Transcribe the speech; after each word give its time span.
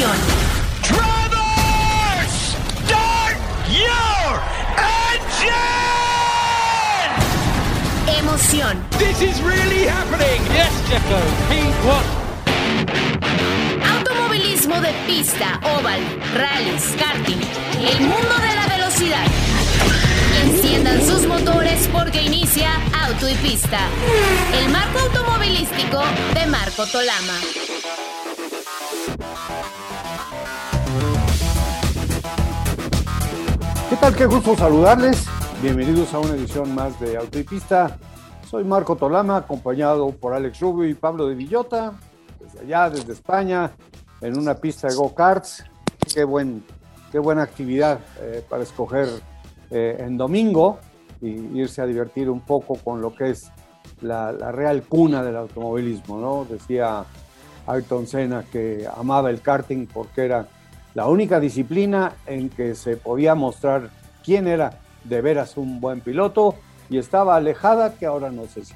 Emoción. 0.00 0.16
Drivers, 0.88 2.32
start 2.86 3.36
your 3.68 4.40
engine! 5.28 6.00
Emoción. 8.18 8.74
This 8.98 9.20
is 9.20 9.42
really 9.42 9.84
happening. 9.84 10.40
Yes, 10.54 10.72
Checo. 10.88 11.20
P1. 11.50 12.04
Automovilismo 13.98 14.80
de 14.80 14.94
pista, 15.06 15.60
oval, 15.64 16.00
rallies, 16.34 16.96
karting. 16.98 17.42
El 17.78 18.00
mundo 18.00 18.38
de 18.40 18.54
la 18.56 18.68
velocidad. 18.68 19.26
Enciendan 20.44 21.06
sus 21.06 21.26
motores 21.26 21.88
porque 21.92 22.22
inicia 22.22 22.70
Auto 23.04 23.28
y 23.28 23.34
Pista. 23.34 23.80
El 24.54 24.70
marco 24.70 24.98
automovilístico 25.00 26.02
de 26.32 26.46
Marco 26.46 26.86
Tolama. 26.86 27.38
Tal? 34.00 34.16
Qué 34.16 34.26
gusto 34.26 34.56
saludarles. 34.56 35.26
Bienvenidos 35.60 36.14
a 36.14 36.20
una 36.20 36.34
edición 36.34 36.74
más 36.74 36.98
de 37.00 37.18
Auto 37.18 37.38
y 37.38 37.42
Pista. 37.42 37.98
Soy 38.48 38.64
Marco 38.64 38.96
Tolama, 38.96 39.36
acompañado 39.36 40.10
por 40.12 40.32
Alex 40.32 40.60
Rubio 40.60 40.88
y 40.88 40.94
Pablo 40.94 41.26
de 41.26 41.34
Villota, 41.34 41.92
desde 42.40 42.60
allá, 42.60 42.88
desde 42.88 43.12
España, 43.12 43.72
en 44.22 44.38
una 44.38 44.54
pista 44.54 44.88
de 44.88 44.94
go-karts. 44.94 45.64
Qué, 46.14 46.24
buen, 46.24 46.64
qué 47.12 47.18
buena 47.18 47.42
actividad 47.42 48.00
eh, 48.20 48.42
para 48.48 48.62
escoger 48.62 49.08
eh, 49.70 49.96
en 50.00 50.16
domingo 50.16 50.78
y 51.20 51.58
irse 51.58 51.82
a 51.82 51.86
divertir 51.86 52.30
un 52.30 52.40
poco 52.40 52.76
con 52.76 53.02
lo 53.02 53.14
que 53.14 53.30
es 53.30 53.50
la, 54.00 54.32
la 54.32 54.50
real 54.50 54.82
cuna 54.84 55.22
del 55.22 55.36
automovilismo, 55.36 56.18
¿no? 56.18 56.46
Decía 56.48 57.04
Ayrton 57.66 58.06
Senna 58.06 58.44
que 58.50 58.88
amaba 58.96 59.28
el 59.28 59.42
karting 59.42 59.86
porque 59.86 60.24
era 60.24 60.48
la 60.94 61.06
única 61.06 61.40
disciplina 61.40 62.14
en 62.26 62.48
que 62.48 62.74
se 62.74 62.96
podía 62.96 63.34
mostrar 63.34 63.90
quién 64.24 64.48
era 64.48 64.78
de 65.04 65.20
veras 65.20 65.56
un 65.56 65.80
buen 65.80 66.00
piloto 66.00 66.56
y 66.88 66.98
estaba 66.98 67.36
alejada, 67.36 67.94
que 67.94 68.06
ahora 68.06 68.30
no 68.30 68.46
sé 68.46 68.64
si 68.64 68.74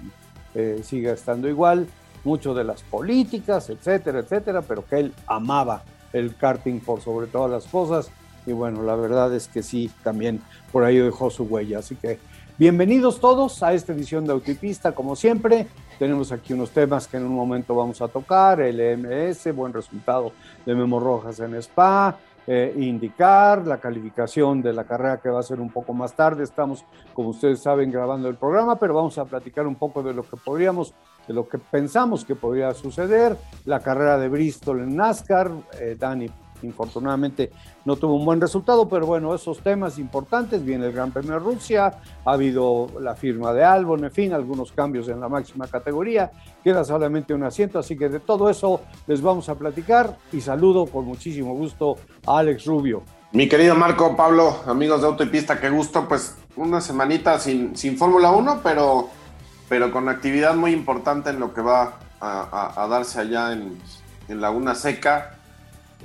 eh, 0.54 0.80
sigue 0.84 1.12
estando 1.12 1.48
igual, 1.48 1.88
mucho 2.22 2.54
de 2.54 2.64
las 2.64 2.82
políticas, 2.82 3.68
etcétera, 3.68 4.20
etcétera, 4.20 4.62
pero 4.62 4.84
que 4.86 5.00
él 5.00 5.14
amaba 5.26 5.82
el 6.12 6.36
karting 6.36 6.80
por 6.80 7.00
sobre 7.00 7.26
todas 7.26 7.50
las 7.50 7.66
cosas. 7.66 8.10
Y 8.46 8.52
bueno, 8.52 8.82
la 8.82 8.94
verdad 8.94 9.34
es 9.34 9.48
que 9.48 9.62
sí, 9.62 9.90
también 10.02 10.40
por 10.70 10.84
ahí 10.84 10.98
dejó 10.98 11.30
su 11.30 11.44
huella, 11.44 11.80
así 11.80 11.96
que 11.96 12.18
bienvenidos 12.58 13.20
todos 13.20 13.62
a 13.62 13.72
esta 13.72 13.92
edición 13.92 14.24
de 14.24 14.32
Autopista, 14.32 14.92
como 14.92 15.16
siempre, 15.16 15.66
tenemos 15.98 16.32
aquí 16.32 16.52
unos 16.52 16.70
temas 16.70 17.06
que 17.06 17.16
en 17.16 17.24
un 17.24 17.34
momento 17.34 17.74
vamos 17.74 18.00
a 18.00 18.08
tocar, 18.08 18.60
el 18.60 18.80
EMS, 18.80 19.54
buen 19.54 19.72
resultado 19.72 20.32
de 20.64 20.74
Memo 20.74 21.00
Rojas 21.00 21.40
en 21.40 21.54
Spa, 21.56 22.16
eh, 22.46 22.74
indicar 22.76 23.66
la 23.66 23.78
calificación 23.78 24.60
de 24.60 24.72
la 24.72 24.84
carrera 24.84 25.18
que 25.18 25.30
va 25.30 25.40
a 25.40 25.42
ser 25.42 25.60
un 25.60 25.70
poco 25.70 25.94
más 25.94 26.14
tarde. 26.14 26.44
Estamos, 26.44 26.84
como 27.14 27.30
ustedes 27.30 27.60
saben, 27.62 27.90
grabando 27.90 28.28
el 28.28 28.34
programa, 28.34 28.78
pero 28.78 28.92
vamos 28.92 29.16
a 29.16 29.24
platicar 29.24 29.66
un 29.66 29.76
poco 29.76 30.02
de 30.02 30.12
lo 30.12 30.22
que 30.22 30.36
podríamos, 30.36 30.92
de 31.26 31.32
lo 31.32 31.48
que 31.48 31.56
pensamos 31.58 32.22
que 32.24 32.34
podría 32.34 32.74
suceder. 32.74 33.36
La 33.64 33.80
carrera 33.80 34.18
de 34.18 34.28
Bristol 34.28 34.80
en 34.80 34.94
NASCAR, 34.94 35.50
eh, 35.80 35.96
infortunadamente 36.64 37.50
no 37.84 37.96
tuvo 37.96 38.14
un 38.14 38.24
buen 38.24 38.40
resultado, 38.40 38.88
pero 38.88 39.06
bueno, 39.06 39.34
esos 39.34 39.58
temas 39.60 39.98
importantes, 39.98 40.64
viene 40.64 40.86
el 40.86 40.92
Gran 40.92 41.12
Premio 41.12 41.32
de 41.32 41.38
Rusia, 41.38 41.92
ha 42.24 42.32
habido 42.32 42.88
la 43.00 43.14
firma 43.14 43.52
de 43.52 43.64
Albon, 43.64 44.04
en 44.04 44.10
fin, 44.10 44.32
algunos 44.32 44.72
cambios 44.72 45.08
en 45.08 45.20
la 45.20 45.28
máxima 45.28 45.66
categoría, 45.66 46.30
queda 46.62 46.84
solamente 46.84 47.34
un 47.34 47.42
asiento, 47.42 47.78
así 47.78 47.96
que 47.96 48.08
de 48.08 48.20
todo 48.20 48.48
eso 48.48 48.80
les 49.06 49.20
vamos 49.20 49.48
a 49.48 49.54
platicar 49.54 50.16
y 50.32 50.40
saludo 50.40 50.86
con 50.86 51.04
muchísimo 51.04 51.54
gusto 51.54 51.96
a 52.26 52.38
Alex 52.38 52.64
Rubio. 52.64 53.02
Mi 53.32 53.48
querido 53.48 53.74
Marco, 53.74 54.16
Pablo, 54.16 54.60
amigos 54.66 55.00
de 55.00 55.08
Auto 55.08 55.24
y 55.24 55.26
Pista, 55.26 55.60
qué 55.60 55.68
gusto, 55.68 56.06
pues 56.08 56.36
una 56.56 56.80
semanita 56.80 57.38
sin, 57.40 57.76
sin 57.76 57.98
Fórmula 57.98 58.30
1, 58.30 58.60
pero, 58.62 59.08
pero 59.68 59.90
con 59.90 60.08
actividad 60.08 60.54
muy 60.54 60.72
importante 60.72 61.30
en 61.30 61.40
lo 61.40 61.52
que 61.52 61.60
va 61.60 61.98
a, 62.20 62.86
darse 62.88 63.20
allá 63.20 63.52
en 63.52 64.40
Laguna 64.40 64.74
Seca. 64.74 65.38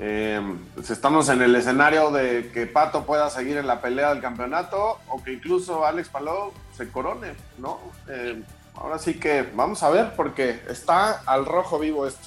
Eh, 0.02 0.40
pues 0.76 0.90
estamos 0.92 1.28
en 1.28 1.42
el 1.42 1.54
escenario 1.58 2.10
de 2.10 2.52
que 2.54 2.66
Pato 2.66 3.06
pueda 3.06 3.30
seguir 3.30 3.58
en 3.58 3.68
la 3.68 3.82
pelea 3.82 4.14
del 4.14 4.22
campeonato 4.22 4.98
o 5.10 5.22
que 5.22 5.34
incluso 5.34 5.86
Alex 5.86 6.08
Palou 6.08 6.54
se 6.72 6.90
corone, 6.90 7.34
¿no? 7.58 7.80
Eh, 8.08 8.42
ahora 8.76 8.98
sí 8.98 9.16
que 9.16 9.46
vamos 9.54 9.84
a 9.84 9.90
ver 9.90 10.14
porque 10.16 10.62
está 10.70 11.22
al 11.26 11.46
rojo 11.46 11.80
vivo 11.80 12.08
esto. 12.08 12.26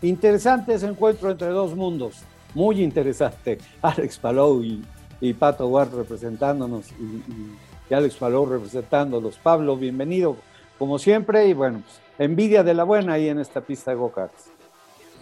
Interesante 0.00 0.72
ese 0.72 0.86
encuentro 0.86 1.30
entre 1.30 1.48
dos 1.48 1.74
mundos, 1.74 2.22
muy 2.54 2.82
interesante. 2.82 3.58
Alex 3.82 4.18
Palou 4.18 4.62
y, 4.62 4.82
y 5.20 5.34
Pato 5.34 5.66
Ward 5.66 5.94
representándonos 5.94 6.90
y, 6.92 7.04
y, 7.04 7.58
y, 7.90 7.94
Alex 7.94 8.14
Palou 8.16 8.46
representándolos. 8.46 9.36
Pablo, 9.36 9.76
bienvenido 9.76 10.38
como 10.78 10.98
siempre 10.98 11.46
y 11.46 11.52
bueno, 11.52 11.82
pues, 11.84 12.00
envidia 12.18 12.62
de 12.62 12.72
la 12.72 12.84
buena 12.84 13.12
ahí 13.12 13.28
en 13.28 13.38
esta 13.38 13.60
pista 13.60 13.90
de 13.90 13.98
go-karts. 13.98 14.50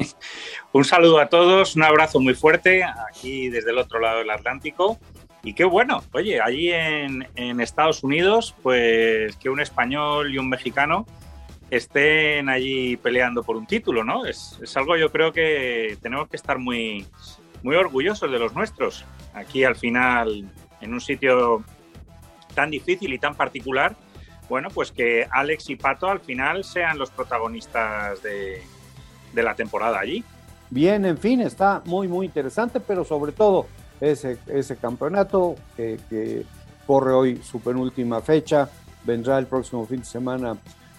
Un 0.73 0.85
saludo 0.85 1.19
a 1.19 1.29
todos, 1.29 1.77
un 1.77 1.83
abrazo 1.83 2.21
muy 2.21 2.35
fuerte 2.35 2.83
aquí 2.85 3.49
desde 3.49 3.71
el 3.71 3.79
otro 3.79 4.01
lado 4.01 4.19
del 4.19 4.31
Atlántico. 4.31 4.99
Y 5.43 5.55
qué 5.55 5.65
bueno, 5.65 6.03
oye, 6.13 6.41
allí 6.41 6.71
en, 6.71 7.27
Estados 7.61 8.05
Unidos, 8.05 8.55
pues 8.63 9.37
que 9.37 9.49
un 9.49 9.61
español 9.61 10.33
y 10.33 10.39
un 10.39 10.49
mexicano 10.49 11.07
estén 11.71 12.49
allí 12.49 12.97
peleando 12.97 13.43
por 13.43 13.57
un 13.57 13.67
título, 13.67 14.05
¿no? 14.05 14.27
Es, 14.27 14.59
es 14.63 14.77
algo 14.77 14.97
yo 14.97 15.11
creo 15.11 15.33
que 15.33 15.97
tenemos 16.03 16.29
que 16.29 16.37
estar 16.37 16.59
muy, 16.59 17.07
muy 17.63 17.77
orgullosos 17.77 18.31
de 18.31 18.39
los 18.39 18.55
nuestros. 18.55 19.05
Aquí 19.33 19.65
al 19.65 19.77
final, 19.77 20.47
en 20.81 20.93
un 20.93 21.01
sitio 21.01 21.65
tan 22.55 22.71
difícil 22.71 23.13
y 23.15 23.19
tan 23.19 23.35
particular, 23.35 23.97
bueno, 24.49 24.69
pues 24.69 24.93
que 24.93 25.27
Alex 25.31 25.71
y 25.71 25.77
Pato 25.77 26.09
al 26.09 26.21
final 26.21 26.65
sean 26.65 26.99
los 26.99 27.11
protagonistas 27.11 28.23
de, 28.23 28.63
de 29.33 29.43
la 29.43 29.55
temporada 29.55 29.99
allí. 29.99 30.25
Bien, 30.71 31.05
en 31.05 31.19
fin, 31.19 31.41
está 31.41 31.83
muy, 31.85 32.07
muy 32.07 32.27
interesante, 32.27 32.79
pero 32.81 33.05
sobre 33.05 33.33
todo 33.33 33.67
ese, 34.01 34.39
ese 34.47 34.77
campeonato 34.77 35.57
que, 35.77 36.45
corre 36.87 37.13
hoy 37.13 37.41
su 37.43 37.61
penúltima 37.61 38.21
fecha, 38.21 38.69
vendrá 39.05 39.39
el 39.39 39.47
próximo 39.47 39.87
fin 39.87 40.01
de 40.01 40.07
semana 40.07 40.57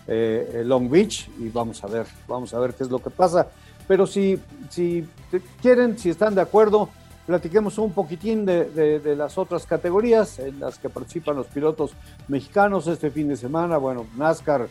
eh, 0.08 0.62
Long 0.66 0.90
Beach 0.90 1.30
y 1.38 1.50
vamos 1.50 1.84
a 1.84 1.88
ver, 1.88 2.06
vamos 2.28 2.53
a 2.53 2.59
ver 2.59 2.74
qué 2.74 2.84
es 2.84 2.90
lo 2.90 3.00
que 3.00 3.09
pasa. 3.09 3.47
Pero 3.88 4.08
si, 4.08 4.40
si 4.70 5.06
quieren, 5.62 5.97
si 5.97 6.09
están 6.09 6.36
de 6.36 6.41
acuerdo, 6.41 6.90
platiquemos 7.25 7.78
un 7.78 7.91
poquitín 7.91 8.46
de, 8.46 8.66
de, 8.66 9.00
de, 9.00 9.16
las 9.16 9.38
otras 9.38 9.66
categorías 9.66 10.40
en 10.40 10.59
las 10.59 10.78
que 10.80 10.90
participan 10.90 11.36
los 11.36 11.47
pilotos 11.47 11.91
mexicanos 12.28 12.88
este 12.88 13.09
fin 13.09 13.28
de 13.28 13.36
semana. 13.36 13.78
Bueno, 13.78 14.06
NASCAR, 14.18 14.68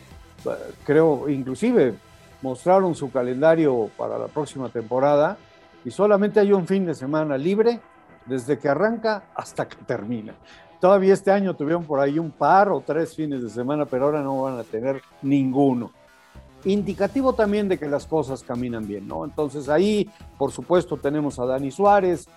creo, 0.85 1.29
inclusive 1.29 1.95
mostraron 2.41 2.95
su 2.95 3.11
calendario 3.11 3.89
para 3.97 4.17
la 4.17 4.27
próxima 4.27 4.69
temporada 4.69 5.37
y 5.85 5.91
solamente 5.91 6.39
hay 6.39 6.53
un 6.53 6.67
fin 6.67 6.85
de 6.85 6.93
semana 6.93 7.37
libre 7.37 7.79
desde 8.25 8.57
que 8.57 8.69
arranca 8.69 9.23
hasta 9.35 9.67
que 9.67 9.77
termina. 9.77 10.33
Todavía 10.79 11.13
este 11.13 11.31
año 11.31 11.55
tuvieron 11.55 11.83
por 11.85 11.99
ahí 11.99 12.17
un 12.17 12.31
par 12.31 12.69
o 12.69 12.81
tres 12.81 13.15
fines 13.15 13.43
de 13.43 13.49
semana, 13.49 13.85
pero 13.85 14.05
ahora 14.05 14.21
no 14.21 14.41
van 14.41 14.57
a 14.57 14.63
tener 14.63 15.01
ninguno. 15.21 15.91
Indicativo 16.65 17.33
también 17.33 17.67
de 17.67 17.77
que 17.77 17.87
las 17.87 18.05
cosas 18.05 18.43
caminan 18.43 18.87
bien, 18.87 19.07
¿no? 19.07 19.23
Entonces 19.25 19.69
ahí, 19.69 20.09
por 20.37 20.51
supuesto, 20.51 20.97
tenemos 20.97 21.39
a 21.39 21.45
Dani 21.45 21.71
Suárez, 21.71 22.27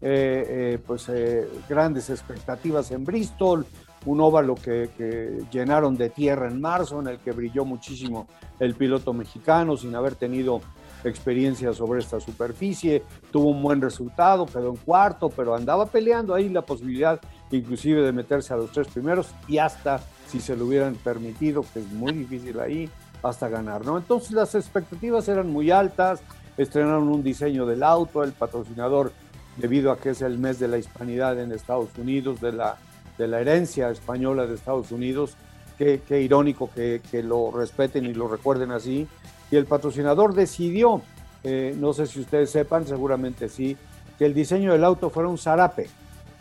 eh, 0.00 0.46
eh, 0.48 0.78
pues 0.84 1.08
eh, 1.08 1.48
grandes 1.68 2.10
expectativas 2.10 2.90
en 2.90 3.04
Bristol, 3.04 3.64
un 4.06 4.20
óvalo 4.20 4.54
que, 4.54 5.42
llenaron 5.50 5.96
de 5.96 6.10
tierra 6.10 6.48
en 6.48 6.60
marzo, 6.60 7.00
en 7.00 7.08
el 7.08 7.18
que 7.18 7.32
brilló 7.32 7.64
muchísimo 7.64 8.26
el 8.58 8.74
piloto 8.74 9.12
mexicano 9.12 9.76
sin 9.76 9.94
haber 9.94 10.14
tenido 10.14 10.60
experiencia 11.04 11.72
sobre 11.72 12.00
esta 12.00 12.20
superficie, 12.20 13.02
tuvo 13.30 13.50
un 13.50 13.62
buen 13.62 13.80
resultado, 13.80 14.46
quedó 14.46 14.70
en 14.70 14.76
cuarto, 14.76 15.30
pero 15.30 15.54
andaba 15.54 15.86
peleando 15.86 16.34
ahí 16.34 16.48
la 16.48 16.62
posibilidad 16.62 17.20
inclusive 17.50 18.02
de 18.02 18.12
meterse 18.12 18.54
a 18.54 18.56
los 18.56 18.70
tres 18.70 18.86
primeros 18.88 19.34
y 19.48 19.58
hasta 19.58 20.00
si 20.28 20.40
se 20.40 20.56
lo 20.56 20.66
hubieran 20.66 20.94
permitido, 20.94 21.64
que 21.72 21.80
es 21.80 21.92
muy 21.92 22.12
difícil 22.12 22.58
ahí, 22.60 22.88
hasta 23.22 23.48
ganar, 23.48 23.84
¿no? 23.84 23.98
Entonces 23.98 24.32
las 24.32 24.54
expectativas 24.54 25.28
eran 25.28 25.50
muy 25.50 25.70
altas, 25.70 26.22
estrenaron 26.56 27.08
un 27.08 27.22
diseño 27.22 27.66
del 27.66 27.82
auto, 27.82 28.22
el 28.22 28.32
patrocinador, 28.32 29.12
debido 29.56 29.92
a 29.92 29.98
que 29.98 30.10
es 30.10 30.22
el 30.22 30.38
mes 30.38 30.58
de 30.58 30.68
la 30.68 30.78
hispanidad 30.78 31.38
en 31.38 31.52
Estados 31.52 31.90
Unidos, 31.98 32.40
de 32.40 32.52
la 32.52 32.78
de 33.18 33.28
la 33.28 33.40
herencia 33.40 33.90
española 33.90 34.46
de 34.46 34.54
Estados 34.54 34.92
Unidos. 34.92 35.36
Qué, 35.78 36.02
qué 36.06 36.20
irónico 36.20 36.70
que, 36.74 37.00
que, 37.10 37.22
lo 37.22 37.50
respeten 37.50 38.04
y 38.04 38.14
lo 38.14 38.28
recuerden 38.28 38.70
así. 38.70 39.06
Y 39.50 39.56
el 39.56 39.66
patrocinador 39.66 40.34
decidió, 40.34 41.02
eh, 41.44 41.74
no 41.78 41.92
sé 41.92 42.06
si 42.06 42.20
ustedes 42.20 42.50
sepan, 42.50 42.86
seguramente 42.86 43.48
sí, 43.48 43.76
que 44.18 44.26
el 44.26 44.34
diseño 44.34 44.72
del 44.72 44.84
auto 44.84 45.10
fuera 45.10 45.28
un 45.28 45.38
zarape, 45.38 45.88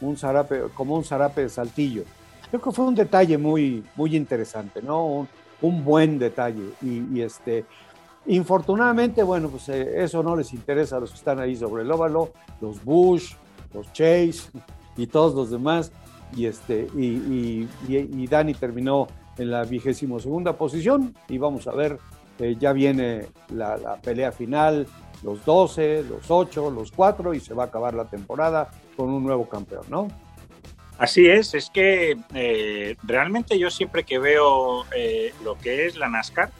un 0.01 0.17
zarape, 0.17 0.63
como 0.75 0.95
un 0.95 1.03
zarape 1.03 1.41
de 1.41 1.49
saltillo. 1.49 2.03
Creo 2.49 2.61
que 2.61 2.71
fue 2.71 2.85
un 2.85 2.95
detalle 2.95 3.37
muy, 3.37 3.83
muy 3.95 4.15
interesante, 4.15 4.81
¿no? 4.81 5.05
Un, 5.05 5.27
un 5.61 5.83
buen 5.83 6.19
detalle. 6.19 6.71
Y, 6.81 7.21
este, 7.21 7.65
Infortunadamente, 8.27 9.23
bueno, 9.23 9.49
pues 9.49 9.67
eh, 9.69 10.03
eso 10.03 10.21
no 10.21 10.35
les 10.35 10.53
interesa 10.53 10.97
a 10.97 10.99
los 10.99 11.09
que 11.09 11.17
están 11.17 11.39
ahí 11.39 11.55
sobre 11.55 11.81
el 11.81 11.91
óvalo, 11.91 12.31
los 12.61 12.83
Bush, 12.83 13.33
los 13.73 13.91
Chase 13.93 14.51
y 14.95 15.07
todos 15.07 15.33
los 15.33 15.49
demás. 15.49 15.91
Y, 16.35 16.45
este, 16.45 16.87
y, 16.95 17.67
y, 17.87 18.27
Dani 18.27 18.53
terminó 18.53 19.07
en 19.37 19.51
la 19.51 19.63
vigésimo 19.63 20.19
segunda 20.19 20.57
posición 20.57 21.15
y 21.27 21.37
vamos 21.37 21.67
a 21.67 21.71
ver, 21.71 21.97
eh, 22.39 22.55
ya 22.59 22.73
viene 22.73 23.27
la, 23.49 23.99
pelea 24.01 24.31
final, 24.31 24.87
los 25.23 25.43
12, 25.43 26.03
los 26.03 26.29
8, 26.29 26.71
los 26.71 26.91
4 26.91 27.33
y 27.33 27.39
se 27.39 27.53
va 27.53 27.63
a 27.63 27.67
acabar 27.67 27.93
la 27.93 28.05
temporada 28.05 28.69
con 28.95 29.09
un 29.09 29.23
nuevo 29.23 29.47
campeón, 29.47 29.85
¿no? 29.89 30.07
Así 30.97 31.27
es, 31.27 31.55
es 31.55 31.69
que 31.69 32.15
eh, 32.33 32.95
realmente 33.03 33.57
yo 33.57 33.71
siempre 33.71 34.03
que 34.03 34.19
veo 34.19 34.85
eh, 34.95 35.33
lo 35.43 35.57
que 35.57 35.87
es 35.87 35.97
la 35.97 36.07
NASCAR, 36.07 36.51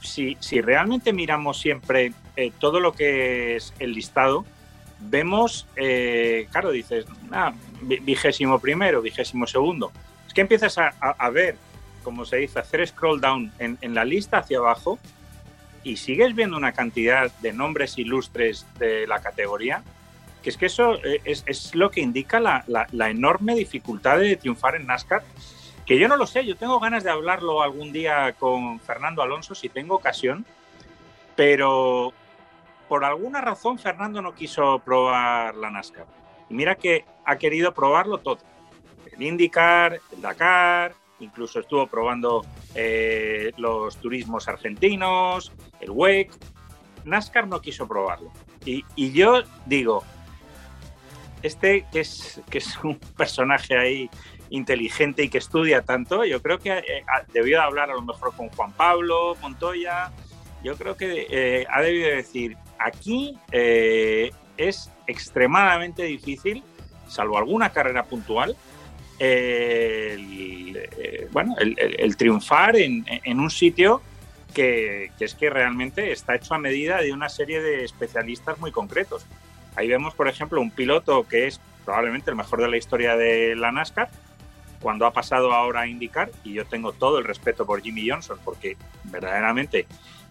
si, 0.00 0.36
si 0.40 0.60
realmente 0.60 1.12
miramos 1.12 1.58
siempre 1.58 2.12
todo 2.58 2.80
lo 2.80 2.92
que 2.92 3.56
es 3.56 3.72
el 3.78 3.92
listado, 3.92 4.44
vemos, 5.00 5.66
claro, 6.50 6.70
dices, 6.70 7.06
ah, 7.32 7.52
vigésimo 7.80 8.58
primero, 8.58 9.02
vigésimo 9.02 9.46
segundo. 9.46 9.92
Es 10.26 10.34
que 10.34 10.40
empiezas 10.40 10.78
a, 10.78 11.30
ver, 11.30 11.56
como 12.02 12.24
se 12.24 12.38
dice, 12.38 12.58
hacer 12.58 12.86
scroll 12.86 13.20
down 13.20 13.52
en, 13.58 13.78
en 13.80 13.94
la 13.94 14.04
lista 14.04 14.38
hacia 14.38 14.58
abajo 14.58 14.98
y 15.82 15.96
sigues 15.96 16.34
viendo 16.34 16.56
una 16.56 16.72
cantidad 16.72 17.30
de 17.40 17.52
nombres 17.52 17.98
ilustres 17.98 18.66
de 18.78 19.06
la 19.06 19.20
categoría 19.20 19.82
que 20.44 20.50
es 20.50 20.58
que 20.58 20.66
eso 20.66 20.94
eh, 21.02 21.20
es, 21.24 21.74
lo 21.74 21.90
que 21.90 22.02
indica 22.02 22.38
la, 22.38 22.86
enorme 23.08 23.54
dificultad 23.54 24.18
de 24.18 24.36
triunfar 24.36 24.76
en 24.76 24.86
NASCAR, 24.86 25.24
que 25.86 25.98
yo 25.98 26.06
no 26.06 26.16
lo 26.16 26.26
sé, 26.26 26.44
yo 26.44 26.54
tengo 26.54 26.78
ganas 26.78 27.02
de 27.02 27.10
hablarlo 27.10 27.62
algún 27.62 27.92
día 27.92 28.34
con 28.38 28.78
Fernando 28.80 29.22
Alonso 29.22 29.54
si 29.54 29.70
tengo 29.70 29.94
ocasión, 29.96 30.44
pero 31.34 32.12
por 32.88 33.04
alguna 33.04 33.40
razón 33.40 33.78
Fernando 33.78 34.22
no 34.22 34.34
quiso 34.34 34.78
probar 34.80 35.54
la 35.56 35.70
NASCAR. 35.70 36.06
Y 36.48 36.54
mira 36.54 36.74
que 36.74 37.04
ha 37.24 37.36
querido 37.36 37.72
probarlo 37.72 38.18
todo. 38.18 38.38
El 39.12 39.22
IndyCar, 39.22 40.00
el 40.12 40.20
Dakar, 40.20 40.94
incluso 41.20 41.60
estuvo 41.60 41.86
probando 41.86 42.44
eh, 42.74 43.52
los 43.56 43.96
turismos 43.96 44.48
argentinos, 44.48 45.52
el 45.80 45.90
WEC. 45.90 46.32
NASCAR 47.04 47.46
no 47.46 47.60
quiso 47.60 47.86
probarlo. 47.86 48.32
y 48.64 49.12
yo 49.12 49.42
digo, 49.66 50.02
este, 51.44 51.84
que 51.92 52.00
es, 52.00 52.40
que 52.50 52.58
es 52.58 52.82
un 52.82 52.98
personaje 52.98 53.76
ahí 53.76 54.10
inteligente 54.48 55.22
y 55.22 55.28
que 55.28 55.38
estudia 55.38 55.82
tanto, 55.82 56.24
yo 56.24 56.40
creo 56.40 56.58
que 56.58 56.78
eh, 56.78 57.04
debió 57.32 57.60
hablar 57.60 57.90
a 57.90 57.94
lo 57.94 58.02
mejor 58.02 58.34
con 58.34 58.48
Juan 58.48 58.72
Pablo 58.72 59.36
Montoya, 59.42 60.10
yo 60.62 60.76
creo 60.76 60.96
que 60.96 61.26
eh, 61.30 61.66
ha 61.70 61.82
debido 61.82 62.08
decir, 62.08 62.56
aquí 62.78 63.38
eh, 63.52 64.30
es 64.56 64.90
extremadamente 65.06 66.04
difícil, 66.04 66.62
salvo 67.08 67.38
alguna 67.38 67.70
carrera 67.70 68.04
puntual, 68.04 68.56
el, 69.18 70.88
bueno, 71.30 71.54
el, 71.58 72.16
triunfar 72.16 72.76
en, 72.76 73.04
un 73.40 73.50
sitio 73.50 74.02
que, 74.52 75.10
es 75.18 75.34
que 75.34 75.50
realmente 75.50 76.12
está 76.12 76.34
hecho 76.34 76.54
a 76.54 76.58
medida 76.58 77.00
de 77.00 77.12
una 77.12 77.28
serie 77.28 77.60
de 77.60 77.84
especialistas 77.84 78.58
muy 78.58 78.72
concretos. 78.72 79.26
Ahí 79.76 79.88
vemos, 79.88 80.14
por 80.14 80.28
ejemplo, 80.28 80.60
un 80.60 80.70
piloto 80.70 81.26
que 81.28 81.46
es 81.46 81.60
probablemente 81.84 82.30
el 82.30 82.36
mejor 82.36 82.60
de 82.60 82.68
la 82.68 82.76
historia 82.76 83.16
de 83.16 83.54
la 83.56 83.72
NASCAR, 83.72 84.10
cuando 84.80 85.06
ha 85.06 85.12
pasado 85.12 85.52
ahora 85.52 85.82
a 85.82 85.86
indicar, 85.86 86.30
y 86.44 86.52
yo 86.52 86.64
tengo 86.66 86.92
todo 86.92 87.18
el 87.18 87.24
respeto 87.24 87.64
por 87.64 87.82
Jimmy 87.82 88.08
Johnson, 88.08 88.38
porque 88.44 88.76
verdaderamente 89.04 89.86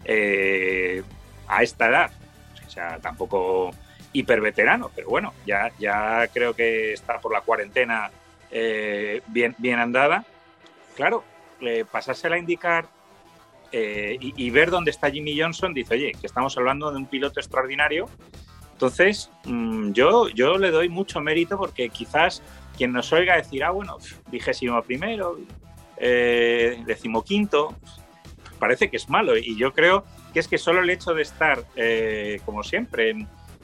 eh, 0.05 1.03
a 1.47 1.63
esta 1.63 1.87
edad, 1.87 2.11
sea, 2.73 2.99
tampoco 2.99 3.71
hiper 4.11 4.41
veterano, 4.41 4.91
pero 4.95 5.09
bueno, 5.09 5.33
ya, 5.45 5.71
ya 5.79 6.27
creo 6.33 6.53
que 6.53 6.93
está 6.93 7.19
por 7.19 7.31
la 7.31 7.41
cuarentena 7.41 8.11
eh, 8.51 9.21
bien, 9.27 9.55
bien 9.57 9.79
andada. 9.79 10.25
Claro, 10.95 11.23
eh, 11.61 11.85
pasársela 11.89 12.35
a 12.35 12.39
indicar 12.39 12.85
y, 13.75 14.33
y, 14.37 14.49
ver 14.51 14.69
dónde 14.69 14.91
está 14.91 15.09
Jimmy 15.09 15.39
Johnson, 15.39 15.73
dice, 15.73 15.95
oye, 15.95 16.11
que 16.11 16.27
estamos 16.27 16.55
hablando 16.57 16.91
de 16.91 16.97
un 16.97 17.07
piloto 17.07 17.39
extraordinario 17.39 18.07
entonces, 18.73 19.29
mm, 19.45 19.91
yo, 19.91 20.27
yo 20.27 20.57
le 20.57 20.69
doy 20.69 20.89
mucho 20.89 21.21
mérito 21.21 21.57
porque 21.57 21.87
quizás 21.87 22.41
quien 22.75 22.91
nos 22.91 23.13
oiga 23.13 23.37
decir, 23.37 23.63
ah, 23.63 23.71
bueno, 23.71 23.97
vigésimo 24.29 24.81
primero, 24.81 25.39
eh, 25.95 26.83
decimoquinto, 26.85 27.75
parece 28.63 28.89
que 28.89 28.95
es 28.95 29.09
malo. 29.09 29.37
Y 29.37 29.57
yo 29.57 29.73
creo 29.73 30.05
que 30.33 30.39
es 30.39 30.47
que 30.47 30.57
solo 30.57 30.81
el 30.81 30.89
hecho 30.89 31.13
de 31.13 31.21
estar, 31.21 31.65
eh, 31.75 32.39
como 32.45 32.63
siempre, 32.63 33.09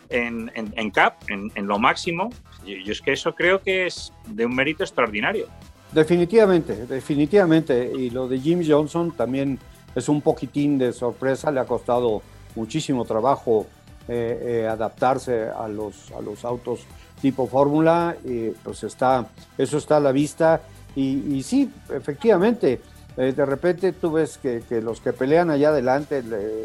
en, 0.10 0.52
en, 0.54 0.92
CAP, 0.92 1.14
en, 1.30 1.68
lo 1.68 1.80
máximo, 1.80 2.30
yo, 2.66 2.92
es 2.92 3.00
que 3.00 3.14
eso 3.14 3.34
creo 3.34 3.62
que 3.62 3.86
es 3.86 4.12
de 4.28 4.46
un 4.46 4.54
mérito 4.54 4.84
extraordinario. 4.84 5.48
Definitivamente, 5.94 6.86
definitivamente. 6.86 7.90
Y 7.98 8.10
lo 8.10 8.28
de 8.28 8.42
Jim 8.42 8.62
Johnson 8.68 9.16
también 9.16 9.58
es 9.96 10.10
un 10.10 10.20
poquitín 10.22 10.78
de 10.78 10.92
sorpresa, 10.92 11.50
le 11.50 11.62
ha 11.62 11.66
costado 11.66 12.22
muchísimo 12.56 13.06
trabajo 13.06 13.68
eh, 14.10 14.64
eh, 14.64 14.68
adaptarse 14.68 15.48
a 15.48 15.70
los, 15.70 16.12
a 16.12 16.20
los 16.20 16.44
autos 16.44 16.82
tipo 17.22 17.48
fórmula, 17.48 18.18
y 18.26 18.50
pues 18.50 18.84
está, 18.84 19.30
eso 19.58 19.78
está 19.78 19.96
a 19.96 20.02
la 20.02 20.12
vista. 20.12 20.62
Y, 20.94 21.38
y 21.38 21.44
sí, 21.44 21.72
efectivamente, 21.90 22.82
eh, 23.20 23.34
de 23.34 23.46
repente 23.46 23.92
tú 23.92 24.14
ves 24.14 24.38
que, 24.38 24.64
que, 24.68 24.82
los 24.82 25.02
que 25.02 25.12
pelean 25.12 25.50
allá 25.50 25.70
adelante, 25.70 26.24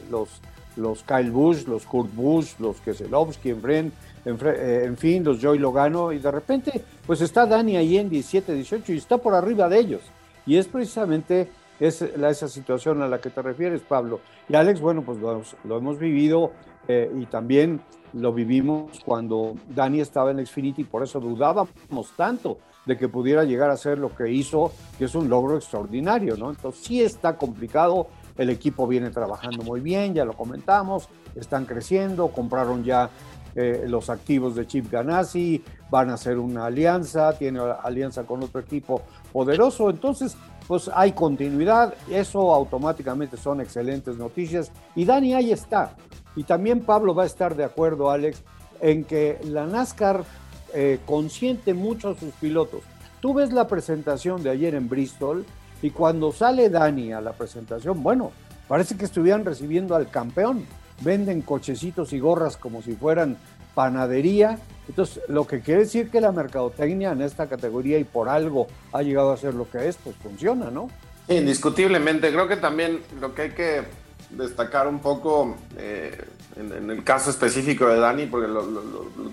los, 0.08 0.40
los 0.76 1.02
Kyle 1.02 1.32
Busch, 1.32 1.66
los 1.66 1.84
Kurt 1.84 2.14
Busch, 2.14 2.60
los 2.60 2.80
Keselowski, 2.80 3.50
en, 3.50 3.92
en, 4.24 4.38
en 4.46 4.96
fin, 4.96 5.24
los 5.24 5.40
Joy 5.40 5.58
Logano, 5.58 6.12
y 6.12 6.20
de 6.20 6.30
repente, 6.30 6.80
pues 7.06 7.20
está 7.20 7.44
Dani 7.44 7.76
ahí 7.76 7.98
en 7.98 8.08
17, 8.08 8.54
18 8.54 8.92
y 8.92 8.98
está 8.98 9.18
por 9.18 9.34
arriba 9.34 9.68
de 9.68 9.80
ellos. 9.80 10.02
Y 10.46 10.56
es 10.56 10.68
precisamente 10.68 11.48
es 11.80 12.00
esa 12.02 12.48
situación 12.48 13.02
a 13.02 13.08
la 13.08 13.20
que 13.20 13.30
te 13.30 13.42
refieres, 13.42 13.80
Pablo. 13.82 14.20
Y 14.48 14.54
Alex, 14.54 14.80
bueno, 14.80 15.02
pues 15.02 15.18
lo, 15.18 15.42
lo 15.64 15.76
hemos 15.76 15.98
vivido 15.98 16.52
eh, 16.86 17.10
y 17.18 17.26
también 17.26 17.80
lo 18.12 18.32
vivimos 18.32 19.00
cuando 19.04 19.56
Dani 19.68 20.00
estaba 20.00 20.30
en 20.30 20.44
Xfinity, 20.46 20.84
por 20.84 21.02
eso 21.02 21.18
dudábamos 21.18 22.12
tanto 22.16 22.58
de 22.86 22.96
que 22.96 23.08
pudiera 23.08 23.44
llegar 23.44 23.70
a 23.70 23.76
ser 23.76 23.98
lo 23.98 24.14
que 24.14 24.30
hizo, 24.30 24.72
que 24.98 25.06
es 25.06 25.14
un 25.14 25.28
logro 25.28 25.56
extraordinario, 25.56 26.36
¿no? 26.36 26.50
Entonces 26.50 26.84
sí 26.84 27.02
está 27.02 27.36
complicado, 27.36 28.08
el 28.36 28.50
equipo 28.50 28.86
viene 28.86 29.10
trabajando 29.10 29.62
muy 29.62 29.80
bien, 29.80 30.14
ya 30.14 30.24
lo 30.24 30.34
comentamos, 30.34 31.08
están 31.34 31.64
creciendo, 31.64 32.28
compraron 32.28 32.84
ya 32.84 33.10
eh, 33.54 33.84
los 33.86 34.10
activos 34.10 34.54
de 34.56 34.66
Chip 34.66 34.90
Ganassi, 34.90 35.62
van 35.88 36.10
a 36.10 36.14
hacer 36.14 36.38
una 36.38 36.66
alianza, 36.66 37.32
tiene 37.38 37.60
alianza 37.60 38.24
con 38.24 38.42
otro 38.42 38.60
equipo 38.60 39.02
poderoso, 39.32 39.90
entonces 39.90 40.36
pues 40.66 40.90
hay 40.92 41.12
continuidad, 41.12 41.94
eso 42.10 42.52
automáticamente 42.52 43.36
son 43.36 43.60
excelentes 43.60 44.16
noticias. 44.16 44.72
Y 44.96 45.04
Dani 45.04 45.34
ahí 45.34 45.52
está, 45.52 45.94
y 46.34 46.42
también 46.44 46.80
Pablo 46.80 47.14
va 47.14 47.22
a 47.22 47.26
estar 47.26 47.54
de 47.54 47.64
acuerdo, 47.64 48.10
Alex, 48.10 48.42
en 48.80 49.04
que 49.04 49.38
la 49.44 49.66
NASCAR 49.66 50.24
eh, 50.74 50.98
consiente 51.06 51.72
mucho 51.72 52.10
a 52.10 52.18
sus 52.18 52.32
pilotos. 52.34 52.82
Tú 53.20 53.32
ves 53.32 53.52
la 53.52 53.68
presentación 53.68 54.42
de 54.42 54.50
ayer 54.50 54.74
en 54.74 54.88
Bristol 54.88 55.46
y 55.82 55.90
cuando 55.90 56.32
sale 56.32 56.68
Dani 56.68 57.12
a 57.12 57.20
la 57.20 57.32
presentación, 57.32 58.02
bueno, 58.02 58.32
parece 58.68 58.96
que 58.96 59.04
estuvieran 59.04 59.44
recibiendo 59.44 59.94
al 59.94 60.10
campeón. 60.10 60.66
Venden 61.00 61.42
cochecitos 61.42 62.12
y 62.12 62.18
gorras 62.18 62.56
como 62.56 62.82
si 62.82 62.94
fueran 62.94 63.36
panadería. 63.74 64.58
Entonces, 64.88 65.22
lo 65.28 65.46
que 65.46 65.60
quiere 65.60 65.80
decir 65.80 66.10
que 66.10 66.20
la 66.20 66.32
mercadotecnia 66.32 67.12
en 67.12 67.22
esta 67.22 67.46
categoría 67.46 67.98
y 67.98 68.04
por 68.04 68.28
algo 68.28 68.66
ha 68.92 69.02
llegado 69.02 69.32
a 69.32 69.36
ser 69.36 69.54
lo 69.54 69.70
que 69.70 69.88
es, 69.88 69.96
pues 69.96 70.16
funciona, 70.16 70.70
¿no? 70.70 70.90
Indiscutiblemente. 71.28 72.30
Creo 72.30 72.48
que 72.48 72.56
también 72.56 73.00
lo 73.20 73.34
que 73.34 73.42
hay 73.42 73.50
que 73.50 73.82
destacar 74.30 74.88
un 74.88 74.98
poco 75.00 75.56
eh, 75.76 76.24
en, 76.56 76.90
el 76.90 77.04
caso 77.04 77.30
específico 77.30 77.86
de 77.86 77.98
Dani, 77.98 78.26
porque 78.26 78.48
lo, 78.48 78.62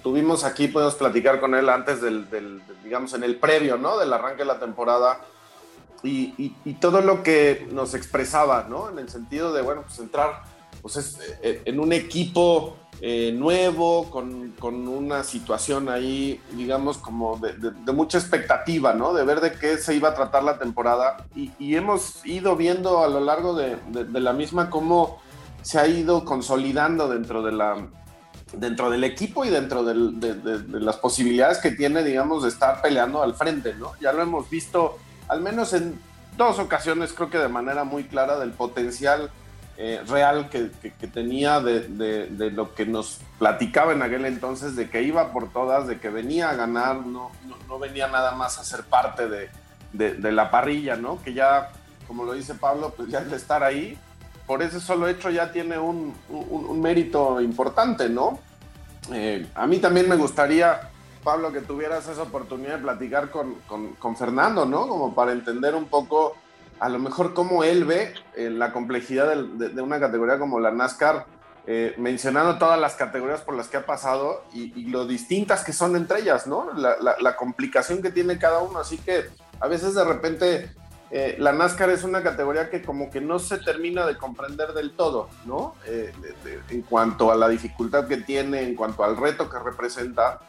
tuvimos 0.01 0.43
aquí, 0.43 0.67
podemos 0.67 0.95
platicar 0.95 1.39
con 1.39 1.55
él 1.55 1.69
antes 1.69 2.01
del, 2.01 2.61
digamos, 2.83 3.13
en 3.13 3.23
el 3.23 3.37
previo, 3.37 3.77
¿no? 3.77 3.97
Del 3.97 4.11
arranque 4.11 4.39
de 4.39 4.45
la 4.45 4.59
temporada 4.59 5.21
y, 6.03 6.49
todo 6.79 7.01
lo 7.01 7.21
que 7.21 7.67
nos 7.71 7.93
expresaba, 7.93 8.65
¿no? 8.69 8.89
En 8.89 8.99
el 8.99 9.09
sentido 9.09 9.53
de, 9.53 9.61
bueno, 9.61 9.83
pues 9.83 9.99
entrar 9.99 10.43
pues 10.81 11.19
eh, 11.43 11.61
en 11.65 11.79
un 11.79 11.93
equipo 11.93 12.75
eh, 13.03 13.31
nuevo, 13.35 14.09
con, 14.11 14.51
con, 14.59 14.87
una 14.87 15.23
situación 15.23 15.89
ahí, 15.89 16.39
digamos, 16.51 16.97
como 16.97 17.37
de, 17.37 17.93
mucha 17.93 18.19
expectativa, 18.19 18.93
¿no? 18.93 19.13
De 19.13 19.23
ver 19.23 19.41
de 19.41 19.53
qué 19.53 19.77
se 19.77 19.95
iba 19.95 20.09
a 20.09 20.13
tratar 20.13 20.43
la 20.43 20.59
temporada. 20.59 21.25
Y, 21.35 21.75
hemos 21.75 22.23
ido 22.25 22.55
viendo 22.55 23.03
a 23.03 23.07
lo 23.07 23.19
largo 23.19 23.55
de, 23.55 23.77
la 24.19 24.33
misma 24.33 24.69
cómo 24.69 25.19
se 25.61 25.79
ha 25.79 25.87
ido 25.87 26.25
consolidando 26.25 27.07
dentro 27.07 27.41
de 27.43 27.51
la 27.51 27.87
dentro 28.53 28.89
del 28.89 29.03
equipo 29.03 29.45
y 29.45 29.49
dentro 29.49 29.83
de, 29.83 30.79
las 30.79 30.97
posibilidades 30.97 31.59
que 31.59 31.71
tiene, 31.71 32.03
digamos, 32.03 32.43
de 32.43 32.49
estar 32.49 32.81
peleando 32.81 33.23
al 33.23 33.33
frente, 33.33 33.73
¿no? 33.75 33.93
Ya 34.01 34.11
lo 34.11 34.21
hemos 34.21 34.49
visto, 34.49 34.97
al 35.27 35.41
menos 35.41 35.73
en 35.73 35.99
dos 36.37 36.59
ocasiones, 36.59 37.13
creo 37.13 37.29
que 37.29 37.37
de 37.37 37.47
manera 37.47 37.83
muy 37.83 38.03
clara, 38.05 38.37
del 38.39 38.51
potencial 38.51 39.31
eh, 39.77 40.01
real 40.07 40.49
que, 40.49 40.69
tenía 41.07 41.59
de, 41.59 42.51
lo 42.53 42.75
que 42.75 42.85
nos 42.85 43.19
platicaba 43.39 43.93
en 43.93 44.01
aquel 44.01 44.25
entonces, 44.25 44.75
de 44.75 44.89
que 44.89 45.01
iba 45.01 45.31
por 45.31 45.51
todas, 45.51 45.87
de 45.87 45.99
que 45.99 46.09
venía 46.09 46.49
a 46.49 46.55
ganar, 46.55 46.97
no, 47.05 47.31
no, 47.67 47.79
venía 47.79 48.07
nada 48.07 48.31
más 48.35 48.59
a 48.59 48.63
ser 48.63 48.83
parte 48.83 49.27
de, 49.27 50.31
la 50.31 50.51
parrilla, 50.51 50.95
¿no? 50.95 51.21
Que 51.23 51.33
ya, 51.33 51.71
como 52.07 52.25
lo 52.25 52.33
dice 52.33 52.55
Pablo, 52.55 52.93
pues 52.95 53.09
ya 53.09 53.19
el 53.19 53.33
estar 53.33 53.63
ahí, 53.63 53.97
por 54.51 54.61
ese 54.61 54.81
solo 54.81 55.07
hecho 55.07 55.29
ya 55.29 55.49
tiene 55.49 55.79
un, 55.79 56.13
mérito 56.81 57.39
importante, 57.39 58.09
¿no? 58.09 58.37
Eh, 59.13 59.47
a 59.55 59.65
mí 59.65 59.79
también 59.79 60.09
me 60.09 60.17
gustaría, 60.17 60.89
Pablo, 61.23 61.53
que 61.53 61.61
tuvieras 61.61 62.09
esa 62.09 62.23
oportunidad 62.23 62.75
de 62.75 62.81
platicar 62.81 63.29
con, 63.29 63.55
con 63.97 64.17
Fernando, 64.17 64.65
¿no? 64.65 64.89
Como 64.89 65.15
para 65.15 65.31
entender 65.31 65.73
un 65.73 65.85
poco 65.85 66.35
a 66.81 66.89
lo 66.89 66.99
mejor 66.99 67.33
cómo 67.33 67.63
él 67.63 67.85
ve 67.85 68.13
eh, 68.35 68.49
la 68.49 68.73
complejidad 68.73 69.33
de, 69.37 69.81
una 69.81 70.01
categoría 70.01 70.37
como 70.37 70.59
la 70.59 70.71
NASCAR, 70.71 71.27
eh, 71.65 71.95
mencionando 71.97 72.57
todas 72.57 72.77
las 72.77 72.95
categorías 72.95 73.39
por 73.39 73.55
las 73.55 73.69
que 73.69 73.77
ha 73.77 73.85
pasado 73.85 74.43
y, 74.51 74.83
lo 74.89 75.07
distintas 75.07 75.63
que 75.63 75.71
son 75.71 75.95
entre 75.95 76.19
ellas, 76.19 76.45
¿no? 76.45 76.73
La, 76.73 77.35
complicación 77.37 78.01
que 78.01 78.11
tiene 78.11 78.37
cada 78.37 78.59
uno. 78.59 78.79
Así 78.79 78.97
que 78.97 79.29
a 79.61 79.69
veces 79.69 79.95
de 79.95 80.03
repente 80.03 80.71
eh, 81.11 81.35
la 81.39 81.51
NASCAR 81.51 81.89
es 81.89 82.03
una 82.03 82.23
categoría 82.23 82.69
que 82.69 82.81
como 82.81 83.09
que 83.09 83.19
no 83.19 83.37
se 83.37 83.57
termina 83.57 84.05
de 84.05 84.17
comprender 84.17 84.73
del 84.73 84.91
todo, 84.91 85.29
¿no? 85.45 85.75
en 85.85 86.81
cuanto 86.83 87.31
a 87.31 87.35
la 87.35 87.49
dificultad 87.49 88.07
que 88.07 88.17
tiene, 88.17 88.63
en 88.63 88.75
cuanto 88.75 89.03
al 89.03 89.17
reto 89.17 89.49
que 89.49 89.59
representa. 89.59 90.39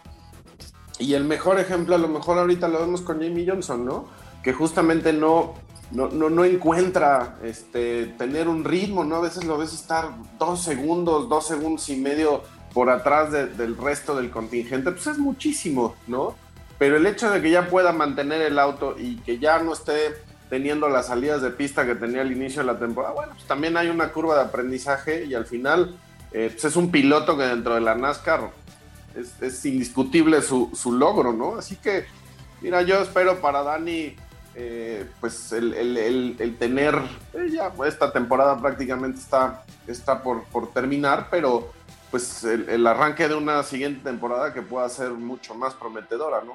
Y 0.98 1.14
el 1.14 1.24
mejor 1.24 1.58
ejemplo, 1.58 1.96
a 1.96 1.98
lo 1.98 2.06
mejor 2.06 2.38
ahorita 2.38 2.68
lo 2.68 2.78
vemos 2.78 3.00
con 3.00 3.20
Jamie 3.20 3.44
Johnson, 3.48 3.84
¿no? 3.84 4.08
Que 4.44 4.52
justamente 4.52 5.12
no, 5.12 5.54
no, 5.90 6.08
no, 6.08 6.30
no, 6.30 6.44
encuentra 6.44 7.38
este, 7.42 8.06
tener 8.18 8.46
un 8.46 8.62
ritmo, 8.64 9.02
¿no? 9.02 9.16
A 9.16 9.20
veces 9.20 9.44
lo 9.44 9.58
ves 9.58 9.72
estar 9.72 10.10
dos 10.38 10.62
segundos, 10.62 11.28
dos 11.28 11.46
segundos 11.48 11.88
y 11.88 11.96
medio 11.96 12.42
por 12.72 12.88
atrás 12.88 13.32
del 13.32 13.76
resto 13.76 14.14
del 14.14 14.30
contingente, 14.30 14.92
pues 14.92 15.06
es 15.06 15.18
muchísimo, 15.18 15.96
¿no? 16.06 16.36
Pero 16.78 16.96
el 16.96 17.06
hecho 17.06 17.30
de 17.30 17.42
que 17.42 17.50
ya 17.50 17.68
pueda 17.68 17.92
mantener 17.92 18.42
el 18.42 18.58
auto 18.58 18.96
y 18.98 19.16
que 19.16 19.38
ya 19.38 19.58
no 19.58 19.72
esté 19.72 20.14
teniendo 20.52 20.90
las 20.90 21.06
salidas 21.06 21.40
de 21.40 21.48
pista 21.48 21.86
que 21.86 21.94
tenía 21.94 22.20
al 22.20 22.30
inicio 22.30 22.60
de 22.60 22.66
la 22.66 22.78
temporada, 22.78 23.14
bueno, 23.14 23.32
pues 23.32 23.46
también 23.46 23.74
hay 23.78 23.88
una 23.88 24.12
curva 24.12 24.34
de 24.34 24.42
aprendizaje 24.42 25.24
y 25.24 25.32
al 25.32 25.46
final 25.46 25.96
eh, 26.30 26.50
pues 26.52 26.66
es 26.66 26.76
un 26.76 26.90
piloto 26.90 27.38
que 27.38 27.44
dentro 27.44 27.74
de 27.74 27.80
la 27.80 27.94
NASCAR 27.94 28.50
es, 29.40 29.64
indiscutible 29.64 30.42
su, 30.42 30.68
su 30.74 30.92
logro, 30.92 31.32
¿no? 31.32 31.56
Así 31.56 31.76
que, 31.76 32.04
mira, 32.60 32.82
yo 32.82 33.00
espero 33.00 33.40
para 33.40 33.62
Dani 33.62 34.14
eh, 34.54 35.06
pues 35.22 35.54
el, 35.54 36.56
tener, 36.58 36.96
eh, 37.32 37.48
ya 37.50 37.72
esta 37.86 38.12
temporada 38.12 38.60
prácticamente 38.60 39.20
está, 39.20 39.64
está 39.86 40.22
por, 40.22 40.44
por 40.44 40.70
terminar, 40.70 41.28
pero 41.30 41.72
pues 42.10 42.44
el, 42.44 42.86
arranque 42.86 43.26
de 43.26 43.36
una 43.36 43.62
siguiente 43.62 44.04
temporada 44.04 44.52
que 44.52 44.60
pueda 44.60 44.86
ser 44.90 45.12
mucho 45.12 45.54
más 45.54 45.72
prometedora, 45.72 46.42
¿no? 46.44 46.52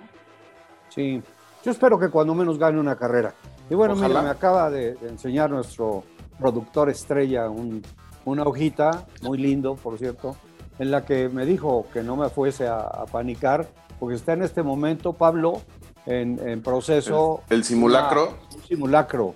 Sí, 0.89 1.19
yo 1.65 1.71
espero 1.71 1.97
que 1.97 2.09
cuando 2.09 2.35
menos 2.35 2.59
gane 2.59 2.79
una 2.79 2.95
carrera. 2.95 3.33
Y 3.69 3.75
bueno, 3.75 3.95
mira, 3.95 4.21
me 4.21 4.29
acaba 4.29 4.69
de, 4.69 4.97
enseñar 5.07 5.49
nuestro 5.49 6.03
productor 6.39 6.89
estrella 6.89 7.49
una 7.49 8.43
hojita, 8.43 9.05
muy 9.21 9.37
lindo, 9.37 9.75
por 9.75 9.97
cierto, 9.97 10.35
en 10.79 10.91
la 10.91 11.05
que 11.05 11.29
me 11.29 11.45
dijo 11.45 11.85
que 11.91 12.03
no 12.03 12.15
me 12.15 12.29
fuese 12.29 12.67
a, 12.67 12.79
a 12.79 13.05
panicar, 13.05 13.67
porque 13.99 14.15
está 14.15 14.33
en 14.33 14.43
este 14.43 14.63
momento, 14.63 15.13
Pablo, 15.13 15.61
en, 16.07 16.61
proceso. 16.61 17.43
El, 17.49 17.63
simulacro. 17.63 18.37
un 18.55 18.63
simulacro 18.63 19.35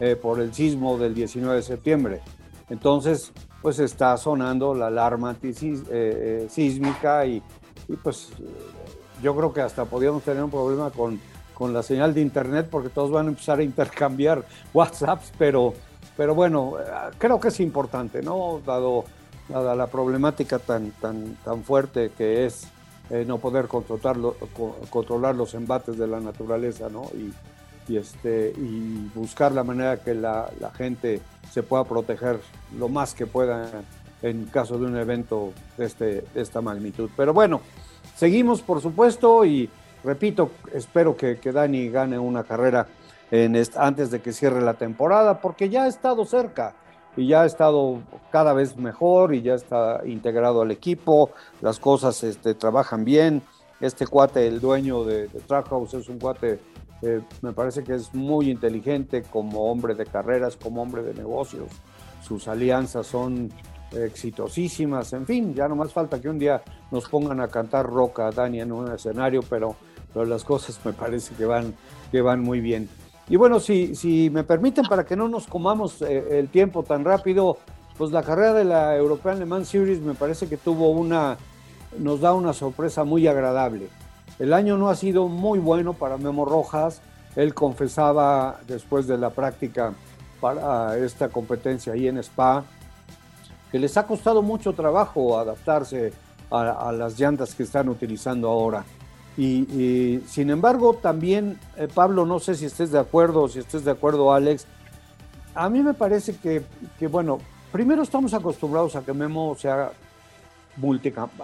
eh, 0.00 0.16
por 0.16 0.40
el 0.40 0.52
sismo 0.52 0.98
del 0.98 1.14
19 1.14 1.56
de 1.56 1.62
septiembre. 1.62 2.20
Entonces, 2.68 3.32
pues 3.62 3.78
está 3.78 4.16
sonando 4.16 4.74
la 4.74 4.88
alarma 4.88 5.36
eh, 5.42 5.54
eh, 5.90 6.46
sísmica 6.50 7.24
y, 7.26 7.42
pues 8.02 8.30
yo 9.22 9.34
creo 9.34 9.52
que 9.52 9.62
hasta 9.62 9.84
podríamos 9.84 10.22
tener 10.22 10.42
un 10.42 10.50
problema 10.50 10.90
con, 10.90 11.18
con 11.58 11.74
la 11.74 11.82
señal 11.82 12.14
de 12.14 12.20
internet 12.20 12.68
porque 12.70 12.88
todos 12.88 13.10
van 13.10 13.26
a 13.26 13.28
empezar 13.30 13.58
a 13.58 13.64
intercambiar 13.64 14.44
WhatsApps, 14.72 15.32
pero, 15.36 15.74
pero 16.16 16.32
bueno, 16.32 16.74
creo 17.18 17.40
que 17.40 17.48
es 17.48 17.58
importante, 17.58 18.22
¿no? 18.22 18.60
Dado, 18.64 19.04
dada 19.48 19.74
la 19.74 19.88
problemática 19.88 20.60
tan, 20.60 20.92
tan, 20.92 21.34
tan 21.44 21.64
fuerte 21.64 22.12
que 22.16 22.46
es 22.46 22.68
eh, 23.10 23.24
no 23.26 23.38
poder 23.38 23.66
controlar, 23.66 24.16
controlar 24.88 25.34
los 25.34 25.52
embates 25.54 25.98
de 25.98 26.06
la 26.06 26.20
naturaleza, 26.20 26.88
¿no? 26.88 27.10
Y, 27.12 27.34
y, 27.92 27.96
este, 27.96 28.52
y 28.56 29.10
buscar 29.12 29.50
la 29.50 29.64
manera 29.64 29.96
que 29.96 30.14
la, 30.14 30.48
la, 30.60 30.70
gente 30.70 31.20
se 31.50 31.64
pueda 31.64 31.82
proteger 31.84 32.38
lo 32.78 32.88
más 32.88 33.14
que 33.14 33.26
pueda 33.26 33.82
en 34.22 34.44
caso 34.46 34.78
de 34.78 34.86
un 34.86 34.96
evento 34.96 35.52
de, 35.76 35.86
este, 35.86 36.04
de 36.04 36.40
esta 36.42 36.60
magnitud. 36.60 37.10
Pero 37.16 37.32
bueno, 37.32 37.62
seguimos 38.14 38.60
por 38.60 38.80
supuesto 38.80 39.44
y 39.44 39.68
repito, 40.04 40.50
espero 40.72 41.16
que, 41.16 41.38
que 41.38 41.52
Dani 41.52 41.88
gane 41.88 42.18
una 42.18 42.44
carrera 42.44 42.86
en 43.30 43.56
antes 43.76 44.10
de 44.10 44.20
que 44.20 44.32
cierre 44.32 44.60
la 44.60 44.74
temporada, 44.74 45.40
porque 45.40 45.68
ya 45.68 45.84
ha 45.84 45.88
estado 45.88 46.24
cerca 46.24 46.74
y 47.16 47.26
ya 47.26 47.42
ha 47.42 47.46
estado 47.46 48.00
cada 48.30 48.52
vez 48.52 48.76
mejor 48.76 49.34
y 49.34 49.42
ya 49.42 49.54
está 49.54 50.02
integrado 50.06 50.62
al 50.62 50.70
equipo, 50.70 51.30
las 51.60 51.78
cosas 51.78 52.22
este, 52.22 52.54
trabajan 52.54 53.04
bien. 53.04 53.42
Este 53.80 54.06
cuate, 54.06 54.46
el 54.46 54.60
dueño 54.60 55.04
de, 55.04 55.28
Trackhouse, 55.46 55.94
es 55.94 56.08
un 56.08 56.18
cuate, 56.18 56.60
eh, 57.02 57.20
me 57.42 57.52
parece 57.52 57.84
que 57.84 57.94
es 57.94 58.14
muy 58.14 58.50
inteligente 58.50 59.22
como 59.22 59.70
hombre 59.70 59.94
de 59.94 60.06
carreras, 60.06 60.56
como 60.56 60.82
hombre 60.82 61.02
de 61.02 61.14
negocios. 61.14 61.68
Sus 62.22 62.48
alianzas 62.48 63.06
son 63.06 63.52
exitosísimas, 63.92 65.12
en 65.12 65.26
fin, 65.26 65.54
ya 65.54 65.66
no 65.66 65.76
más 65.76 65.92
falta 65.92 66.20
que 66.20 66.28
un 66.28 66.38
día 66.38 66.62
nos 66.90 67.08
pongan 67.08 67.40
a 67.40 67.48
cantar 67.48 67.86
roca 67.86 68.28
a 68.28 68.30
Dani 68.30 68.60
en 68.60 68.72
un 68.72 68.92
escenario, 68.92 69.40
pero, 69.48 69.76
pero 70.12 70.24
las 70.24 70.44
cosas 70.44 70.78
me 70.84 70.92
parece 70.92 71.34
que 71.34 71.44
van, 71.44 71.74
que 72.10 72.20
van 72.20 72.40
muy 72.40 72.60
bien. 72.60 72.88
Y 73.28 73.36
bueno, 73.36 73.60
si, 73.60 73.94
si 73.94 74.30
me 74.30 74.44
permiten, 74.44 74.84
para 74.86 75.04
que 75.04 75.16
no 75.16 75.28
nos 75.28 75.46
comamos 75.46 76.00
eh, 76.02 76.38
el 76.38 76.48
tiempo 76.48 76.82
tan 76.82 77.04
rápido, 77.04 77.58
pues 77.96 78.10
la 78.10 78.22
carrera 78.22 78.54
de 78.54 78.64
la 78.64 78.96
European 78.96 79.38
Le 79.38 79.44
Mans 79.44 79.68
Series 79.68 80.00
me 80.00 80.14
parece 80.14 80.48
que 80.48 80.56
tuvo 80.56 80.90
una, 80.90 81.36
nos 81.98 82.20
da 82.20 82.32
una 82.32 82.52
sorpresa 82.52 83.04
muy 83.04 83.26
agradable. 83.26 83.88
El 84.38 84.54
año 84.54 84.78
no 84.78 84.88
ha 84.88 84.94
sido 84.94 85.28
muy 85.28 85.58
bueno 85.58 85.94
para 85.94 86.16
Memo 86.16 86.44
Rojas. 86.44 87.02
Él 87.36 87.54
confesaba 87.54 88.60
después 88.66 89.06
de 89.06 89.18
la 89.18 89.30
práctica 89.30 89.92
para 90.40 90.96
esta 90.96 91.28
competencia 91.28 91.92
ahí 91.92 92.08
en 92.08 92.18
Spa 92.18 92.64
que 93.70 93.78
les 93.78 93.96
ha 93.96 94.06
costado 94.06 94.42
mucho 94.42 94.72
trabajo 94.72 95.38
adaptarse 95.38 96.12
a, 96.50 96.88
a 96.88 96.92
las 96.92 97.18
llantas 97.18 97.54
que 97.54 97.64
están 97.64 97.88
utilizando 97.88 98.48
ahora. 98.48 98.84
Y, 99.38 100.20
sin 100.26 100.50
embargo, 100.50 100.94
también, 100.94 101.60
eh, 101.76 101.86
Pablo, 101.94 102.26
no 102.26 102.40
sé 102.40 102.56
si 102.56 102.64
estés 102.64 102.90
de 102.90 102.98
acuerdo 102.98 103.42
o 103.42 103.48
si 103.48 103.60
estés 103.60 103.84
de 103.84 103.92
acuerdo, 103.92 104.32
Alex, 104.32 104.66
a 105.54 105.70
mí 105.70 105.80
me 105.80 105.94
parece 105.94 106.36
que, 106.36 106.64
bueno, 107.06 107.38
primero 107.70 108.02
estamos 108.02 108.34
acostumbrados 108.34 108.96
a 108.96 109.02
que 109.02 109.12
Memo 109.12 109.54
sea 109.54 109.92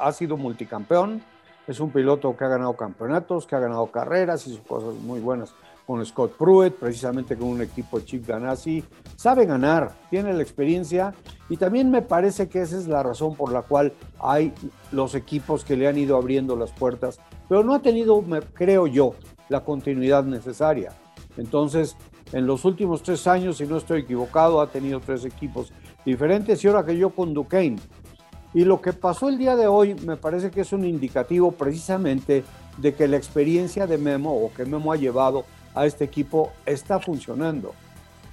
ha 0.01 0.13
sido 0.13 0.37
multicampeón, 0.37 1.23
es 1.69 1.79
un 1.79 1.91
piloto 1.91 2.37
que 2.37 2.45
ha 2.45 2.49
ganado 2.49 2.73
campeonatos, 2.75 3.47
que 3.47 3.55
ha 3.55 3.61
ganado 3.61 3.87
carreras, 3.87 4.47
y 4.49 4.57
cosas 4.59 4.95
muy 4.95 5.21
buenas 5.21 5.55
con 5.87 6.05
Scott 6.05 6.37
Pruitt, 6.37 6.75
precisamente 6.75 7.37
con 7.37 7.49
un 7.49 7.63
equipo 7.63 8.01
Chip 8.01 8.27
Ganassi, 8.27 8.83
sabe 9.17 9.45
ganar, 9.45 9.95
tiene 10.11 10.33
la 10.33 10.43
experiencia 10.43 11.15
y 11.49 11.57
también 11.57 11.91
me 11.91 12.03
parece 12.03 12.49
que 12.49 12.63
esa 12.63 12.79
es 12.79 12.87
la 12.87 13.03
razón 13.03 13.37
por 13.37 13.53
la 13.53 13.63
cual 13.63 13.93
hay 14.19 14.53
los 14.93 15.15
equipos 15.15 15.65
que 15.65 15.77
le 15.77 15.87
han 15.87 15.99
ido 15.99 16.17
abriendo 16.17 16.57
las 16.57 16.73
puertas 16.73 17.21
pero 17.49 17.63
no 17.63 17.75
ha 17.75 17.83
tenido, 17.83 18.23
creo 18.53 18.87
yo, 18.87 19.15
la 19.49 19.63
continuidad 19.65 20.25
necesaria. 20.25 20.93
Entonces, 21.37 21.97
en 22.33 22.47
los 22.47 22.65
últimos 22.65 23.03
tres 23.03 23.27
años, 23.27 23.59
si 23.59 23.67
no 23.67 23.77
estoy 23.77 24.01
equivocado, 24.01 24.61
ha 24.61 24.69
tenido 24.69 25.01
tres 25.01 25.25
equipos 25.25 25.73
diferentes 26.05 26.63
y 26.65 26.69
ahora 26.69 26.85
que 26.85 26.97
yo 26.97 27.11
con 27.11 27.35
Duquesne. 27.35 27.79
Y 28.55 28.65
lo 28.65 28.81
que 28.81 28.93
pasó 28.93 29.29
el 29.29 29.37
día 29.37 29.57
de 29.57 29.67
hoy 29.67 29.95
me 29.95 30.17
parece 30.17 30.51
que 30.51 30.61
es 30.61 30.73
un 30.73 30.85
indicativo 30.85 31.53
precisamente 31.53 32.45
de 32.79 32.95
que 32.95 33.09
la 33.09 33.17
experiencia 33.17 33.87
de 33.87 33.99
Memo 33.99 34.33
o 34.33 34.53
que 34.53 34.65
Memo 34.65 34.93
ha 34.93 34.97
llevado 34.97 35.45
a 35.75 35.87
este 35.87 36.05
equipo 36.05 36.53
está 36.67 37.01
funcionando. 37.01 37.75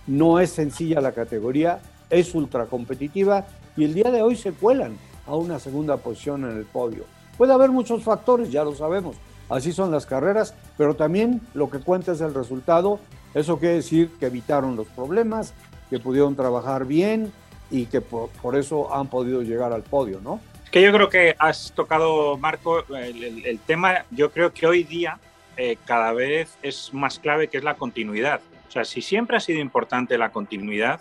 No 0.07 0.39
es 0.39 0.51
sencilla 0.51 1.01
la 1.01 1.12
categoría, 1.12 1.79
es 2.10 2.33
ultra 2.36 2.65
competitiva 2.65 3.45
y 3.75 3.86
el 3.86 3.93
día 3.93 4.12
de 4.12 4.21
hoy 4.21 4.36
se 4.36 4.51
cuelan 4.51 4.98
a 5.25 5.36
una 5.36 5.60
segunda 5.60 5.98
posición 5.98 6.43
en 6.50 6.57
el 6.57 6.65
podio. 6.65 7.05
Puede 7.38 7.53
haber 7.53 7.71
muchos 7.71 8.03
factores, 8.03 8.51
ya 8.51 8.63
lo 8.63 8.75
sabemos, 8.75 9.15
así 9.50 9.71
son 9.71 9.91
las 9.91 10.05
carreras, 10.05 10.53
pero 10.77 10.95
también 10.95 11.41
lo 11.53 11.69
que 11.69 11.79
cuenta 11.79 12.12
es 12.12 12.21
el 12.21 12.33
resultado. 12.33 13.00
Eso 13.33 13.57
quiere 13.57 13.75
decir 13.75 14.12
que 14.19 14.27
evitaron 14.27 14.75
los 14.75 14.88
problemas, 14.88 15.53
que 15.89 16.00
pudieron 16.00 16.36
trabajar 16.36 16.86
bien 16.86 17.31
y 17.69 17.86
que 17.86 18.01
por, 18.01 18.55
eso 18.55 18.93
han 18.93 19.07
podido 19.07 19.41
llegar 19.41 19.71
al 19.71 19.83
podio, 19.83 20.19
¿no? 20.21 20.39
Que 20.71 20.81
yo 20.81 20.91
creo 20.91 21.10
que 21.10 21.36
has 21.38 21.71
tocado, 21.74 22.38
Marco, 22.38 22.83
el, 22.95 23.60
tema, 23.65 24.05
yo 24.12 24.31
creo 24.31 24.53
que 24.53 24.67
hoy 24.67 24.83
día 24.83 25.19
eh, 25.63 25.77
cada 25.86 26.12
vez 26.12 26.58
es 26.63 26.91
más 26.91 27.20
clave 27.20 27.48
que 27.48 27.58
es 27.58 27.63
la 27.63 27.75
continuidad. 27.75 28.41
O 28.68 28.72
sea, 28.72 28.84
si 28.84 29.03
siempre 29.03 29.38
ha 29.38 29.39
sido 29.39 29.60
importante 29.60 30.18
la 30.18 30.32
continuidad, 30.32 31.00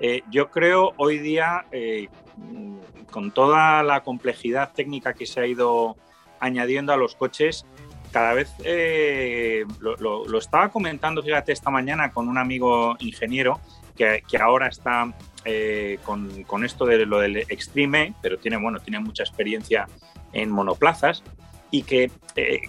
Eh, 0.00 0.22
yo 0.30 0.50
creo 0.50 0.94
hoy 0.96 1.18
día, 1.18 1.64
eh, 1.70 2.08
con 3.12 3.30
toda 3.30 3.84
la 3.84 4.00
complejidad 4.02 4.72
técnica 4.72 5.12
que 5.14 5.26
se 5.26 5.38
ha 5.40 5.46
ido 5.46 5.96
añadiendo 6.40 6.92
a 6.92 6.96
los 6.96 7.14
coches, 7.14 7.64
cada 8.10 8.34
vez 8.34 8.50
lo, 9.78 10.38
estaba 10.38 10.70
comentando, 10.70 11.22
fíjate, 11.22 11.52
esta 11.52 11.70
mañana 11.70 12.10
con 12.10 12.28
un 12.28 12.36
amigo 12.36 12.96
ingeniero 12.98 13.60
que, 13.96 14.24
ahora 14.40 14.66
está 14.66 15.14
con, 16.04 16.64
esto 16.64 16.84
de 16.84 17.06
lo 17.06 17.20
del 17.20 17.36
Extreme, 17.36 18.14
pero 18.20 18.38
tiene, 18.38 18.56
bueno, 18.56 18.80
tiene 18.80 18.98
mucha 18.98 19.22
experiencia 19.22 19.86
en 20.32 20.50
monoplazas 20.50 21.22
y 21.70 21.84
que, 21.84 22.10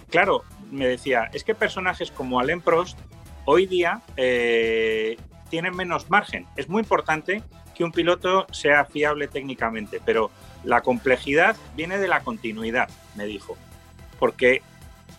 claro, 0.08 0.44
me 0.70 0.86
decía, 0.86 1.30
es 1.32 1.44
que 1.44 1.54
personajes 1.54 2.10
como 2.10 2.40
Alain 2.40 2.60
Prost 2.60 2.98
hoy 3.44 3.66
día 3.66 4.02
tienen 4.16 5.76
menos 5.76 6.10
margen. 6.10 6.46
Es 6.56 6.68
muy 6.68 6.80
importante 6.80 7.42
que 7.74 7.84
un 7.84 7.92
piloto 7.92 8.46
sea 8.52 8.84
fiable 8.84 9.28
técnicamente, 9.28 10.00
pero 10.04 10.30
la 10.64 10.80
complejidad 10.80 11.56
viene 11.76 11.98
de 11.98 12.08
la 12.08 12.20
continuidad, 12.20 12.88
me 13.16 13.26
dijo. 13.26 13.56
Porque 14.18 14.62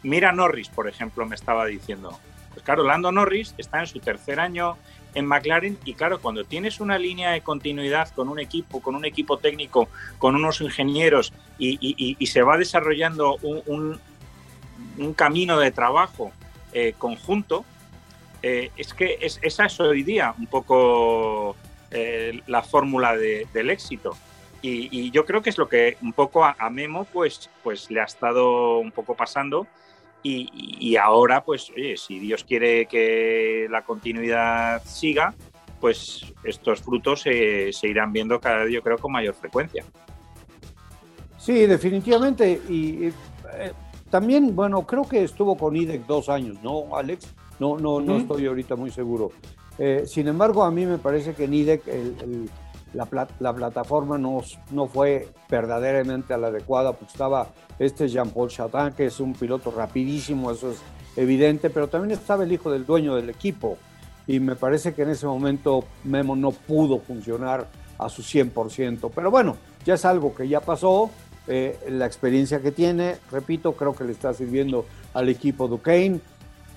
mira 0.03 0.31
Norris, 0.31 0.69
por 0.69 0.87
ejemplo, 0.87 1.25
me 1.25 1.35
estaba 1.35 1.65
diciendo. 1.65 2.17
Pues 2.53 2.63
claro, 2.63 2.83
Lando 2.83 3.11
Norris 3.11 3.53
está 3.57 3.81
en 3.81 3.87
su 3.87 3.99
tercer 3.99 4.39
año 4.39 4.77
en 5.13 5.25
McLaren 5.25 5.77
y 5.85 5.93
claro, 5.93 6.19
cuando 6.21 6.43
tienes 6.43 6.79
una 6.79 6.97
línea 6.97 7.31
de 7.31 7.41
continuidad 7.41 8.09
con 8.09 8.29
un 8.29 8.39
equipo, 8.39 8.81
con 8.81 8.95
un 8.95 9.05
equipo 9.05 9.37
técnico, 9.37 9.89
con 10.17 10.35
unos 10.35 10.61
ingenieros 10.61 11.33
y, 11.57 12.25
se 12.25 12.41
va 12.41 12.57
desarrollando 12.57 13.37
un, 13.37 13.99
camino 15.13 15.59
de 15.59 15.71
trabajo 15.71 16.31
eh, 16.73 16.93
conjunto, 16.97 17.65
eh, 18.43 18.69
es 18.77 18.93
que 18.93 19.17
es, 19.21 19.39
esa 19.41 19.65
es 19.65 19.79
hoy 19.79 20.03
día 20.03 20.35
un 20.37 20.47
poco 20.47 21.55
eh, 21.89 22.41
la 22.47 22.61
fórmula 22.61 23.15
del 23.15 23.69
éxito. 23.69 24.15
Y, 24.61 25.11
yo 25.11 25.25
creo 25.25 25.41
que 25.41 25.51
es 25.51 25.57
lo 25.57 25.69
que 25.69 25.95
un 26.01 26.11
poco 26.11 26.43
a, 26.43 26.69
Memo 26.71 27.05
pues, 27.05 27.51
pues 27.63 27.89
le 27.91 28.01
ha 28.01 28.03
estado 28.03 28.79
un 28.79 28.91
poco 28.91 29.15
pasando. 29.15 29.67
Y, 30.21 30.95
ahora, 30.95 31.43
pues, 31.43 31.69
oye, 31.69 31.97
si 31.97 32.17
Dios 32.17 32.43
quiere 32.43 32.87
que 32.87 33.67
la 33.69 33.83
continuidad 33.83 34.83
siga, 34.83 35.35
pues 35.79 36.33
estos 36.43 36.81
frutos 36.81 37.21
se, 37.21 37.71
irán 37.83 38.11
viendo 38.11 38.41
cada 38.41 38.65
día, 38.65 38.79
yo 38.79 38.81
creo, 38.81 38.97
con 38.97 39.11
mayor 39.11 39.35
frecuencia. 39.35 39.85
Sí, 41.37 41.67
definitivamente. 41.67 42.59
Y 42.67 43.13
también, 44.15 44.55
bueno, 44.55 44.87
creo 44.87 45.03
que 45.03 45.25
estuvo 45.25 45.57
con 45.57 45.75
IDEC 45.75 46.05
dos 46.05 46.29
años, 46.29 46.55
¿no, 46.63 46.95
Alex? 46.95 47.27
No, 47.59 47.77
no, 47.77 47.99
no 47.99 48.15
estoy 48.15 48.45
ahorita 48.45 48.77
muy 48.77 48.89
seguro. 48.89 49.31
Eh, 49.77 50.05
sin 50.07 50.29
embargo, 50.29 50.63
a 50.63 50.71
mí 50.71 50.85
me 50.85 50.97
parece 50.97 51.33
que 51.33 51.49
NIDEC, 51.49 51.83
la, 52.93 53.53
plataforma 53.53 54.17
no, 54.17 54.41
no 54.71 54.87
fue 54.87 55.27
verdaderamente 55.49 56.37
la 56.37 56.47
adecuada, 56.47 56.93
porque 56.93 57.11
estaba 57.11 57.49
este 57.77 58.07
Jean-Paul 58.07 58.49
Chatin, 58.49 58.93
que 58.95 59.07
es 59.07 59.19
un 59.19 59.33
piloto 59.33 59.69
rapidísimo, 59.69 60.49
eso 60.49 60.71
es 60.71 60.81
evidente, 61.17 61.69
pero 61.69 61.89
también 61.89 62.17
estaba 62.17 62.45
el 62.45 62.53
hijo 62.53 62.71
del 62.71 62.85
dueño 62.85 63.17
del 63.17 63.29
equipo. 63.29 63.77
Y 64.27 64.39
me 64.39 64.55
parece 64.55 64.93
que 64.93 65.01
en 65.01 65.09
ese 65.09 65.25
momento 65.25 65.83
Memo 66.05 66.37
no 66.37 66.51
pudo 66.51 66.99
funcionar 66.99 67.67
a 67.97 68.07
su 68.07 68.21
100%. 68.21 69.11
Pero 69.13 69.29
bueno, 69.29 69.57
ya 69.83 69.95
es 69.95 70.05
algo 70.05 70.33
que 70.33 70.47
ya 70.47 70.61
pasó. 70.61 71.09
Eh, 71.47 71.77
la 71.89 72.05
experiencia 72.05 72.59
que 72.59 72.71
tiene, 72.71 73.17
repito, 73.31 73.73
creo 73.73 73.95
que 73.95 74.03
le 74.03 74.11
está 74.11 74.33
sirviendo 74.33 74.85
al 75.13 75.29
equipo 75.29 75.67
Duquesne 75.67 76.19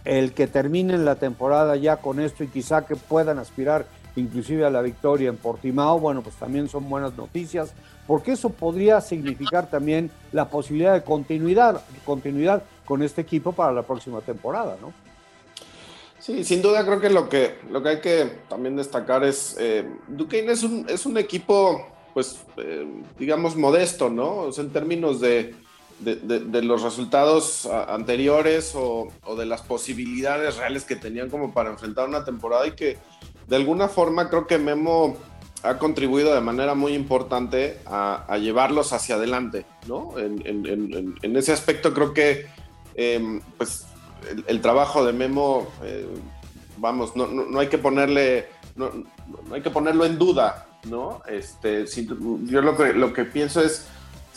el 0.04 0.32
que 0.32 0.46
terminen 0.46 1.04
la 1.04 1.16
temporada 1.16 1.76
ya 1.76 1.98
con 1.98 2.20
esto 2.20 2.44
y 2.44 2.48
quizá 2.48 2.86
que 2.86 2.96
puedan 2.96 3.38
aspirar 3.38 3.86
inclusive 4.16 4.64
a 4.64 4.70
la 4.70 4.82
victoria 4.82 5.28
en 5.28 5.36
Portimao, 5.36 5.98
bueno, 5.98 6.22
pues 6.22 6.34
también 6.36 6.68
son 6.68 6.88
buenas 6.88 7.16
noticias, 7.16 7.72
porque 8.06 8.32
eso 8.32 8.50
podría 8.50 9.00
significar 9.00 9.70
también 9.70 10.10
la 10.32 10.48
posibilidad 10.48 10.94
de 10.94 11.02
continuidad, 11.02 11.82
continuidad 12.04 12.62
con 12.84 13.02
este 13.02 13.20
equipo 13.20 13.52
para 13.52 13.72
la 13.72 13.82
próxima 13.82 14.20
temporada, 14.20 14.76
¿no? 14.80 14.92
Sí, 16.18 16.42
sin 16.42 16.60
duda 16.62 16.84
creo 16.84 17.00
que 17.00 17.10
lo 17.10 17.28
que, 17.28 17.58
lo 17.70 17.82
que 17.82 17.88
hay 17.88 18.00
que 18.00 18.38
también 18.48 18.76
destacar 18.76 19.24
es, 19.24 19.56
eh, 19.58 19.88
Duquesne 20.08 20.52
es 20.52 20.62
un, 20.62 20.86
es 20.88 21.06
un 21.06 21.16
equipo, 21.16 21.86
pues, 22.14 22.40
eh, 22.56 22.86
digamos, 23.18 23.56
modesto, 23.56 24.10
¿no? 24.10 24.36
O 24.36 24.52
sea, 24.52 24.64
en 24.64 24.70
términos 24.70 25.20
de, 25.20 25.54
de, 26.00 26.62
los 26.62 26.82
resultados 26.82 27.66
anteriores 27.66 28.72
o, 28.74 29.08
de 29.36 29.46
las 29.46 29.62
posibilidades 29.62 30.56
reales 30.56 30.84
que 30.84 30.96
tenían 30.96 31.28
como 31.28 31.52
para 31.52 31.70
enfrentar 31.70 32.08
una 32.08 32.24
temporada 32.24 32.66
y 32.66 32.72
que 32.72 32.98
de 33.48 33.56
alguna 33.56 33.88
forma 33.88 34.28
creo 34.28 34.46
que 34.46 34.58
Memo 34.58 35.16
ha 35.62 35.78
contribuido 35.78 36.34
de 36.34 36.40
manera 36.40 36.74
muy 36.74 36.94
importante 36.94 37.78
a, 37.86 38.38
llevarlos 38.38 38.92
hacia 38.92 39.16
adelante, 39.16 39.66
¿no? 39.86 40.14
En, 40.18 41.36
ese 41.36 41.52
aspecto 41.52 41.92
creo 41.92 42.14
que 42.14 42.46
em, 42.94 43.40
pues 43.56 43.86
el, 44.46 44.60
trabajo 44.60 45.04
de 45.04 45.12
Memo, 45.12 45.66
eh, 45.82 46.06
vamos, 46.76 47.16
no, 47.16 47.58
hay 47.58 47.68
que 47.68 47.78
ponerle, 47.78 48.46
no, 48.76 48.90
hay 49.52 49.62
que 49.62 49.70
ponerlo 49.70 50.04
en 50.04 50.18
duda, 50.18 50.67
¿no? 50.84 51.22
Este, 51.26 51.86
yo 51.86 52.62
lo 52.62 52.76
que, 52.76 52.92
lo 52.92 53.12
que 53.12 53.24
pienso 53.24 53.60
es 53.60 53.86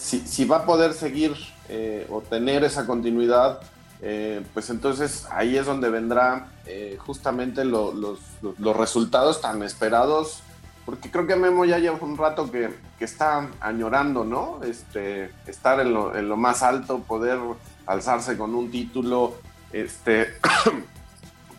si, 0.02 0.46
va 0.46 0.58
a 0.58 0.66
poder 0.66 0.94
seguir 0.94 1.36
eh, 1.70 2.08
o 2.10 2.22
tener 2.22 2.64
esa 2.64 2.86
continuidad, 2.86 3.60
eh, 4.02 4.44
pues 4.54 4.70
entonces 4.72 5.28
ahí 5.30 5.58
es 5.58 5.66
donde 5.68 5.90
vendrá 5.90 6.48
eh, 6.66 6.98
justamente 7.00 7.64
los, 7.64 8.20
resultados 8.58 9.42
tan 9.42 9.62
esperados, 9.62 10.42
porque 10.86 11.12
creo 11.12 11.28
que 11.28 11.36
Memo 11.36 11.66
ya 11.66 11.78
lleva 11.78 12.00
un 12.02 12.18
rato 12.18 12.52
que, 12.52 12.70
está 13.00 13.50
añorando, 13.60 14.24
¿no? 14.24 14.60
Este, 14.64 15.32
estar 15.48 15.80
en 15.80 15.92
lo, 15.94 16.38
más 16.38 16.62
alto, 16.62 17.00
poder 17.00 17.40
alzarse 17.88 18.38
con 18.38 18.54
un 18.54 18.70
título, 18.70 19.34
este, 19.72 20.36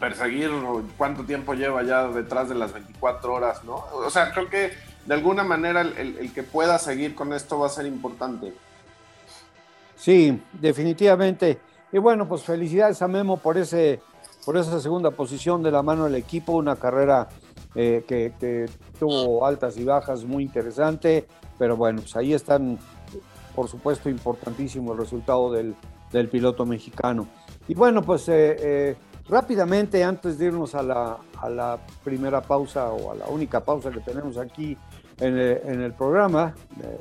perseguir 0.03 0.51
cuánto 0.99 1.23
tiempo 1.23 1.55
lleva 1.55 1.85
ya 1.85 2.09
detrás 2.09 2.49
de 2.49 2.57
las 2.57 2.73
24 2.73 3.35
horas, 3.35 3.63
¿no? 3.63 3.85
O 3.95 4.11
sea, 4.11 4.33
creo 4.33 4.51
que 4.51 4.73
de 5.07 5.15
alguna 5.15 5.45
manera 5.45 5.83
el, 5.83 6.33
que 6.35 6.43
pueda 6.43 6.77
seguir 6.81 7.15
con 7.15 7.33
esto 7.33 7.61
va 7.61 7.69
a 7.69 7.71
ser 7.71 7.87
importante. 7.87 8.53
Sí, 9.95 10.43
definitivamente. 10.55 11.61
Y 11.93 11.99
bueno, 11.99 12.27
pues 12.27 12.43
felicidades 12.43 13.01
a 13.01 13.07
Memo 13.07 13.37
por, 13.37 13.57
ese, 13.57 14.01
por 14.45 14.57
esa 14.57 14.81
segunda 14.81 15.13
posición 15.13 15.63
de 15.63 15.71
la 15.71 15.85
mano 15.85 16.07
del 16.07 16.17
equipo, 16.17 16.55
una 16.55 16.75
carrera 16.75 17.29
eh, 17.77 18.03
que, 18.05 18.69
tuvo 18.99 19.47
altas 19.47 19.77
y 19.77 19.85
bajas 19.85 20.25
muy 20.25 20.43
interesante, 20.43 21.29
pero 21.61 21.77
bueno, 21.77 22.01
pues 22.01 22.17
ahí 22.17 22.35
están, 22.35 22.77
por 23.55 23.69
supuesto, 23.69 24.11
importantísimo 24.11 24.95
el 24.95 24.99
resultado 24.99 25.53
del, 25.53 25.77
piloto 26.29 26.67
mexicano. 26.67 27.29
Y 27.69 27.75
bueno, 27.75 28.03
pues 28.03 28.29
eh, 28.29 28.57
eh, 28.59 28.97
rápidamente, 29.29 30.03
antes 30.05 30.39
de 30.39 30.47
irnos 30.47 30.75
a 30.75 30.83
la, 30.83 31.19
a 31.41 31.49
la 31.49 31.79
primera 32.05 32.41
pausa 32.41 32.91
o 32.91 33.13
a 33.13 33.15
la 33.15 33.27
única 33.27 33.61
pausa 33.61 33.91
que 33.91 34.01
tenemos 34.01 34.37
aquí 34.37 34.77
en 35.21 35.39
el, 35.81 35.93
programa, 35.93 36.55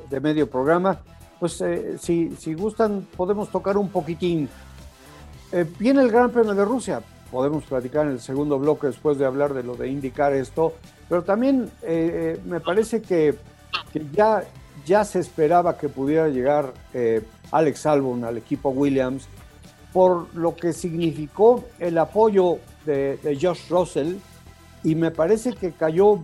de, 0.09 0.19
medio 0.19 0.49
programa, 0.49 0.99
pues 1.39 1.59
eh, 1.61 1.97
si, 1.97 2.35
si, 2.35 2.53
gustan 2.53 3.07
podemos 3.15 3.49
tocar 3.49 3.77
un 3.77 3.89
poquitín. 3.89 4.47
Eh, 5.51 5.65
viene 5.79 6.01
el 6.01 6.11
Gran 6.11 6.29
Premio 6.29 6.53
de 6.53 6.63
Rusia, 6.63 7.01
podemos 7.31 7.63
platicar 7.63 8.05
en 8.05 8.13
el 8.13 8.19
segundo 8.19 8.59
bloque 8.59 8.87
después 8.87 9.17
de 9.17 9.25
hablar 9.25 9.53
de 9.53 9.63
lo 9.63 9.75
de 9.75 9.89
indicar 9.89 10.33
esto, 10.33 10.73
pero 11.09 11.23
también 11.23 11.71
eh, 11.81 12.39
me 12.45 12.59
parece 12.59 13.01
que, 13.01 13.35
ya, 14.13 14.43
ya 14.85 15.03
se 15.03 15.19
esperaba 15.19 15.77
que 15.77 15.89
pudiera 15.89 16.27
llegar 16.27 16.73
Alex 17.51 17.85
Albon 17.85 18.23
al 18.23 18.37
equipo 18.37 18.69
Williams 18.69 19.27
por 19.93 20.33
lo 20.35 20.55
que 20.55 20.73
significó 20.73 21.65
el 21.79 21.97
apoyo 21.97 22.59
de, 22.85 23.37
Josh 23.41 23.69
Russell 23.69 24.15
y 24.83 24.95
me 24.95 25.11
parece 25.11 25.53
que 25.53 25.71
cayó 25.71 26.19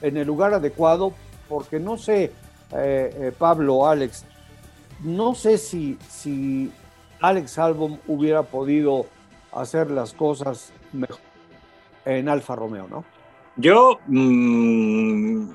en 0.00 0.16
el 0.16 0.26
lugar 0.26 0.54
adecuado 0.54 1.12
porque 1.48 1.78
no 1.78 1.96
sé, 1.96 2.24
eh, 2.24 2.30
eh, 2.72 3.32
Pablo, 3.36 3.86
Alex, 3.86 4.24
no 5.00 5.34
sé 5.34 5.58
si, 5.58 5.96
si 6.08 6.72
Alex 7.20 7.58
Albon 7.58 8.00
hubiera 8.06 8.42
podido 8.42 9.06
hacer 9.52 9.90
las 9.90 10.12
cosas 10.12 10.72
mejor 10.92 11.20
en 12.04 12.28
Alfa 12.28 12.56
Romeo, 12.56 12.86
¿no? 12.88 13.04
Yo, 13.56 13.98
mm, 14.06 15.50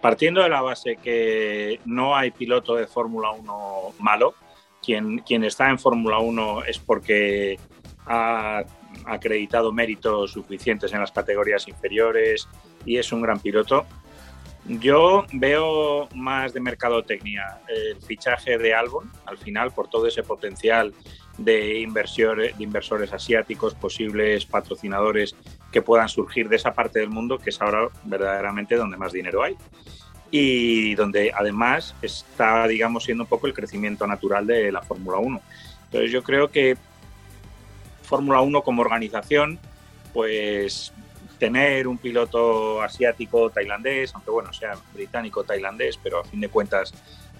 partiendo 0.00 0.42
de 0.42 0.48
la 0.48 0.60
base 0.60 0.96
que 0.96 1.80
no 1.84 2.14
hay 2.14 2.30
piloto 2.30 2.74
de 2.74 2.86
Fórmula 2.86 3.30
1 3.30 3.94
malo, 3.98 4.34
quien, 4.84 5.44
está 5.44 5.70
en 5.70 5.78
Fórmula 5.78 6.18
1 6.18 6.64
es 6.64 6.78
porque 6.78 7.58
ha 8.06 8.62
acreditado 9.06 9.72
méritos 9.72 10.32
suficientes 10.32 10.92
en 10.92 11.00
las 11.00 11.12
categorías 11.12 11.66
inferiores 11.68 12.48
y 12.84 12.98
es 12.98 13.12
un 13.12 13.22
gran 13.22 13.40
piloto. 13.40 13.86
Yo 14.66 15.26
veo 15.32 16.08
más 16.14 16.54
de 16.54 16.60
mercadotecnia 16.60 17.60
el 17.68 18.00
fichaje 18.00 18.56
de 18.56 18.74
Albon 18.74 19.10
al 19.26 19.36
final 19.36 19.72
por 19.72 19.88
todo 19.88 20.06
ese 20.06 20.22
potencial 20.22 20.94
de, 21.36 21.86
de 21.86 22.54
inversores 22.58 23.12
asiáticos, 23.12 23.74
posibles 23.74 24.46
patrocinadores 24.46 25.34
que 25.70 25.82
puedan 25.82 26.08
surgir 26.08 26.48
de 26.48 26.56
esa 26.56 26.72
parte 26.72 27.00
del 27.00 27.10
mundo 27.10 27.38
que 27.38 27.50
es 27.50 27.60
ahora 27.60 27.88
verdaderamente 28.04 28.76
donde 28.76 28.96
más 28.96 29.12
dinero 29.12 29.42
hay 29.42 29.56
y 30.36 30.96
donde 30.96 31.30
además 31.32 31.94
está, 32.02 32.66
digamos, 32.66 33.04
siendo 33.04 33.22
un 33.22 33.28
poco 33.28 33.46
el 33.46 33.54
crecimiento 33.54 34.04
natural 34.04 34.44
de 34.44 34.72
la 34.72 34.82
Fórmula 34.82 35.18
1. 35.18 35.40
Entonces 35.84 36.10
yo 36.10 36.24
creo 36.24 36.50
que 36.50 36.76
Fórmula 38.02 38.40
1 38.40 38.62
como 38.62 38.82
organización, 38.82 39.60
pues 40.12 40.92
tener 41.38 41.86
un 41.86 41.98
piloto 41.98 42.82
asiático 42.82 43.48
tailandés, 43.50 44.12
aunque 44.12 44.32
bueno, 44.32 44.52
sea 44.52 44.76
británico 44.92 45.44
tailandés, 45.44 46.00
pero 46.02 46.18
a 46.18 46.24
fin 46.24 46.40
de 46.40 46.48
cuentas 46.48 46.92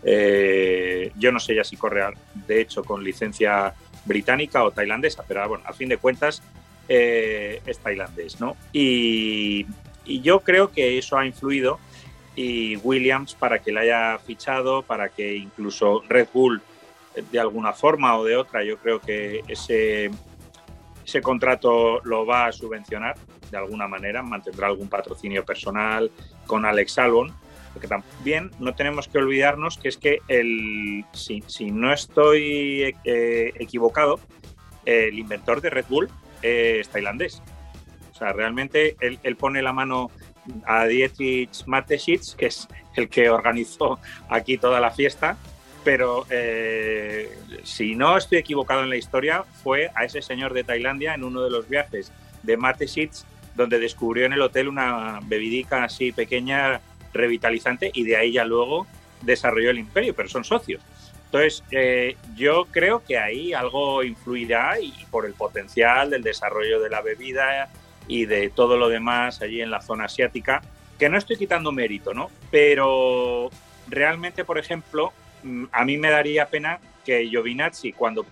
eh, 0.05 1.11
yo 1.17 1.33
no 1.33 1.41
sé 1.41 1.57
ya 1.57 1.65
si 1.65 1.77
corre 1.77 2.05
de 2.47 2.61
hecho 2.61 2.85
con 2.85 3.03
licencia 3.03 3.75
británica 4.05 4.63
o 4.63 4.71
tailandesa, 4.71 5.25
pero 5.27 5.49
bueno, 5.49 5.65
a 5.67 5.73
fin 5.73 5.89
de 5.89 5.97
cuentas 5.97 6.43
eh, 6.89 7.61
es 7.67 7.81
tailandés, 7.81 8.41
¿no? 8.41 8.57
Y, 8.73 9.67
yo 10.07 10.41
creo 10.41 10.71
que 10.71 10.99
eso 10.99 11.17
ha 11.17 11.25
influido 11.25 11.81
y 12.37 12.77
Williams 12.77 13.35
para 13.35 13.61
que 13.61 13.73
le 13.73 13.81
haya 13.81 14.19
fichado, 14.19 14.83
para 14.83 15.09
que 15.09 15.37
incluso 15.37 16.03
Red 16.09 16.29
Bull 16.33 16.63
de 17.31 17.39
alguna 17.39 17.73
forma 17.73 18.19
o 18.19 18.25
de 18.25 18.37
otra, 18.37 18.65
yo 18.65 18.77
creo 18.79 19.01
que 19.01 19.43
ese, 19.47 20.11
ese 21.05 21.23
contrato 21.23 22.01
lo 22.05 22.27
va 22.27 22.47
a 22.47 22.53
subvencionar 22.53 23.17
de 23.51 23.59
alguna 23.59 23.87
manera, 23.87 24.23
mantendrá 24.23 24.67
algún 24.67 24.89
patrocinio 24.89 25.45
personal 25.45 26.11
con 26.47 26.65
Alex 26.65 26.99
Albon, 26.99 27.33
porque 27.73 27.87
también 27.89 28.51
no 28.59 28.75
tenemos 28.75 29.09
que 29.09 29.19
olvidarnos 29.19 29.79
que 29.79 29.89
es 29.89 29.97
que 29.97 30.19
el, 30.29 31.05
si, 31.13 31.71
no 31.71 31.93
estoy 31.93 32.95
eh, 33.05 33.53
equivocado, 33.57 34.19
el 34.85 35.19
inventor 35.19 35.61
de 35.61 35.71
Red 35.71 35.87
Bull 35.89 36.09
es 36.43 36.89
tailandés. 36.89 37.43
O 38.13 38.17
sea, 38.17 38.33
realmente 38.33 38.97
él, 39.01 39.37
pone 39.37 39.61
la 39.61 39.73
mano 39.73 40.11
a 40.67 40.87
Dietrich 40.87 41.65
Mateschitz, 41.67 42.35
que 42.35 42.47
es 42.47 42.69
el 42.97 43.09
que 43.09 43.31
organizó 43.31 43.99
aquí 44.29 44.59
toda 44.59 44.81
la 44.81 44.91
fiesta, 44.91 45.37
pero 45.85 46.27
eh, 46.31 47.39
si 47.63 47.95
no 47.95 48.17
estoy 48.17 48.39
equivocado 48.39 48.83
en 48.83 48.91
la 48.91 48.97
historia, 48.97 49.45
fue 49.63 49.91
a 49.95 50.05
ese 50.05 50.23
señor 50.23 50.55
de 50.55 50.65
Tailandia 50.65 51.15
en 51.15 51.25
uno 51.25 51.43
de 51.43 51.51
los 51.51 51.69
viajes 51.69 52.11
de 52.43 52.57
Mateschitz, 52.57 53.25
donde 53.55 53.79
descubrió 53.79 54.27
en 54.27 54.33
el 54.33 54.43
hotel 54.43 54.69
una 54.69 55.21
bebidica 55.25 55.85
así 55.85 56.11
pequeña, 56.11 56.81
revitalizante, 57.13 57.91
y 57.93 58.05
de 58.05 58.17
ahí 58.17 58.33
ya 58.33 58.45
luego 58.45 58.87
desarrolló 59.21 59.71
el 59.71 59.79
imperio, 59.79 60.15
pero 60.15 60.29
son 60.29 60.45
socios. 60.45 60.83
Entonces, 61.27 61.65
eh, 61.71 62.17
yo 62.37 62.67
creo 62.71 63.03
que 63.05 63.19
ahí 63.19 63.53
algo 63.53 64.03
influirá 64.05 64.79
y 64.81 64.93
por 65.11 65.27
el 65.27 65.35
potencial 65.35 66.11
del 66.11 66.23
desarrollo 66.23 66.81
de 66.81 66.91
la 66.91 67.01
bebida 67.03 67.69
y 68.07 68.27
de 68.27 68.51
todo 68.51 68.77
lo 68.77 68.89
demás 68.89 69.43
allí 69.43 69.61
en 69.61 69.71
la 69.71 69.81
zona 69.81 70.05
asiática, 70.05 70.63
que 70.99 71.09
no 71.09 71.19
estoy 71.19 71.37
quitando 71.37 71.73
mérito, 71.73 72.15
¿no? 72.15 72.31
Pero 72.51 73.51
realmente, 73.89 74.45
por 74.45 74.59
ejemplo, 74.59 75.13
mm, 75.43 75.65
a 75.73 75.85
mí 75.85 75.97
me 75.97 76.11
daría 76.11 76.47
pena 76.47 76.79
que 77.05 77.27
Giovinazzi, 77.29 77.93
cuando 77.93 78.27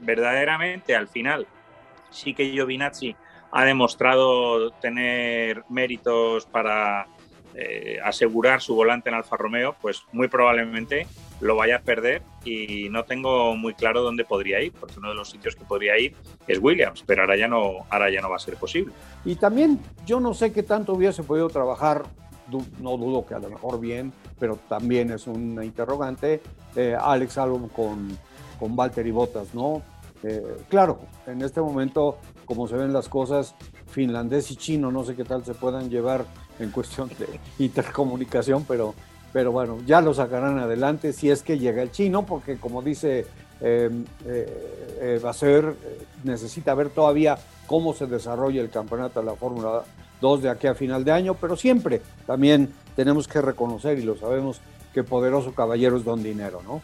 verdaderamente 0.00 0.94
al 0.94 1.08
final 1.08 1.46
sí 2.10 2.34
que 2.34 2.50
Giovinazzi 2.50 3.16
ha 3.52 3.64
demostrado 3.64 4.70
tener 4.72 5.64
méritos 5.68 6.46
para 6.46 7.06
eh, 7.54 7.98
asegurar 8.02 8.60
su 8.60 8.74
volante 8.74 9.08
en 9.08 9.14
Alfa 9.14 9.36
Romeo, 9.36 9.76
pues 9.80 10.02
muy 10.12 10.26
probablemente 10.26 11.06
lo 11.44 11.56
vaya 11.56 11.76
a 11.76 11.82
perder 11.82 12.22
y 12.42 12.88
no 12.88 13.04
tengo 13.04 13.54
muy 13.54 13.74
claro 13.74 14.02
dónde 14.02 14.24
podría 14.24 14.62
ir, 14.62 14.72
porque 14.72 14.98
uno 14.98 15.10
de 15.10 15.14
los 15.14 15.28
sitios 15.28 15.54
que 15.54 15.62
podría 15.62 15.98
ir 15.98 16.16
es 16.48 16.58
Williams, 16.58 17.04
pero 17.06 17.20
ahora 17.20 17.36
ya 17.36 17.46
no, 17.46 17.84
ahora 17.90 18.10
ya 18.10 18.22
no 18.22 18.30
va 18.30 18.36
a 18.36 18.38
ser 18.38 18.56
posible. 18.56 18.94
Y 19.26 19.36
también 19.36 19.78
yo 20.06 20.20
no 20.20 20.32
sé 20.32 20.52
qué 20.52 20.62
tanto 20.62 20.94
hubiese 20.94 21.22
podido 21.22 21.50
trabajar, 21.50 22.04
no 22.80 22.96
dudo 22.96 23.26
que 23.26 23.34
a 23.34 23.40
lo 23.40 23.50
mejor 23.50 23.78
bien, 23.78 24.10
pero 24.38 24.58
también 24.70 25.10
es 25.10 25.26
una 25.26 25.66
interrogante, 25.66 26.40
eh, 26.76 26.96
Alex 26.98 27.36
Albon 27.36 27.68
con, 27.68 28.16
con 28.58 28.74
Valtteri 28.74 29.10
Bottas, 29.10 29.54
¿no? 29.54 29.82
Eh, 30.22 30.56
claro, 30.70 31.00
en 31.26 31.42
este 31.42 31.60
momento, 31.60 32.16
como 32.46 32.66
se 32.66 32.76
ven 32.76 32.94
las 32.94 33.10
cosas, 33.10 33.54
finlandés 33.86 34.50
y 34.50 34.56
chino, 34.56 34.90
no 34.90 35.04
sé 35.04 35.14
qué 35.14 35.24
tal 35.24 35.44
se 35.44 35.52
puedan 35.52 35.90
llevar 35.90 36.24
en 36.58 36.70
cuestión 36.70 37.10
de 37.10 37.38
intercomunicación, 37.62 38.64
pero, 38.66 38.94
pero 39.34 39.50
bueno, 39.50 39.80
ya 39.84 40.00
lo 40.00 40.14
sacarán 40.14 40.60
adelante 40.60 41.12
si 41.12 41.28
es 41.28 41.42
que 41.42 41.58
llega 41.58 41.82
el 41.82 41.90
chino, 41.90 42.24
porque 42.24 42.56
como 42.56 42.82
dice 42.82 43.26
eh, 43.60 43.90
eh, 44.24 45.20
va 45.22 45.30
a 45.30 45.34
ser, 45.34 45.74
necesita 46.22 46.72
ver 46.74 46.90
todavía 46.90 47.36
cómo 47.66 47.94
se 47.94 48.06
desarrolla 48.06 48.60
el 48.60 48.70
campeonato 48.70 49.18
de 49.18 49.26
la 49.26 49.34
Fórmula 49.34 49.82
2 50.20 50.42
de 50.42 50.50
aquí 50.50 50.68
a 50.68 50.76
final 50.76 51.04
de 51.04 51.10
año, 51.10 51.34
pero 51.34 51.56
siempre 51.56 52.00
también 52.28 52.72
tenemos 52.94 53.26
que 53.26 53.42
reconocer, 53.42 53.98
y 53.98 54.02
lo 54.02 54.16
sabemos, 54.16 54.60
que 54.94 55.02
poderoso 55.02 55.52
caballero 55.52 55.96
es 55.96 56.04
don 56.04 56.22
dinero, 56.22 56.62
¿no? 56.64 56.80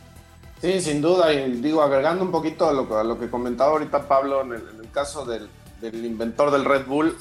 Sí, 0.60 0.80
sin 0.80 1.00
duda, 1.00 1.32
y 1.32 1.52
digo, 1.52 1.82
agregando 1.82 2.24
un 2.24 2.32
poquito 2.32 2.68
a 2.68 2.72
lo, 2.72 2.98
a 2.98 3.04
lo 3.04 3.16
que 3.16 3.30
comentaba 3.30 3.70
ahorita 3.70 4.08
Pablo 4.08 4.42
en 4.42 4.54
el, 4.54 4.62
en 4.74 4.80
el 4.80 4.90
caso 4.90 5.24
del, 5.24 5.48
del 5.80 6.04
inventor 6.04 6.50
del 6.50 6.64
Red 6.64 6.86
Bull, 6.86 7.16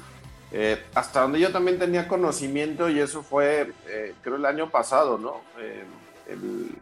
eh, 0.52 0.84
hasta 0.96 1.22
donde 1.22 1.40
yo 1.40 1.52
también 1.52 1.78
tenía 1.78 2.08
conocimiento, 2.08 2.90
y 2.90 3.00
eso 3.00 3.22
fue, 3.22 3.72
eh, 3.88 4.16
creo, 4.22 4.38
el 4.38 4.46
año 4.46 4.70
pasado, 4.70 5.18
¿no? 5.18 5.42
Eh, 5.60 5.84
el, 6.28 6.76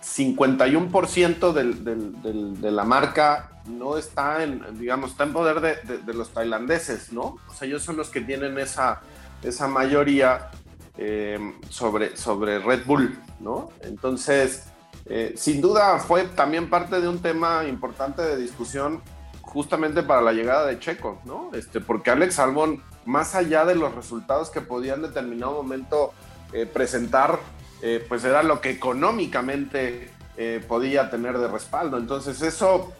51% 0.00 1.52
de 1.52 2.70
la 2.70 2.84
marca 2.84 3.50
no 3.66 3.98
está 3.98 4.42
en, 4.42 4.78
digamos, 4.78 5.10
está 5.10 5.24
en 5.24 5.32
poder 5.34 5.60
de, 5.60 6.14
los 6.14 6.30
tailandeses, 6.30 7.12
¿no? 7.12 7.36
O 7.48 7.52
sea, 7.52 7.66
ellos 7.68 7.82
son 7.82 7.96
los 7.96 8.08
que 8.08 8.22
tienen 8.22 8.58
esa, 8.58 9.02
esa 9.42 9.66
mayoría 9.68 10.50
sobre, 11.68 12.16
sobre 12.16 12.60
Red 12.60 12.86
Bull, 12.86 13.18
¿no? 13.40 13.70
Entonces, 13.82 14.68
sin 15.34 15.60
duda 15.60 15.98
fue 15.98 16.24
también 16.24 16.70
parte 16.70 17.00
de 17.00 17.08
un 17.08 17.18
tema 17.18 17.64
importante 17.64 18.22
de 18.22 18.36
discusión 18.38 19.02
justamente 19.56 20.02
para 20.02 20.20
la 20.20 20.34
llegada 20.34 20.66
de 20.66 20.78
Checo, 20.78 21.18
¿no? 21.24 21.48
Este, 21.54 21.80
porque 21.80 22.10
Alex 22.10 22.38
Albon, 22.40 22.82
más 23.06 23.34
allá 23.34 23.64
de 23.64 23.74
los 23.74 23.94
resultados 23.94 24.50
que 24.50 24.60
podía 24.60 24.92
en 24.92 25.00
determinado 25.00 25.52
momento 25.52 26.12
eh, 26.52 26.66
presentar, 26.66 27.38
eh, 27.80 28.04
pues 28.06 28.22
era 28.24 28.42
lo 28.42 28.60
que 28.60 28.68
económicamente 28.68 30.10
eh, 30.36 30.62
podía 30.68 31.08
tener 31.08 31.38
de 31.38 31.48
respaldo. 31.48 31.96
Entonces 31.96 32.42
eso, 32.42 32.92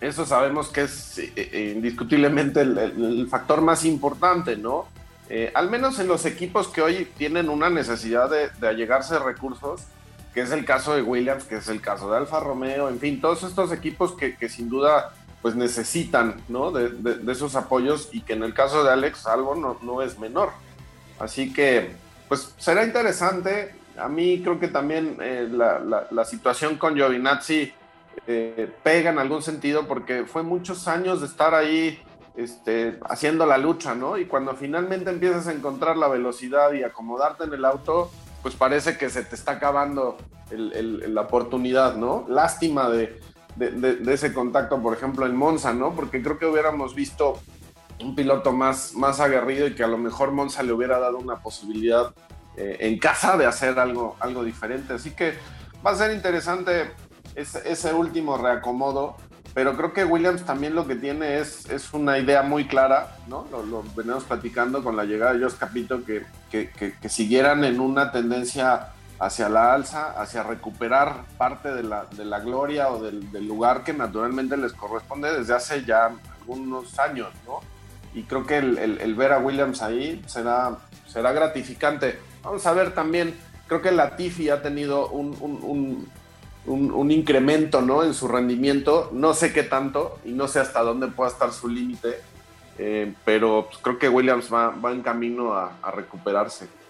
eso 0.00 0.24
sabemos 0.24 0.68
que 0.68 0.84
es 0.84 1.20
indiscutiblemente 1.44 2.62
el, 2.62 3.28
factor 3.28 3.60
más 3.60 3.84
importante, 3.84 4.56
¿no? 4.56 4.86
al 5.54 5.68
menos 5.68 5.98
en 5.98 6.08
los 6.08 6.24
equipos 6.24 6.68
que 6.68 6.80
hoy 6.80 7.06
tienen 7.18 7.50
una 7.50 7.68
necesidad 7.68 8.30
de, 8.30 8.48
de 8.60 8.68
allegarse 8.68 9.18
recursos, 9.18 9.82
que 10.32 10.40
es 10.40 10.52
el 10.52 10.64
caso 10.64 10.94
de 10.94 11.02
Williams, 11.02 11.44
que 11.44 11.56
es 11.56 11.68
el 11.68 11.82
caso 11.82 12.10
de 12.10 12.16
Alfa 12.16 12.40
Romeo, 12.40 12.88
en 12.88 12.98
fin, 12.98 13.20
todos 13.20 13.42
estos 13.42 13.72
equipos 13.72 14.12
que, 14.12 14.36
que 14.36 14.48
sin 14.48 14.70
duda 14.70 15.12
pues 15.42 15.56
necesitan 15.56 16.36
¿no? 16.48 16.70
de, 16.70 17.20
esos 17.30 17.56
apoyos 17.56 18.08
y 18.12 18.22
que 18.22 18.32
en 18.32 18.44
el 18.44 18.54
caso 18.54 18.84
de 18.84 18.92
Alex 18.92 19.26
algo 19.26 19.56
no, 19.56 19.76
no, 19.82 20.00
es 20.00 20.18
menor. 20.18 20.50
Así 21.18 21.52
que 21.52 21.90
pues 22.28 22.54
será 22.56 22.84
interesante. 22.84 23.74
A 23.98 24.08
mí 24.08 24.40
creo 24.42 24.58
que 24.58 24.68
también 24.68 25.18
eh, 25.20 25.48
la, 25.50 26.06
la, 26.10 26.24
situación 26.24 26.78
con 26.78 26.94
Giovinazzi 26.94 27.72
eh, 28.26 28.72
pega 28.82 29.10
en 29.10 29.18
algún 29.18 29.42
sentido 29.42 29.86
porque 29.86 30.24
fue 30.24 30.42
muchos 30.42 30.88
años 30.88 31.20
de 31.20 31.26
estar 31.26 31.54
ahí 31.54 32.00
este, 32.36 32.98
haciendo 33.10 33.44
la 33.44 33.58
lucha, 33.58 33.94
¿no? 33.94 34.16
Y 34.16 34.26
cuando 34.26 34.54
finalmente 34.54 35.10
empiezas 35.10 35.48
a 35.48 35.52
encontrar 35.52 35.96
la 35.96 36.08
velocidad 36.08 36.72
y 36.72 36.82
acomodarte 36.82 37.44
en 37.44 37.52
el 37.52 37.64
auto, 37.64 38.10
pues 38.42 38.54
parece 38.54 38.96
que 38.96 39.10
se 39.10 39.24
te 39.24 39.34
está 39.34 39.52
acabando 39.52 40.16
la 40.50 41.20
oportunidad, 41.22 41.96
¿no? 41.96 42.24
Lástima 42.28 42.88
de, 42.88 43.20
de, 43.56 44.12
ese 44.12 44.32
contacto, 44.32 44.80
por 44.82 44.96
ejemplo, 44.96 45.26
en 45.26 45.36
Monza, 45.36 45.72
¿no? 45.72 45.94
Porque 45.94 46.22
creo 46.22 46.38
que 46.38 46.46
hubiéramos 46.46 46.94
visto 46.94 47.38
un 48.00 48.14
piloto 48.14 48.52
más, 48.52 48.94
más 48.94 49.20
aguerrido 49.20 49.66
y 49.66 49.74
que 49.74 49.84
a 49.84 49.88
lo 49.88 49.98
mejor 49.98 50.32
Monza 50.32 50.62
le 50.62 50.72
hubiera 50.72 50.98
dado 50.98 51.18
una 51.18 51.36
posibilidad 51.36 52.14
eh, 52.56 52.78
en 52.80 52.98
casa 52.98 53.36
de 53.36 53.46
hacer 53.46 53.78
algo, 53.78 54.16
algo 54.20 54.44
diferente. 54.44 54.94
Así 54.94 55.12
que 55.12 55.34
va 55.84 55.92
a 55.92 55.96
ser 55.96 56.12
interesante 56.12 56.90
ese, 57.34 57.94
último 57.94 58.36
reacomodo, 58.36 59.16
pero 59.54 59.76
creo 59.76 59.92
que 59.92 60.04
Williams 60.04 60.44
también 60.44 60.74
lo 60.74 60.86
que 60.86 60.96
tiene 60.96 61.38
es, 61.38 61.68
es 61.70 61.92
una 61.92 62.18
idea 62.18 62.42
muy 62.42 62.66
clara, 62.66 63.16
¿no? 63.28 63.46
Lo, 63.50 63.82
venimos 63.94 64.24
platicando 64.24 64.82
con 64.82 64.96
la 64.96 65.04
llegada 65.04 65.34
de 65.34 65.44
Jos 65.44 65.54
Capito, 65.54 66.04
que, 66.04 66.24
que, 66.50 66.70
que 66.70 67.08
siguieran 67.08 67.64
en 67.64 67.80
una 67.80 68.12
tendencia 68.12 68.92
hacia 69.22 69.48
la 69.48 69.72
alza, 69.72 70.20
hacia 70.20 70.42
recuperar 70.42 71.24
parte 71.38 71.72
de 71.72 71.84
la, 71.84 72.06
de 72.06 72.24
la 72.24 72.40
gloria 72.40 72.90
o 72.90 73.00
del, 73.00 73.46
lugar 73.46 73.84
que 73.84 73.92
naturalmente 73.92 74.56
les 74.56 74.72
corresponde 74.72 75.32
desde 75.32 75.54
hace 75.54 75.84
ya 75.84 76.10
algunos 76.40 76.98
años, 76.98 77.28
¿no? 77.46 77.60
Y 78.14 78.24
creo 78.24 78.44
que 78.44 78.58
el, 78.58 78.78
el, 78.78 79.14
ver 79.14 79.32
a 79.32 79.38
Williams 79.38 79.80
ahí 79.80 80.20
será, 80.26 80.76
será 81.06 81.30
gratificante. 81.30 82.18
Vamos 82.42 82.66
a 82.66 82.72
ver 82.72 82.94
también, 82.94 83.38
creo 83.68 83.80
que 83.80 83.92
la 83.92 84.16
Tifi 84.16 84.50
ha 84.50 84.60
tenido 84.60 85.08
un, 85.08 85.36
un, 85.40 86.08
un, 86.66 87.10
incremento, 87.12 87.80
¿no? 87.80 88.02
En 88.02 88.14
su 88.14 88.26
rendimiento, 88.26 89.08
no 89.12 89.34
sé 89.34 89.52
qué 89.52 89.62
tanto 89.62 90.18
y 90.24 90.32
no 90.32 90.48
sé 90.48 90.58
hasta 90.58 90.82
dónde 90.82 91.06
pueda 91.06 91.30
estar 91.30 91.52
su 91.52 91.68
límite, 91.68 92.20
eh, 92.76 93.14
pero 93.24 93.66
pues, 93.68 93.78
creo 93.78 93.98
que 94.00 94.08
Williams 94.08 94.52
va, 94.52 94.70
va 94.70 94.90
en 94.90 95.02
camino 95.02 95.54
a, 95.54 95.70
recuperarse. 95.94 96.81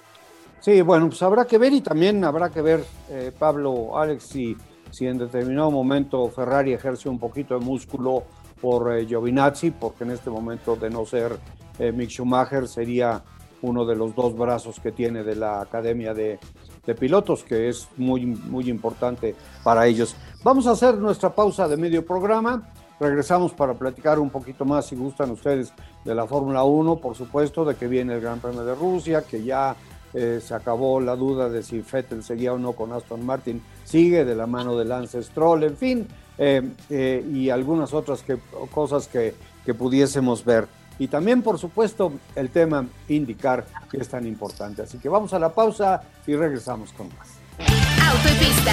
Sí, 0.62 0.81
bueno, 0.81 1.09
pues 1.09 1.20
habrá 1.25 1.44
que 1.44 1.59
ver 1.59 1.72
y 1.72 1.81
también 1.81 2.22
habrá 2.22 2.48
que 2.48 2.62
ver, 2.62 2.85
eh, 3.11 3.33
Pablo, 3.37 3.98
Alex, 3.98 4.22
si, 4.22 4.57
si 4.92 5.09
en 5.09 5.18
determinado 5.18 5.72
momento 5.72 6.29
Ferrari 6.29 6.72
ejerce 6.72 7.09
un 7.09 7.18
poquito 7.18 7.59
de 7.59 7.64
músculo 7.64 8.22
por 8.61 8.96
eh, 8.96 9.05
Giovinazzi, 9.05 9.72
porque 9.72 10.05
en 10.05 10.12
este 10.12 10.31
momento 10.31 10.77
de 10.77 10.88
no 10.88 11.05
ser 11.05 11.37
Mick 11.81 12.11
Schumacher 12.11 12.68
sería 12.68 13.25
uno 13.62 13.85
de 13.85 13.96
los 13.96 14.14
dos 14.14 14.37
brazos 14.37 14.79
que 14.79 14.92
tiene 14.92 15.25
de 15.25 15.35
la 15.35 15.62
Academia 15.62 16.14
de, 16.14 16.38
de 16.87 16.94
Pilotos, 16.94 17.42
que 17.42 17.68
es 17.68 17.88
muy, 17.96 18.25
muy 18.25 18.70
importante 18.70 19.35
para 19.64 19.88
ellos. 19.88 20.14
Vamos 20.44 20.68
a 20.68 20.72
hacer 20.72 20.96
nuestra 20.96 21.35
pausa 21.35 21.66
de 21.66 21.77
medio 21.77 22.07
programa. 22.07 22.72
Regresamos 23.01 23.53
para 23.53 23.75
platicar 23.75 24.20
un 24.20 24.31
poquito 24.31 24.64
más, 24.64 24.87
si 24.87 24.94
gustan 24.94 25.33
ustedes, 25.33 25.72
de 26.05 26.14
la 26.14 26.25
Fórmula 26.27 26.62
1, 26.62 26.96
por 26.96 27.16
supuesto, 27.16 27.64
de 27.64 27.75
que 27.75 27.88
viene 27.88 28.14
el 28.14 28.20
Gran 28.20 28.38
Premio 28.38 28.64
de 28.64 28.77
Rusia, 28.77 29.22
que 29.22 29.42
ya 29.42 29.75
eh, 30.14 30.40
se 30.46 30.55
acabó 30.55 31.01
la 31.01 31.16
duda 31.16 31.48
de 31.48 31.62
si 31.62 31.83
Fettel 31.83 32.22
seguía 32.22 32.53
o 32.53 32.59
no 32.59 32.72
con 32.72 32.92
Aston 32.92 33.25
Martin, 33.25 33.62
sigue 33.85 34.25
de 34.25 34.35
la 34.35 34.46
mano 34.46 34.77
de 34.77 34.85
Lance 34.85 35.22
Stroll, 35.22 35.64
en 35.64 35.77
fin, 35.77 36.09
eh, 36.37 36.62
eh, 36.90 37.25
y 37.33 37.48
algunas 37.48 37.94
otras 37.94 38.22
que, 38.22 38.38
cosas 38.70 39.09
que, 39.09 39.35
que 39.64 39.72
pudiésemos 39.72 40.44
ver. 40.44 40.68
Y 40.98 41.09
también, 41.09 41.42
por 41.42 41.59
supuesto, 41.59 42.12
el 42.37 42.51
tema 42.51 42.87
indicar 43.09 43.66
que 43.90 43.96
es 43.96 44.09
tan 44.09 44.27
importante. 44.27 44.83
Así 44.83 44.98
que 44.98 45.09
vamos 45.09 45.33
a 45.33 45.38
la 45.38 45.48
pausa 45.48 46.03
y 46.27 46.37
regresamos 46.37 46.92
con 46.92 47.09
más. 47.16 47.29
Auto 47.59 48.29
y 48.29 48.44
pista, 48.44 48.72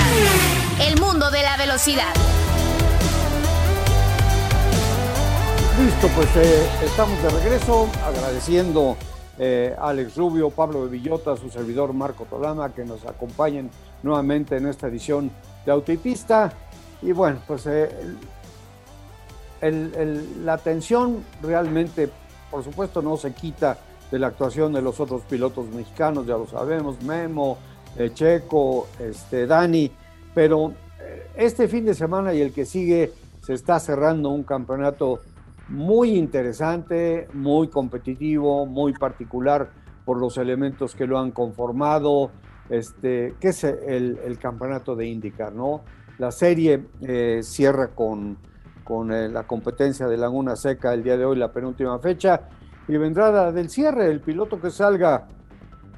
el 0.85 0.99
mundo 0.99 1.31
de 1.31 1.41
la 1.41 1.57
velocidad. 1.57 2.13
Listo, 5.81 6.09
pues 6.09 6.27
estamos 6.83 7.23
de 7.23 7.29
regreso 7.29 7.87
agradeciendo 8.05 8.97
eh, 9.41 9.73
Alex 9.79 10.17
Rubio, 10.17 10.49
Pablo 10.49 10.87
de 10.87 10.99
su 10.99 11.49
servidor 11.49 11.93
Marco 11.93 12.25
Tolama, 12.25 12.73
que 12.73 12.83
nos 12.83 13.05
acompañen 13.05 13.69
nuevamente 14.03 14.57
en 14.57 14.67
esta 14.67 14.87
edición 14.87 15.31
de 15.65 15.71
Auto 15.71 15.93
y 17.01 17.11
bueno, 17.13 17.39
pues 17.47 17.65
eh, 17.65 17.89
la 19.61 20.57
tensión 20.57 21.23
realmente, 21.41 22.09
por 22.51 22.65
supuesto, 22.65 23.01
no 23.01 23.15
se 23.15 23.33
quita 23.33 23.77
de 24.11 24.19
la 24.19 24.27
actuación 24.27 24.73
de 24.73 24.81
los 24.81 24.99
otros 24.99 25.21
pilotos 25.21 25.67
mexicanos, 25.67 26.25
ya 26.25 26.37
lo 26.37 26.45
sabemos, 26.45 27.01
Memo, 27.03 27.57
eh, 27.97 28.11
Checo, 28.13 28.87
este, 28.99 29.47
Dani, 29.47 29.89
pero 30.35 30.73
este 31.35 31.69
fin 31.69 31.85
de 31.85 31.93
semana 31.93 32.33
y 32.33 32.41
el 32.41 32.51
que 32.51 32.65
sigue 32.65 33.13
se 33.41 33.53
está 33.53 33.79
cerrando 33.79 34.29
un 34.29 34.43
campeonato 34.43 35.21
muy 35.69 36.17
interesante, 36.17 37.27
muy 37.33 37.67
competitivo, 37.67 38.65
muy 38.65 38.93
particular 38.93 39.69
por 40.05 40.19
los 40.19 40.37
elementos 40.37 40.95
que 40.95 41.07
lo 41.07 41.19
han 41.19 41.31
conformado, 41.31 42.31
este, 42.69 43.35
que 43.39 43.49
es 43.49 43.63
el, 43.63 44.37
campeonato 44.39 44.95
de 44.95 45.07
IndyCar, 45.07 45.53
¿no? 45.53 45.81
La 46.17 46.31
serie 46.31 46.85
eh, 47.01 47.39
cierra 47.43 47.89
con 47.89 48.37
con 48.89 49.11
eh, 49.11 49.29
la 49.29 49.43
competencia 49.43 50.07
de 50.07 50.17
Laguna 50.17 50.55
Seca 50.55 50.95
el 50.95 51.03
día 51.03 51.15
de 51.15 51.23
hoy, 51.23 51.37
la 51.37 51.51
penúltima 51.51 51.99
fecha, 51.99 52.41
y 52.87 52.97
vendrá 52.97 53.51
del 53.51 53.69
cierre, 53.69 54.09
el 54.09 54.19
piloto 54.19 54.59
que 54.59 54.71
salga 54.71 55.27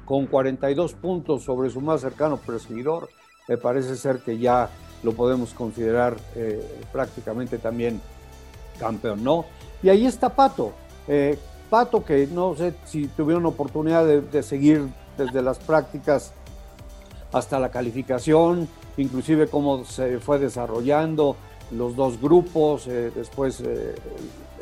con 0.04 0.26
42 0.26 0.92
puntos 0.92 1.42
sobre 1.42 1.70
su 1.70 1.80
más 1.80 2.02
cercano 2.02 2.36
perseguidor, 2.36 3.08
me 3.48 3.56
parece 3.56 3.96
ser 3.96 4.18
que 4.18 4.36
ya 4.36 4.68
lo 5.02 5.12
podemos 5.12 5.54
considerar 5.54 6.18
eh, 6.36 6.60
prácticamente 6.92 7.56
también 7.56 7.98
campeón, 8.78 9.22
¿no? 9.22 9.44
Y 9.82 9.88
ahí 9.88 10.06
está 10.06 10.28
Pato, 10.30 10.72
eh, 11.08 11.38
Pato 11.70 12.04
que 12.04 12.26
no 12.26 12.54
sé 12.54 12.74
si 12.84 13.06
tuvieron 13.08 13.46
oportunidad 13.46 14.06
de, 14.06 14.42
seguir 14.42 14.88
desde 15.16 15.42
las 15.42 15.58
prácticas 15.58 16.32
hasta 17.32 17.58
la 17.58 17.70
calificación, 17.70 18.68
inclusive 18.96 19.48
cómo 19.48 19.84
se 19.84 20.18
fue 20.20 20.38
desarrollando, 20.38 21.36
los 21.70 21.96
dos 21.96 22.20
grupos, 22.20 22.86
eh, 22.86 23.10
después 23.14 23.60
eh, 23.60 23.94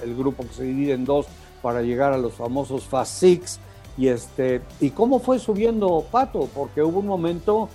el 0.03 0.17
grupo 0.17 0.45
que 0.45 0.55
se 0.55 0.63
divide 0.63 0.93
en 0.93 1.05
dos 1.05 1.27
para 1.63 1.83
llegar 1.83 2.13
a 2.13 2.19
los 2.19 2.35
famosos 2.35 2.85
Fast 2.85 3.19
Six. 3.19 3.59
Y, 3.99 4.07
este, 4.07 4.63
¿Y 4.81 4.91
cómo 4.91 5.19
fue 5.19 5.39
subiendo 5.39 6.05
Pato? 6.11 6.49
Porque 6.55 6.83
hubo 6.83 7.01
un 7.01 7.07
momento 7.07 7.69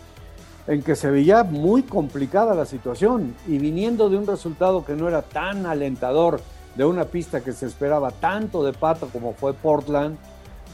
en 0.68 0.82
que 0.82 0.96
se 0.96 1.12
veía 1.12 1.44
muy 1.44 1.84
complicada 1.84 2.56
la 2.56 2.66
situación 2.66 3.36
y 3.48 3.58
viniendo 3.58 4.10
de 4.10 4.18
un 4.18 4.26
resultado 4.26 4.84
que 4.84 4.96
no 4.96 5.08
era 5.08 5.22
tan 5.22 5.66
alentador, 5.66 6.42
de 6.76 6.86
una 6.86 7.06
pista 7.06 7.42
que 7.42 7.54
se 7.54 7.66
esperaba 7.66 8.12
tanto 8.12 8.64
de 8.64 8.74
Pato 8.74 9.08
como 9.08 9.34
fue 9.34 9.54
Portland, 9.54 10.18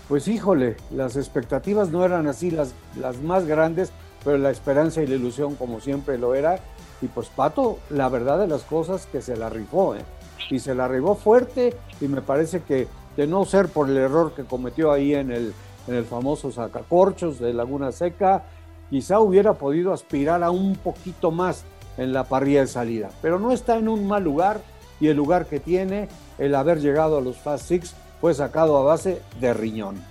pues 0.08 0.27
híjole, 0.27 0.77
las 0.91 1.15
expectativas 1.15 1.89
no 1.89 2.04
eran 2.04 2.27
así 2.27 2.51
las, 2.51 2.73
las 2.99 3.21
más 3.21 3.45
grandes, 3.45 3.91
pero 4.23 4.38
la 4.38 4.49
esperanza 4.49 5.01
y 5.01 5.08
la 5.08 5.15
ilusión 5.15 5.56
como 5.56 5.80
siempre 5.80 6.17
lo 6.17 6.36
era 6.36 6.60
y 7.01 7.08
pues 7.08 7.30
Pato, 7.30 7.80
la 7.89 8.10
verdad 8.10 8.39
de 8.39 8.47
las 8.47 8.63
cosas, 8.63 9.08
que 9.08 9.21
se 9.21 9.36
la 9.36 9.49
rifó, 9.49 9.95
¿eh? 9.95 10.04
Y 10.49 10.60
se 10.60 10.75
la 10.75 10.88
rifó 10.88 11.15
fuerte 11.15 11.75
y 11.99 12.08
me 12.08 12.21
parece 12.21 12.62
que 12.62 12.88
de 13.15 13.27
no 13.27 13.45
ser 13.45 13.69
por 13.69 13.89
el 13.89 13.97
error 13.97 14.34
que 14.34 14.43
cometió 14.43 14.91
ahí 14.91 15.13
en 15.13 15.32
el, 15.32 15.54
en 15.88 15.95
el 15.95 16.06
famoso 16.06 16.51
sacacorchos 16.51 17.39
de 17.39 17.54
Laguna 17.54 17.91
Seca, 17.91 18.43
quizá 18.91 19.21
hubiera 19.21 19.54
podido 19.54 19.93
aspirar 19.93 20.43
a 20.43 20.51
un 20.51 20.75
poquito 20.75 21.32
más 21.32 21.63
en 21.97 22.13
la 22.13 22.25
parrilla 22.25 22.62
de 22.62 22.67
salida. 22.67 23.10
Pero 23.21 23.39
no 23.39 23.54
está 23.54 23.77
en 23.77 23.88
un 23.88 24.06
mal 24.06 24.23
lugar 24.23 24.62
y 24.99 25.08
el 25.08 25.17
lugar 25.17 25.47
que 25.47 25.60
tiene, 25.60 26.10
el 26.38 26.54
haber 26.54 26.80
llegado 26.80 27.17
a 27.17 27.21
los 27.21 27.38
Fast 27.38 27.67
Six, 27.67 27.95
fue 28.19 28.34
sacado 28.36 28.77
a 28.77 28.84
base 28.84 29.21
de 29.39 29.54
riñón. 29.54 30.04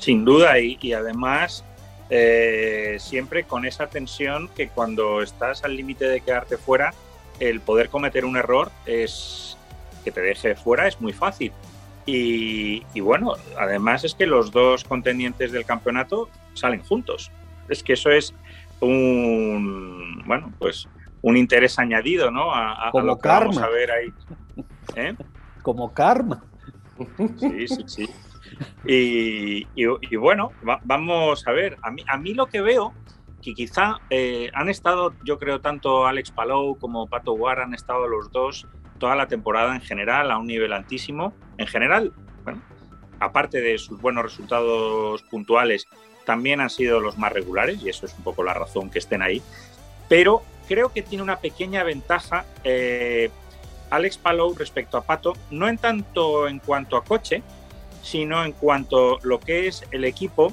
Sin 0.00 0.24
duda, 0.24 0.58
y, 0.58 0.92
además 0.92 1.64
eh, 2.10 2.96
siempre 2.98 3.44
con 3.44 3.64
esa 3.64 3.86
tensión 3.86 4.48
que 4.48 4.68
cuando 4.68 5.22
estás 5.22 5.62
al 5.64 5.76
límite 5.76 6.06
de 6.06 6.20
quedarte 6.20 6.58
fuera, 6.58 6.92
el 7.38 7.60
poder 7.60 7.88
cometer 7.88 8.24
un 8.24 8.36
error 8.36 8.72
es 8.84 9.56
que 10.04 10.10
te 10.10 10.20
deje 10.20 10.56
fuera 10.56 10.88
es 10.88 11.00
muy 11.00 11.12
fácil. 11.12 11.52
Y, 12.12 13.00
bueno, 13.00 13.34
además 13.58 14.04
es 14.04 14.14
que 14.14 14.26
los 14.26 14.50
dos 14.50 14.84
contendientes 14.84 15.52
del 15.52 15.64
campeonato 15.64 16.28
salen 16.54 16.82
juntos. 16.82 17.30
Es 17.68 17.82
que 17.82 17.92
eso 17.92 18.10
es 18.10 18.34
un 18.80 20.22
bueno, 20.26 20.52
pues 20.58 20.88
un 21.22 21.36
interés 21.36 21.78
añadido, 21.78 22.30
¿no? 22.30 22.52
A, 22.54 22.90
Como 22.90 23.06
lo 23.06 23.16
que 23.16 23.22
karma. 23.22 23.46
vamos 23.46 23.62
a 23.62 23.68
ver 23.68 23.90
ahí. 23.90 24.12
¿Eh? 24.96 25.14
Como 25.62 25.92
karma. 25.92 26.42
Sí, 27.38 27.68
sí, 27.68 27.84
sí. 27.86 28.10
Y, 28.84 30.16
bueno, 30.16 30.52
vamos 30.84 31.46
a 31.46 31.52
ver, 31.52 31.78
a 31.82 31.90
mí, 31.90 32.04
a 32.08 32.16
mí 32.18 32.34
lo 32.34 32.46
que 32.46 32.60
veo, 32.60 32.92
que 33.40 33.54
quizá 33.54 34.00
eh, 34.10 34.50
han 34.54 34.68
estado, 34.68 35.14
yo 35.24 35.38
creo, 35.38 35.60
tanto 35.60 36.06
Alex 36.06 36.30
Palou 36.30 36.76
como 36.78 37.06
Pato 37.06 37.32
War 37.32 37.60
han 37.60 37.74
estado 37.74 38.06
los 38.06 38.30
dos 38.32 38.66
toda 39.00 39.16
la 39.16 39.26
temporada 39.26 39.74
en 39.74 39.80
general 39.80 40.30
a 40.30 40.38
un 40.38 40.46
nivel 40.46 40.72
altísimo. 40.72 41.34
En 41.58 41.66
general, 41.66 42.12
bueno, 42.44 42.62
aparte 43.18 43.60
de 43.60 43.76
sus 43.78 44.00
buenos 44.00 44.22
resultados 44.22 45.22
puntuales, 45.22 45.88
también 46.24 46.60
han 46.60 46.70
sido 46.70 47.00
los 47.00 47.18
más 47.18 47.32
regulares 47.32 47.82
y 47.82 47.88
eso 47.88 48.06
es 48.06 48.14
un 48.14 48.22
poco 48.22 48.44
la 48.44 48.54
razón 48.54 48.90
que 48.90 49.00
estén 49.00 49.22
ahí. 49.22 49.42
Pero 50.08 50.42
creo 50.68 50.92
que 50.92 51.02
tiene 51.02 51.24
una 51.24 51.40
pequeña 51.40 51.82
ventaja 51.82 52.44
eh, 52.62 53.30
Alex 53.90 54.18
Palou 54.18 54.54
respecto 54.54 54.96
a 54.96 55.02
Pato, 55.02 55.32
no 55.50 55.66
en 55.66 55.78
tanto 55.78 56.46
en 56.46 56.60
cuanto 56.60 56.96
a 56.96 57.02
coche, 57.02 57.42
sino 58.02 58.44
en 58.44 58.52
cuanto 58.52 59.16
a 59.16 59.18
lo 59.24 59.40
que 59.40 59.66
es 59.66 59.84
el 59.90 60.04
equipo. 60.04 60.52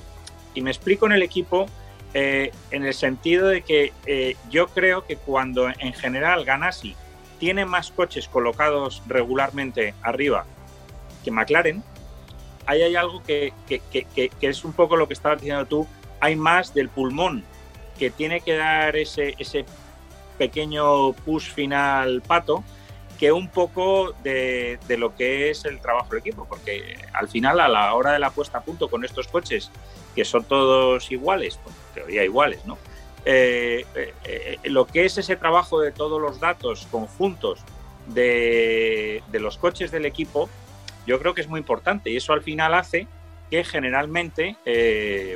Y 0.55 0.61
me 0.61 0.71
explico 0.71 1.05
en 1.05 1.11
el 1.11 1.21
equipo 1.21 1.67
eh, 2.13 2.51
en 2.71 2.85
el 2.85 2.93
sentido 2.93 3.47
de 3.47 3.61
que 3.61 3.93
eh, 4.07 4.35
yo 4.49 4.67
creo 4.67 5.05
que 5.05 5.17
cuando 5.17 5.67
en 5.67 5.93
general 5.93 6.45
Ganassi 6.45 6.95
tiene 7.39 7.65
más 7.65 7.91
coches 7.91 8.27
colocados 8.27 9.01
regularmente 9.07 9.93
arriba 10.01 10.45
que 11.23 11.31
McLaren, 11.31 11.83
ahí 12.65 12.81
hay 12.81 12.95
algo 12.95 13.23
que, 13.23 13.53
es 14.41 14.63
un 14.63 14.73
poco 14.73 14.95
lo 14.95 15.07
que 15.07 15.13
estabas 15.13 15.41
diciendo 15.41 15.65
tú, 15.65 15.87
hay 16.19 16.35
más 16.35 16.73
del 16.73 16.89
pulmón 16.89 17.43
que 17.97 18.09
tiene 18.11 18.41
que 18.41 18.55
dar 18.55 18.95
ese, 18.95 19.35
pequeño 20.37 21.13
push 21.13 21.51
final 21.51 22.21
pato 22.21 22.63
que 23.17 23.31
un 23.31 23.49
poco 23.49 24.13
de, 24.23 24.77
lo 24.89 25.15
que 25.15 25.49
es 25.49 25.65
el 25.65 25.79
trabajo 25.81 26.09
del 26.09 26.19
equipo, 26.19 26.45
porque 26.47 26.97
al 27.13 27.27
final 27.27 27.59
a 27.59 27.67
la 27.67 27.93
hora 27.95 28.11
de 28.11 28.19
la 28.19 28.29
puesta 28.29 28.59
a 28.59 28.61
punto 28.61 28.89
con 28.89 29.03
estos 29.03 29.27
coches, 29.27 29.71
que 30.15 30.23
son 30.23 30.43
todos 30.43 31.11
iguales, 31.11 31.59
en 31.65 31.93
teoría 31.95 32.23
iguales, 32.23 32.63
¿no? 32.65 32.77
Eh, 33.25 33.85
eh, 33.95 34.13
eh, 34.23 34.69
lo 34.69 34.87
que 34.87 35.05
es 35.05 35.17
ese 35.17 35.35
trabajo 35.35 35.81
de 35.81 35.91
todos 35.91 36.21
los 36.21 36.39
datos 36.39 36.87
conjuntos 36.89 37.59
de, 38.07 39.21
los 39.33 39.57
coches 39.57 39.91
del 39.91 40.05
equipo, 40.05 40.49
yo 41.05 41.19
creo 41.19 41.33
que 41.33 41.41
es 41.41 41.47
muy 41.47 41.59
importante 41.59 42.09
y 42.09 42.17
eso 42.17 42.33
al 42.33 42.41
final 42.41 42.73
hace 42.73 43.07
que 43.49 43.63
generalmente 43.63 44.57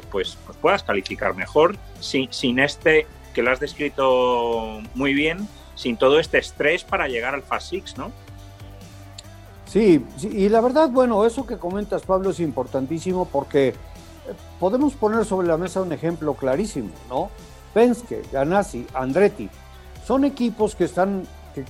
pues, 0.09 0.37
pues, 0.45 0.57
puedas 0.57 0.83
calificar 0.83 1.33
mejor 1.33 1.77
sin, 1.99 2.31
sin 2.31 2.59
este, 2.59 3.07
que 3.33 3.41
lo 3.41 3.51
has 3.51 3.59
descrito 3.59 4.81
muy 4.95 5.13
bien, 5.13 5.47
sin 5.75 5.97
todo 5.97 6.19
este 6.19 6.37
estrés 6.37 6.83
para 6.83 7.07
llegar 7.07 7.33
al 7.33 7.41
Fast 7.41 7.69
Six, 7.69 7.97
¿no? 7.97 8.11
Sí, 9.65 10.05
y 10.21 10.49
la 10.49 10.59
verdad, 10.59 10.89
bueno, 10.89 11.25
eso 11.25 11.45
que 11.45 11.57
comentas, 11.57 12.01
Pablo, 12.01 12.31
es 12.31 12.41
importantísimo 12.41 13.25
porque 13.25 13.73
podemos 14.59 14.93
poner 14.93 15.25
sobre 15.25 15.47
la 15.47 15.55
mesa 15.55 15.81
un 15.81 15.93
ejemplo 15.93 16.33
clarísimo, 16.33 16.91
¿no? 17.09 17.31
Penske, 17.73 18.21
Ganassi, 18.31 18.85
Andretti, 18.93 19.49
son 20.05 20.25
equipos 20.25 20.75
que 20.75 20.85
están, 20.85 21.23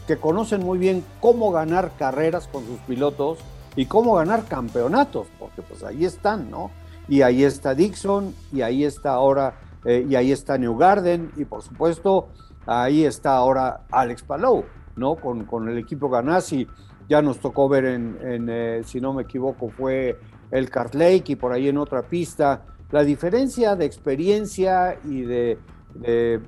que, 0.08 0.18
conocen 0.18 0.62
muy 0.62 0.78
bien 0.78 1.04
cómo 1.20 1.52
ganar 1.52 1.92
carreras 1.98 2.48
con 2.48 2.66
sus 2.66 2.80
pilotos 2.82 3.40
y 3.76 3.86
cómo 3.86 4.16
ganar 4.16 4.46
campeonatos, 4.46 5.28
porque 5.40 5.62
pues 5.62 5.84
ahí 5.84 6.06
están, 6.06 6.50
¿no? 6.50 6.72
Y 7.08 7.22
ahí 7.22 7.44
está 7.44 7.74
Dixon, 7.74 8.34
y 8.52 8.62
ahí 8.62 8.84
está 8.84 9.12
ahora, 9.12 9.56
eh, 9.86 10.06
y 10.10 10.16
ahí 10.16 10.32
está 10.32 10.58
New 10.58 10.78
Garden, 10.78 11.32
y 11.38 11.46
por 11.46 11.62
supuesto, 11.62 12.30
ahí 12.66 13.06
está 13.06 13.36
ahora 13.36 13.82
Alex 13.92 14.24
Palou, 14.24 14.66
¿no? 14.96 15.16
Con, 15.16 15.46
con 15.46 15.70
el 15.70 15.78
equipo 15.78 16.10
Ganassi 16.10 16.68
ya 17.12 17.22
nos 17.22 17.40
tocó 17.40 17.68
ver 17.68 17.84
en, 17.84 18.18
eh, 18.22 18.84
si 18.86 19.02
no 19.02 19.12
me 19.12 19.24
equivoco, 19.24 19.68
fue 19.68 20.18
el 20.50 20.70
Cart 20.70 20.96
Lake 20.96 21.34
y 21.34 21.36
por 21.36 21.52
ahí 21.52 21.68
en 21.68 21.78
otra 21.78 22.04
pista. 22.04 22.62
La 22.90 23.04
diferencia 23.04 23.76
de 23.76 23.84
experiencia 23.84 24.98
y 25.04 25.24
de, 25.24 25.60
de, 25.96 26.42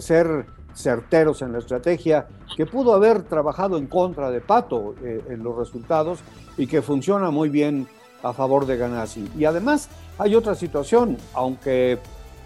ser 0.00 0.46
certeros 0.74 1.42
en 1.42 1.52
la 1.52 1.58
estrategia, 1.58 2.28
que 2.56 2.66
pudo 2.66 2.94
haber 2.94 3.22
trabajado 3.22 3.78
en 3.78 3.86
contra 3.86 4.30
de 4.30 4.40
Pato 4.40 4.94
eh, 5.02 5.24
en 5.30 5.42
los 5.42 5.56
resultados 5.56 6.20
y 6.58 6.66
que 6.66 6.82
funciona 6.82 7.30
muy 7.30 7.48
bien 7.48 7.88
a 8.22 8.32
favor 8.32 8.66
de 8.66 8.76
Ganassi. 8.76 9.30
Y 9.38 9.44
además 9.44 9.88
hay 10.18 10.34
otra 10.34 10.54
situación, 10.54 11.16
aunque 11.32 11.98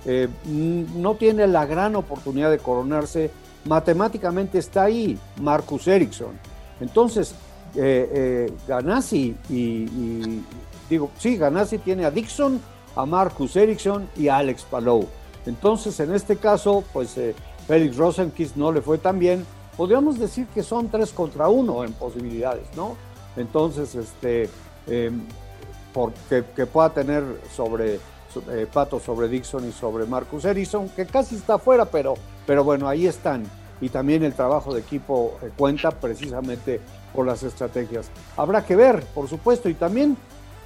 eh, 0.05 0.29
no 0.47 1.17
tiene 1.17 1.47
la 1.47 1.67
gran 1.67 1.97
oportunidad 1.97 2.51
de 2.51 2.59
coronarse, 2.59 3.31
matemáticamente 3.65 4.59
está 4.59 4.85
ahí 4.85 5.19
Marcus 5.41 5.89
Ericsson 5.89 6.39
entonces, 6.81 7.35
eh, 7.77 8.53
Ganassi 8.67 9.37
y, 9.49 10.43
digo, 10.89 11.11
sí, 11.19 11.37
Ganassi 11.37 11.79
tiene 11.79 12.05
a 12.05 12.11
Dixon, 12.11 12.61
a 12.97 13.07
Marcus 13.07 13.55
Ericsson 13.55 14.09
y 14.17 14.29
a 14.29 14.39
Alex 14.39 14.63
Palou. 14.63 15.07
Entonces, 15.47 15.99
en 16.01 16.15
este 16.15 16.37
caso, 16.37 16.85
pues 16.93 17.17
eh, 17.19 17.35
Félix 17.67 17.97
Rosenquist 17.97 18.57
no 18.57 18.73
le 18.73 18.81
fue 18.83 18.99
tan 18.99 19.19
bien. 19.19 19.45
Podríamos 19.77 20.19
decir 20.19 20.47
que 20.49 20.63
son 20.63 20.89
tres 20.89 21.13
contra 21.13 21.49
uno 21.49 21.85
en 21.85 21.93
posibilidades, 21.93 22.67
¿no? 22.77 22.97
Entonces, 23.37 23.95
este, 23.95 24.51
em, 24.87 25.23
que 26.29 26.67
pueda 26.67 26.91
tener 26.91 27.25
sobre 27.55 28.01
eh, 28.49 28.67
Pato 28.73 29.01
sobre 29.01 29.29
Dixon 29.29 29.69
y 29.69 29.73
sobre 29.73 30.07
Marcus 30.07 30.45
Ericsson, 30.45 30.89
que 30.91 31.05
casi 31.05 31.35
está 31.35 31.59
fuera, 31.59 31.87
pero, 31.87 32.15
pero 32.47 32.63
bueno, 32.63 32.87
ahí 32.87 33.07
están 33.07 33.45
y 33.81 33.89
también 33.89 34.23
el 34.23 34.35
trabajo 34.35 34.73
de 34.73 34.81
equipo 34.81 35.39
eh, 35.43 35.51
cuenta 35.57 35.91
precisamente 35.91 36.81
por 37.13 37.27
las 37.27 37.43
estrategias. 37.43 38.11
Habrá 38.37 38.65
que 38.65 38.77
ver, 38.77 39.03
por 39.15 39.29
supuesto, 39.29 39.69
y 39.69 39.75
también 39.75 40.17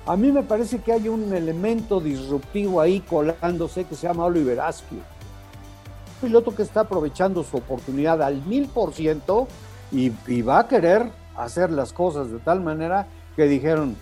a 0.07 0.17
mí 0.17 0.31
me 0.33 0.43
parece 0.43 0.81
que 0.81 0.93
hay 0.93 1.09
un 1.09 1.33
elemento 1.33 2.01
disruptivo 2.01 2.81
ahí 2.81 3.01
colándose 3.01 3.85
que 3.85 3.95
se 3.95 4.07
llama 4.07 4.25
Oliver 4.25 4.61
Askew. 4.61 4.99
Un 4.99 6.29
piloto 6.29 6.55
que 6.55 6.63
está 6.63 6.81
aprovechando 6.81 7.43
su 7.43 7.57
oportunidad 7.57 8.23
al 8.23 8.43
mil 8.47 8.69
por 8.69 8.93
ciento 8.93 9.49
y 9.91 10.43
va 10.43 10.61
a 10.61 10.69
querer 10.69 11.11
hacer 11.37 11.71
las 11.71 11.93
cosas 11.93 12.31
de 12.31 12.39
tal 12.39 12.61
manera 12.61 13.07
que 13.37 13.45
dijeron, 13.45 13.97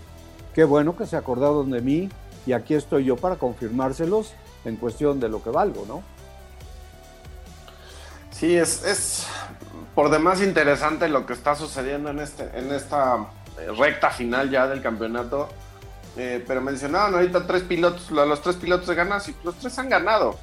qué 0.55 0.65
bueno 0.65 0.97
que 0.97 1.07
se 1.07 1.17
acordaron 1.17 1.71
de 1.71 1.81
mí 1.81 2.09
y 2.47 2.53
aquí 2.53 2.75
estoy 2.75 3.05
yo 3.05 3.17
para 3.17 3.37
confirmárselos 3.37 4.35
en 4.65 4.77
cuestión 4.77 5.21
de 5.21 5.29
lo 5.29 5.43
que 5.43 5.51
valgo, 5.51 5.85
¿no? 5.87 6.03
Sí, 8.31 8.57
es, 8.57 8.85
es 8.85 9.27
por 9.95 10.11
demás 10.11 10.43
interesante 10.43 11.09
lo 11.09 11.27
que 11.27 11.33
está 11.33 11.55
sucediendo 11.55 12.11
en, 12.11 12.19
este, 12.19 12.51
en 12.59 12.73
esta 12.73 13.29
recta 13.79 14.11
final 14.11 14.51
ya 14.51 14.67
del 14.67 14.83
campeonato. 14.83 15.49
Eh, 16.17 16.45
pero 16.47 16.61
mencionaban 16.61 17.15
ahorita 17.15 17.47
tres 17.47 17.63
pilotos, 17.63 18.11
los 18.11 18.43
tres 18.43 18.57
pilotos 18.57 18.87
de 18.87 18.95
ganas 18.95 19.29
y 19.29 19.37
los 19.45 19.57
tres 19.57 19.79
han 19.79 19.89
ganado. 19.89 20.39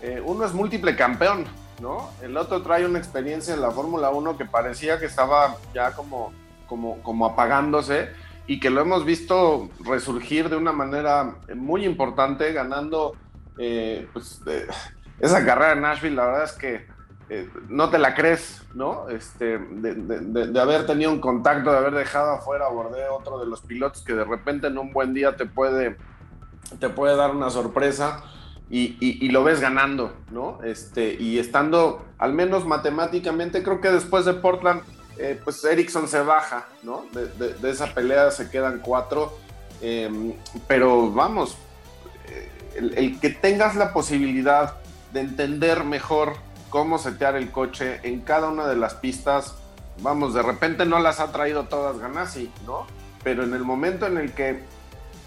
Eh, 0.00 0.20
uno 0.24 0.44
es 0.44 0.52
múltiple 0.52 0.96
campeón, 0.96 1.44
¿no? 1.80 2.10
El 2.22 2.36
otro 2.36 2.62
trae 2.62 2.84
una 2.84 2.98
experiencia 2.98 3.54
en 3.54 3.60
la 3.60 3.70
Fórmula 3.70 4.10
1 4.10 4.36
que 4.36 4.44
parecía 4.44 4.98
que 4.98 5.06
estaba 5.06 5.56
ya 5.72 5.92
como, 5.92 6.32
como, 6.66 7.00
como 7.02 7.26
apagándose 7.26 8.08
y 8.48 8.58
que 8.58 8.70
lo 8.70 8.80
hemos 8.80 9.04
visto 9.04 9.70
resurgir 9.84 10.48
de 10.48 10.56
una 10.56 10.72
manera 10.72 11.36
muy 11.54 11.84
importante, 11.84 12.52
ganando 12.52 13.14
pues, 13.54 14.40
esa 15.20 15.44
carrera 15.44 15.72
en 15.72 15.82
Nashville. 15.82 16.16
La 16.16 16.26
verdad 16.26 16.44
es 16.44 16.52
que 16.52 16.91
eh, 17.28 17.48
no 17.68 17.88
te 17.90 17.98
la 17.98 18.14
crees, 18.14 18.62
¿no? 18.74 19.08
Este, 19.08 19.58
de, 19.58 20.60
haber 20.60 20.86
tenido 20.86 21.10
un 21.10 21.20
contacto, 21.20 21.70
de 21.70 21.78
haber 21.78 21.94
dejado 21.94 22.32
afuera 22.32 22.66
a 22.66 22.68
Bordé 22.68 23.08
otro 23.08 23.38
de 23.38 23.46
los 23.46 23.60
pilotos 23.62 24.02
que 24.02 24.12
de 24.12 24.24
repente 24.24 24.66
en 24.66 24.78
un 24.78 24.92
buen 24.92 25.14
día 25.14 25.36
te 25.36 25.46
puede, 25.46 25.96
te 26.78 26.88
puede 26.88 27.16
dar 27.16 27.30
una 27.30 27.50
sorpresa 27.50 28.22
y, 28.68 29.28
lo 29.28 29.44
ves 29.44 29.60
ganando, 29.60 30.12
¿no? 30.30 30.62
Este, 30.62 31.14
y 31.14 31.38
estando, 31.38 32.06
al 32.18 32.32
menos 32.32 32.66
matemáticamente, 32.66 33.62
creo 33.62 33.80
que 33.82 33.90
después 33.90 34.24
de 34.24 34.32
Portland, 34.32 34.80
eh, 35.18 35.38
pues 35.44 35.62
Ericsson 35.62 36.08
se 36.08 36.22
baja, 36.22 36.66
¿no? 36.82 37.04
De, 37.12 37.70
esa 37.70 37.92
pelea 37.92 38.30
se 38.30 38.50
quedan 38.50 38.80
cuatro, 38.80 39.38
em, 39.82 40.32
pero 40.66 41.10
vamos, 41.10 41.58
eh, 42.28 42.50
el 42.96 43.20
que 43.20 43.28
tengas 43.28 43.76
la 43.76 43.92
posibilidad 43.92 44.76
de 45.12 45.20
entender 45.20 45.84
mejor 45.84 46.32
cómo 46.72 46.96
setear 46.96 47.36
el 47.36 47.50
coche 47.50 48.00
en 48.02 48.22
cada 48.22 48.48
una 48.48 48.66
de 48.66 48.76
las 48.76 48.94
pistas. 48.94 49.54
Vamos, 49.98 50.32
de 50.32 50.42
repente 50.42 50.86
no 50.86 50.98
las 51.00 51.20
ha 51.20 51.30
traído 51.30 51.64
todas 51.64 51.98
Ganassi, 51.98 52.50
¿no? 52.66 52.86
Pero 53.22 53.44
en 53.44 53.52
el 53.52 53.62
momento 53.62 54.06
en 54.06 54.16
el 54.16 54.32
que 54.32 54.64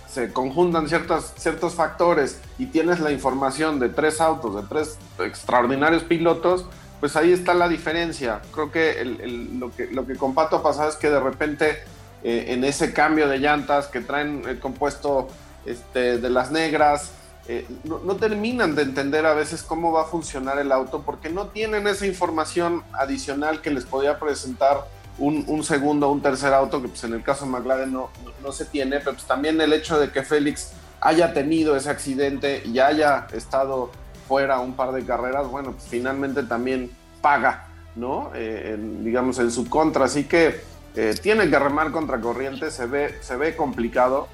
se 0.10 0.34
conjuntan 0.34 0.89
ciertos, 0.89 1.34
ciertos 1.38 1.75
factores 1.75 2.41
y 2.58 2.65
tienes 2.65 2.99
la 2.99 3.12
información 3.12 3.79
de 3.79 3.89
tres 3.89 4.21
autos, 4.21 4.55
de 4.55 4.63
tres 4.63 4.97
extraordinarios 5.19 6.03
pilotos, 6.03 6.65
pues 6.99 7.15
ahí 7.15 7.31
está 7.31 7.53
la 7.53 7.69
diferencia. 7.69 8.41
Creo 8.51 8.71
que 8.71 9.05
lo, 9.05 9.71
que 9.71 9.86
lo 9.88 10.08
que 10.08 10.15
pasado 10.15 10.89
es 10.89 10.95
que 10.95 11.12
de 11.12 11.19
repente 11.19 11.77
eh, 12.23 12.45
en 12.47 12.63
ese 12.63 12.91
cambio 12.91 13.27
de 13.27 13.38
llantas 13.38 13.86
que 13.86 14.01
traen 14.01 14.41
el 14.47 14.60
compuesto 14.60 15.27
este, 15.67 16.17
de 16.17 16.29
las 16.31 16.49
negras, 16.49 17.12
eh, 17.47 17.67
no, 17.84 18.15
terminan 18.15 18.73
de 18.73 18.81
entender 18.81 19.25
a 19.25 19.34
veces 19.34 19.62
cómo 19.62 19.91
va 19.91 20.03
a 20.03 20.05
funcionar 20.05 20.58
el 20.58 20.71
auto 20.71 21.03
porque 21.05 21.29
no 21.29 21.47
tienen 21.47 21.86
esa 21.86 22.08
información 22.08 22.84
adicional 22.93 23.62
que 23.62 23.69
les 23.69 23.86
podía 23.86 24.19
presentar 24.19 24.86
un, 25.17 25.63
segundo 25.63 26.10
o 26.10 26.12
un 26.12 26.21
tercer 26.21 26.53
auto, 26.53 26.81
que 26.81 26.89
pues 26.89 27.03
en 27.03 27.13
el 27.13 27.23
caso 27.23 27.45
de 27.45 27.51
McLaren 27.51 27.93
no, 27.93 28.10
no, 28.43 28.51
se 28.51 28.65
tiene, 28.65 28.99
pero 28.99 29.13
pues 29.13 29.25
también 29.25 29.62
el 29.62 29.71
hecho 29.73 29.99
de 29.99 30.12
que 30.12 30.23
Félix 30.23 30.73
haya 30.99 31.34
tenido 31.34 31.75
ese 31.77 31.89
accidente 31.89 32.63
y 32.65 32.79
haya 32.79 33.27
estado 33.31 33.91
fuera 34.27 34.60
un 34.60 34.73
par 34.73 34.91
de 34.91 35.05
carreras, 35.05 35.47
bueno, 35.47 35.71
pues 35.71 35.86
finalmente 35.88 36.43
también 36.43 36.91
paga, 37.21 37.67
¿no? 37.95 38.31
Eh, 38.34 38.75
digamos 39.01 39.39
en 39.39 39.51
su 39.51 39.69
contra, 39.69 40.05
así 40.05 40.25
que 40.25 40.62
eh, 40.95 41.13
tiene 41.21 41.49
que 41.49 41.60
remar 41.60 41.91
contra 41.91 42.19
corriente, 42.19 42.71
se 42.71 42.86
ve, 42.86 43.15
se 43.21 43.36
ve 43.36 43.55
complicado. 43.55 44.27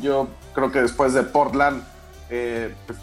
Yo 0.00 0.28
creo 0.54 0.70
que 0.70 0.82
después 0.82 1.14
de 1.14 1.22
Portland, 1.22 1.82
eh, 2.30 2.74
pues, 2.86 2.98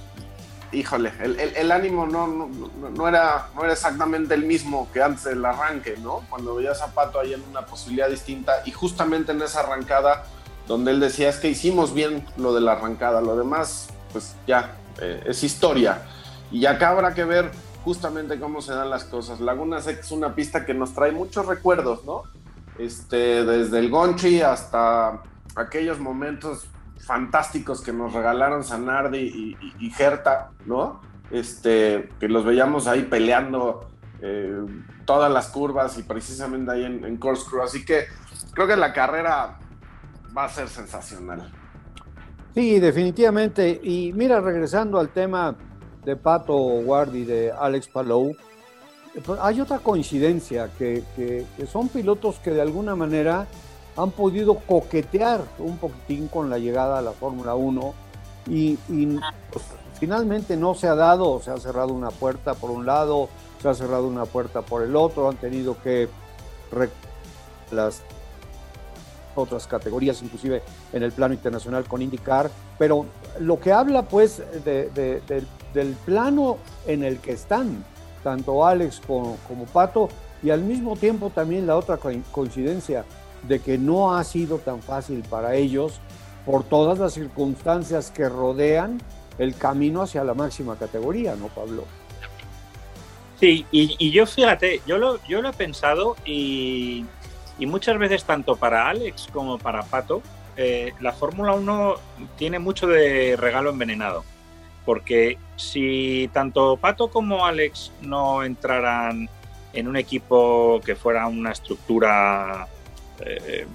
híjole, 0.71 1.11
el, 1.21 1.71
ánimo 1.71 2.05
no, 2.05 2.27
no, 2.27 3.07
era, 3.07 3.49
no 3.55 3.63
era 3.63 3.73
exactamente 3.73 4.33
el 4.33 4.43
mismo 4.43 4.89
que 4.91 5.01
antes 5.01 5.23
del 5.23 5.43
arranque, 5.45 5.95
¿no? 6.01 6.23
Cuando 6.29 6.55
veía 6.55 6.75
Zapato 6.75 7.19
ahí 7.19 7.33
en 7.33 7.41
una 7.49 7.65
posibilidad 7.65 8.09
distinta 8.09 8.61
y 8.65 8.71
justamente 8.71 9.31
en 9.31 9.41
esa 9.41 9.61
arrancada 9.61 10.25
donde 10.67 10.91
él 10.91 10.99
decía 10.99 11.29
es 11.29 11.37
que 11.37 11.49
hicimos 11.49 11.93
bien 11.93 12.25
lo 12.37 12.53
de 12.53 12.61
la 12.61 12.73
arrancada, 12.73 13.21
lo 13.21 13.37
demás 13.37 13.87
pues 14.11 14.35
ya 14.47 14.75
eh, 14.99 15.23
es 15.27 15.43
historia 15.43 16.01
y 16.51 16.65
acá 16.65 16.89
habrá 16.89 17.13
que 17.13 17.23
ver 17.23 17.51
justamente 17.83 18.39
cómo 18.39 18.61
se 18.61 18.73
dan 18.73 18.89
las 18.89 19.03
cosas. 19.03 19.39
Laguna 19.39 19.79
Seca 19.81 20.01
es 20.01 20.11
una 20.11 20.33
pista 20.33 20.65
que 20.65 20.73
nos 20.73 20.93
trae 20.93 21.11
muchos 21.11 21.45
recuerdos, 21.45 22.03
¿no? 22.03 22.23
Este, 22.79 23.45
desde 23.45 23.79
el 23.79 23.89
Gonchi 23.89 24.41
hasta 24.41 25.21
aquellos 25.55 25.99
momentos 25.99 26.67
fantásticos 26.99 27.81
que 27.81 27.93
nos 27.93 28.13
regalaron 28.13 28.63
Sanardi 28.63 29.19
y, 29.19 29.57
y, 29.79 29.89
Gerta, 29.91 30.51
¿no? 30.65 31.01
Este, 31.31 32.09
que 32.19 32.27
los 32.27 32.45
veíamos 32.45 32.87
ahí 32.87 33.03
peleando 33.03 33.87
eh, 34.21 34.57
todas 35.05 35.31
las 35.31 35.49
curvas 35.49 35.97
y 35.97 36.03
precisamente 36.03 36.71
ahí 36.71 36.85
en, 36.85 37.03
en 37.03 37.17
Corkscrew. 37.17 37.63
Así 37.63 37.85
que 37.85 38.05
creo 38.53 38.67
que 38.67 38.75
la 38.75 38.93
carrera 38.93 39.59
va 40.35 40.45
a 40.45 40.49
ser 40.49 40.67
sensacional. 40.67 41.51
Sí, 42.53 42.79
definitivamente. 42.79 43.79
Y 43.83 44.13
mira, 44.13 44.39
regresando 44.39 44.99
al 44.99 45.09
tema 45.09 45.55
de 46.05 46.15
Pato 46.15 46.55
Guardi 46.55 47.25
de 47.25 47.51
Alex 47.51 47.87
Palou, 47.89 48.35
pues, 49.25 49.39
hay 49.41 49.61
otra 49.61 49.79
coincidencia, 49.79 50.69
que 50.77 51.03
son 51.71 51.89
pilotos 51.89 52.39
que 52.39 52.51
de 52.51 52.61
alguna 52.61 52.95
manera 52.95 53.47
han 53.97 54.11
podido 54.11 54.55
coquetear 54.55 55.41
un 55.59 55.77
poquitín 55.77 56.27
con 56.27 56.49
la 56.49 56.57
llegada 56.57 56.99
a 56.99 57.01
la 57.01 57.11
Fórmula 57.11 57.55
1 57.55 57.93
y, 58.47 58.77
pues, 59.51 59.65
finalmente 59.99 60.57
no 60.57 60.75
se 60.75 60.87
ha 60.87 60.95
dado, 60.95 61.41
se 61.41 61.51
ha 61.51 61.57
cerrado 61.57 61.93
una 61.93 62.11
puerta 62.11 62.53
por 62.53 62.69
un 62.69 62.85
lado, 62.85 63.29
se 63.61 63.69
ha 63.69 63.73
cerrado 63.73 64.07
una 64.07 64.25
puerta 64.25 64.61
por 64.61 64.83
el 64.83 64.95
otro, 64.95 65.29
han 65.29 65.37
tenido 65.37 65.81
que 65.81 66.09
las 67.71 68.01
otras 69.35 69.67
categorías, 69.67 70.21
inclusive 70.21 70.61
en 70.93 71.03
el 71.03 71.11
plano 71.11 71.33
internacional 71.33 71.85
con 71.85 72.01
IndyCar, 72.01 72.51
pero 72.77 73.05
lo 73.39 73.59
que 73.59 73.71
habla 73.71 74.03
pues 74.03 74.43
del 74.63 75.95
plano 76.05 76.57
en 76.85 77.03
el 77.03 77.19
que 77.19 77.31
están 77.31 77.83
tanto 78.23 78.65
Alex 78.65 79.01
como 79.05 79.37
Pato 79.71 80.09
y 80.43 80.49
al 80.49 80.61
mismo 80.61 80.95
tiempo 80.95 81.29
también 81.29 81.65
la 81.65 81.75
otra 81.77 81.97
coincidencia 82.31 83.05
de 83.47 83.59
que 83.59 83.77
no 83.77 84.15
ha 84.15 84.23
sido 84.23 84.57
tan 84.57 84.81
fácil 84.81 85.23
para 85.29 85.55
ellos 85.55 85.99
por 86.45 86.63
todas 86.63 86.99
las 86.99 87.13
circunstancias 87.13 88.11
que 88.11 88.29
rodean 88.29 89.01
el 89.37 89.55
camino 89.55 90.01
hacia 90.01 90.23
la 90.23 90.33
máxima 90.33 90.77
categoría, 90.77 91.35
¿no, 91.35 91.47
Pablo? 91.47 91.85
Sí, 93.39 93.65
y, 93.71 94.11
yo 94.11 94.25
fíjate, 94.25 94.81
yo 94.87 94.97
lo, 94.97 95.21
yo 95.25 95.41
lo 95.41 95.49
he 95.49 95.53
pensado 95.53 96.15
y, 96.25 97.05
muchas 97.59 97.97
veces 97.97 98.23
tanto 98.23 98.55
para 98.55 98.87
Alex 98.87 99.27
como 99.33 99.57
para 99.57 99.83
Pato, 99.83 100.21
eh, 100.55 100.93
la 101.01 101.11
Fórmula 101.11 101.53
1 101.53 101.95
tiene 102.37 102.59
mucho 102.59 102.87
de 102.87 103.35
regalo 103.35 103.71
envenenado. 103.71 104.23
Porque 104.85 105.37
si 105.55 106.29
tanto 106.31 106.77
Pato 106.77 107.09
como 107.09 107.45
Alex 107.45 107.91
no 108.01 108.43
entraran 108.43 109.27
en 109.73 109.87
un 109.87 109.97
equipo 109.97 110.79
que 110.85 110.95
fuera 110.95 111.27
una 111.27 111.51
estructura 111.51 112.67
eh, 113.21 113.65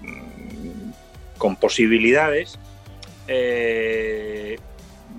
con 1.39 1.57
posibilidades, 1.57 2.59
eh, 3.29 4.59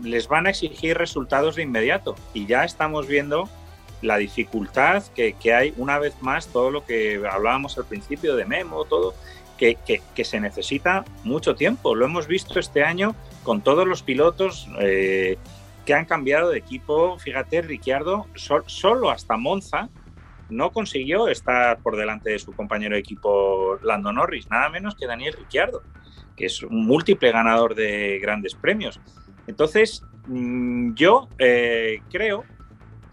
les 0.03 0.27
van 0.27 0.47
a 0.47 0.51
exigir 0.51 0.97
resultados 0.97 1.55
de 1.55 1.63
inmediato. 1.63 2.15
Y 2.33 2.45
ya 2.45 2.63
estamos 2.63 3.07
viendo 3.07 3.49
la 4.01 4.17
dificultad 4.17 5.03
que, 5.15 5.35
hay 5.53 5.73
una 5.77 5.99
vez 5.99 6.15
más, 6.21 6.47
todo 6.47 6.71
lo 6.71 6.85
que 6.85 7.21
hablábamos 7.29 7.77
al 7.77 7.85
principio 7.85 8.35
de 8.35 8.45
Memo, 8.45 8.85
todo, 8.85 9.13
que, 9.57 10.01
se 10.23 10.39
necesita 10.39 11.05
mucho 11.23 11.55
tiempo. 11.55 11.95
Lo 11.95 12.05
hemos 12.05 12.27
visto 12.27 12.59
este 12.59 12.83
año 12.83 13.15
con 13.43 13.61
todos 13.61 13.87
los 13.87 14.01
pilotos 14.01 14.67
eh, 14.79 15.37
que 15.85 15.93
han 15.93 16.05
cambiado 16.05 16.49
de 16.49 16.57
equipo. 16.57 17.17
Fíjate, 17.19 17.61
Ricciardo, 17.61 18.27
solo 18.35 19.09
hasta 19.09 19.37
Monza 19.37 19.89
no 20.51 20.71
consiguió 20.71 21.27
estar 21.27 21.79
por 21.79 21.97
delante 21.97 22.31
de 22.31 22.39
su 22.39 22.51
compañero 22.53 22.95
de 22.95 22.99
equipo 22.99 23.77
Lando 23.81 24.11
Norris, 24.11 24.49
nada 24.49 24.69
menos 24.69 24.95
que 24.95 25.07
Daniel 25.07 25.35
Ricciardo, 25.37 25.81
que 26.35 26.45
es 26.45 26.61
un 26.61 26.85
múltiple 26.85 27.31
ganador 27.31 27.75
de 27.75 28.19
grandes 28.21 28.55
premios. 28.55 28.99
Entonces, 29.47 30.03
mm, 30.27 30.93
yo 30.93 31.27
eh, 31.39 32.01
creo 32.11 32.45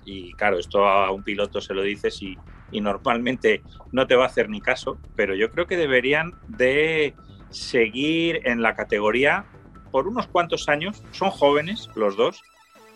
y 0.09 0.33
claro, 0.33 0.59
esto 0.59 0.87
a 0.87 1.11
un 1.11 1.23
piloto 1.23 1.61
se 1.61 1.75
lo 1.75 1.83
dices 1.83 2.23
y, 2.23 2.37
normalmente 2.71 3.63
no 3.93 4.07
te 4.07 4.15
va 4.15 4.25
a 4.25 4.27
hacer 4.27 4.51
ni 4.51 4.61
caso, 4.61 4.99
pero 5.17 5.35
yo 5.35 5.51
creo 5.51 5.67
que 5.67 5.79
deberían 5.79 6.35
de 6.49 7.15
seguir 7.49 8.43
en 8.45 8.61
la 8.61 8.75
categoría 8.75 9.47
por 9.91 10.07
unos 10.07 10.27
cuantos 10.27 10.69
años, 10.69 11.03
son 11.13 11.31
jóvenes 11.31 11.89
los 11.95 12.15
dos, 12.17 12.43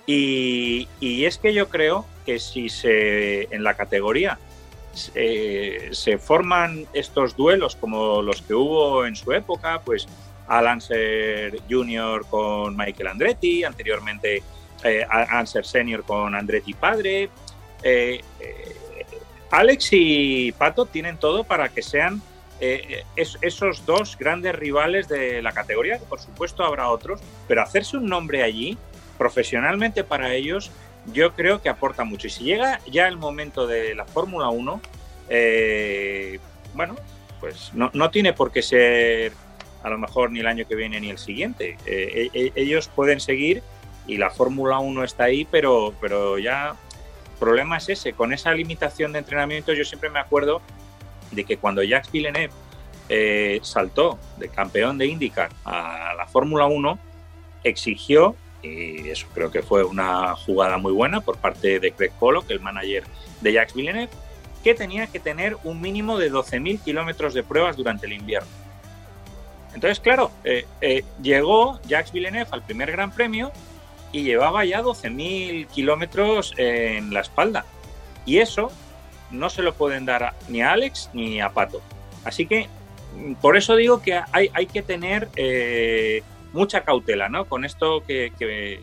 y, 0.07 0.89
es 1.01 1.39
que 1.39 1.55
yo 1.55 1.71
creo 1.71 2.05
que 2.25 2.39
si 2.39 2.69
se 2.69 3.45
en 3.55 3.63
la 3.63 3.75
categoría 3.75 4.39
se 4.95 6.19
forman 6.19 6.87
estos 6.93 7.35
duelos 7.35 7.77
como 7.77 8.21
los 8.21 8.43
que 8.43 8.53
hubo 8.53 9.07
en 9.07 9.17
su 9.17 9.33
época, 9.33 9.81
pues 9.83 10.07
Alan 10.49 10.81
Ser 10.81 11.61
Jr. 11.69 12.27
con 12.29 12.77
Michael 12.77 13.09
Andretti, 13.09 13.65
anteriormente 13.65 14.43
eh, 14.85 15.07
Anser 15.09 15.65
Senior 15.65 16.05
con 16.05 16.35
Andretti 16.35 16.75
Padre. 16.75 17.31
Eh, 17.83 18.21
eh, 18.41 18.77
Alex 19.51 19.89
y 19.93 20.53
Pato 20.53 20.87
tienen 20.87 21.17
todo 21.19 21.45
para 21.45 21.69
que 21.69 21.83
sean 21.83 22.23
esos 23.17 23.85
dos 23.87 24.17
grandes 24.17 24.55
rivales 24.55 25.09
de 25.09 25.43
la 25.43 25.51
categoría, 25.51 25.99
por 25.99 26.21
supuesto 26.21 26.63
habrá 26.63 26.91
otros, 26.91 27.21
pero 27.49 27.61
hacerse 27.61 27.97
un 27.97 28.07
nombre 28.07 28.45
allí, 28.45 28.79
profesionalmente 29.19 30.05
para 30.05 30.33
ellos, 30.33 30.71
yo 31.07 31.35
creo 31.35 31.63
que 31.63 31.69
aporta 31.69 32.05
mucho. 32.05 32.27
Y 32.27 32.31
si 32.31 32.45
llega 32.45 32.81
ya 32.87 33.09
el 33.09 33.17
momento 33.17 33.67
de 33.67 33.95
la 33.95 34.05
Fórmula 34.05 34.49
1, 34.49 34.81
bueno, 36.75 36.97
pues 37.41 37.73
no, 37.75 37.91
no, 37.95 38.11
tiene 38.11 38.33
por 38.33 38.53
qué 38.53 38.63
ser 38.63 39.33
a 39.83 39.91
lo 39.91 39.99
mejor 39.99 40.31
ni 40.31 40.41
el 40.41 40.47
año 40.47 40.67
que 40.67 40.77
viene 40.77 41.01
ni 41.01 41.11
el 41.11 41.19
siguiente. 41.19 41.77
E, 41.87 42.31
e, 42.33 42.53
ellos 42.55 42.89
pueden 42.89 43.21
seguir 43.21 43.63
y 44.07 44.17
la 44.17 44.31
Fórmula 44.31 44.79
1 44.79 45.05
está 45.05 45.25
ahí, 45.25 45.47
pero, 45.51 45.95
pero 46.01 46.39
ya 46.39 46.71
el 46.71 47.39
problema 47.39 47.79
es 47.79 47.89
ese, 47.89 48.13
con 48.13 48.33
esa 48.33 48.53
limitación 48.53 49.13
de 49.13 49.21
entrenamiento 49.21 49.73
yo 49.73 49.85
siempre 49.85 50.11
me 50.11 50.21
acuerdo 50.21 50.63
de 51.31 51.45
que 51.45 51.57
cuando 51.57 51.83
Jacques 51.83 52.13
Villeneuve 52.13 52.53
eh, 53.09 53.61
saltó 53.63 54.19
de 54.39 54.49
campeón 54.49 54.99
de 54.99 55.07
IndyCar 55.07 55.51
a 55.65 56.15
la 56.17 56.27
Fórmula 56.27 56.67
1, 56.67 56.99
exigió, 57.65 58.37
y 58.63 59.09
eso 59.09 59.27
creo 59.35 59.51
que 59.51 59.63
fue 59.63 59.85
una 59.85 60.37
jugada 60.37 60.79
muy 60.79 60.93
buena 60.93 61.21
por 61.21 61.37
parte 61.39 61.81
de 61.81 61.93
Craig 61.93 62.13
Pollock, 62.19 62.51
el 62.51 62.61
manager 62.61 63.05
de 63.41 63.53
Jacques 63.53 63.75
Villeneuve, 63.75 64.11
que 64.63 64.75
tenía 64.75 65.07
que 65.09 65.19
tener 65.19 65.57
un 65.65 65.81
mínimo 65.81 66.19
de 66.19 66.31
12.000 66.31 66.81
kilómetros 66.81 67.35
de 67.35 67.43
pruebas 67.43 67.77
durante 67.77 68.07
el 68.07 68.13
invierno. 68.13 68.49
Entonces, 69.75 70.01
claro, 70.01 70.31
eh, 70.45 70.67
eh, 70.81 71.03
llegó 71.23 71.81
Jacques 71.87 72.13
Villeneuve 72.13 72.49
al 72.51 72.63
primer 72.63 72.93
Gran 72.93 73.11
Premio 73.11 73.51
y 74.13 74.23
llevaba 74.23 74.65
ya 74.65 74.83
12.000 74.83 75.67
kilómetros 75.69 76.55
en 76.59 77.13
la 77.13 77.21
espalda. 77.21 77.65
Y 78.27 78.39
eso 78.39 78.71
no 79.31 79.49
se 79.51 79.63
lo 79.63 79.75
pueden 79.75 80.05
dar 80.05 80.35
ni 80.49 80.63
a 80.63 80.73
Alex 80.73 81.11
ni 81.15 81.41
a 81.41 81.51
Pato. 81.51 81.81
Así 82.25 82.47
que 82.47 82.69
mm, 83.17 83.35
por 83.35 83.57
eso 83.57 83.75
digo 83.75 84.03
que 84.03 84.21
hay, 84.31 84.67
que 84.67 84.83
tener 84.83 85.29
eh, 85.37 86.23
mucha 86.53 86.85
cautela 86.85 87.29
¿no? 87.29 87.47
con 87.47 87.65
esto 87.65 88.03
que, 88.07 88.33
que, 88.39 88.83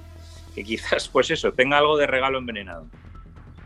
quizás, 0.63 1.07
pues 1.13 1.31
eso, 1.31 1.51
tenga 1.51 1.77
algo 1.77 1.97
de 1.97 2.07
regalo 2.07 2.37
envenenado. 2.39 2.85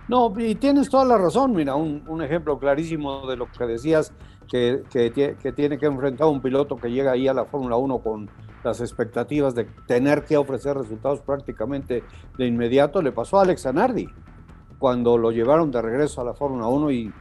No, 0.07 0.33
y 0.37 0.55
tienes 0.55 0.89
toda 0.89 1.05
la 1.05 1.17
razón. 1.17 1.53
Mira, 1.53 1.75
un, 1.75 2.21
ejemplo 2.21 2.59
clarísimo 2.59 3.25
de 3.25 3.37
lo 3.37 3.49
que 3.49 3.65
decías, 3.65 4.13
que, 4.49 4.83
que, 4.91 5.51
tiene 5.53 5.77
que 5.77 5.85
enfrentar 5.85 6.27
un 6.27 6.41
piloto 6.41 6.75
que 6.75 6.91
llega 6.91 7.13
ahí 7.13 7.27
a 7.27 7.33
la 7.33 7.45
Fórmula 7.45 7.77
1 7.77 7.99
con 7.99 8.29
las 8.63 8.81
expectativas 8.81 9.55
de 9.55 9.65
tener 9.87 10.25
que 10.25 10.37
ofrecer 10.37 10.77
resultados 10.77 11.21
prácticamente 11.21 12.03
de 12.37 12.45
inmediato, 12.45 13.01
le 13.01 13.11
pasó 13.11 13.39
a 13.39 13.43
Alex 13.43 13.65
Anardi 13.65 14.07
cuando 14.77 15.17
lo 15.17 15.31
llevaron 15.31 15.71
de 15.71 15.81
regreso 15.81 16.21
a 16.21 16.25
la 16.25 16.33
Fórmula 16.33 16.67
1 16.67 16.91
y, 16.91 17.13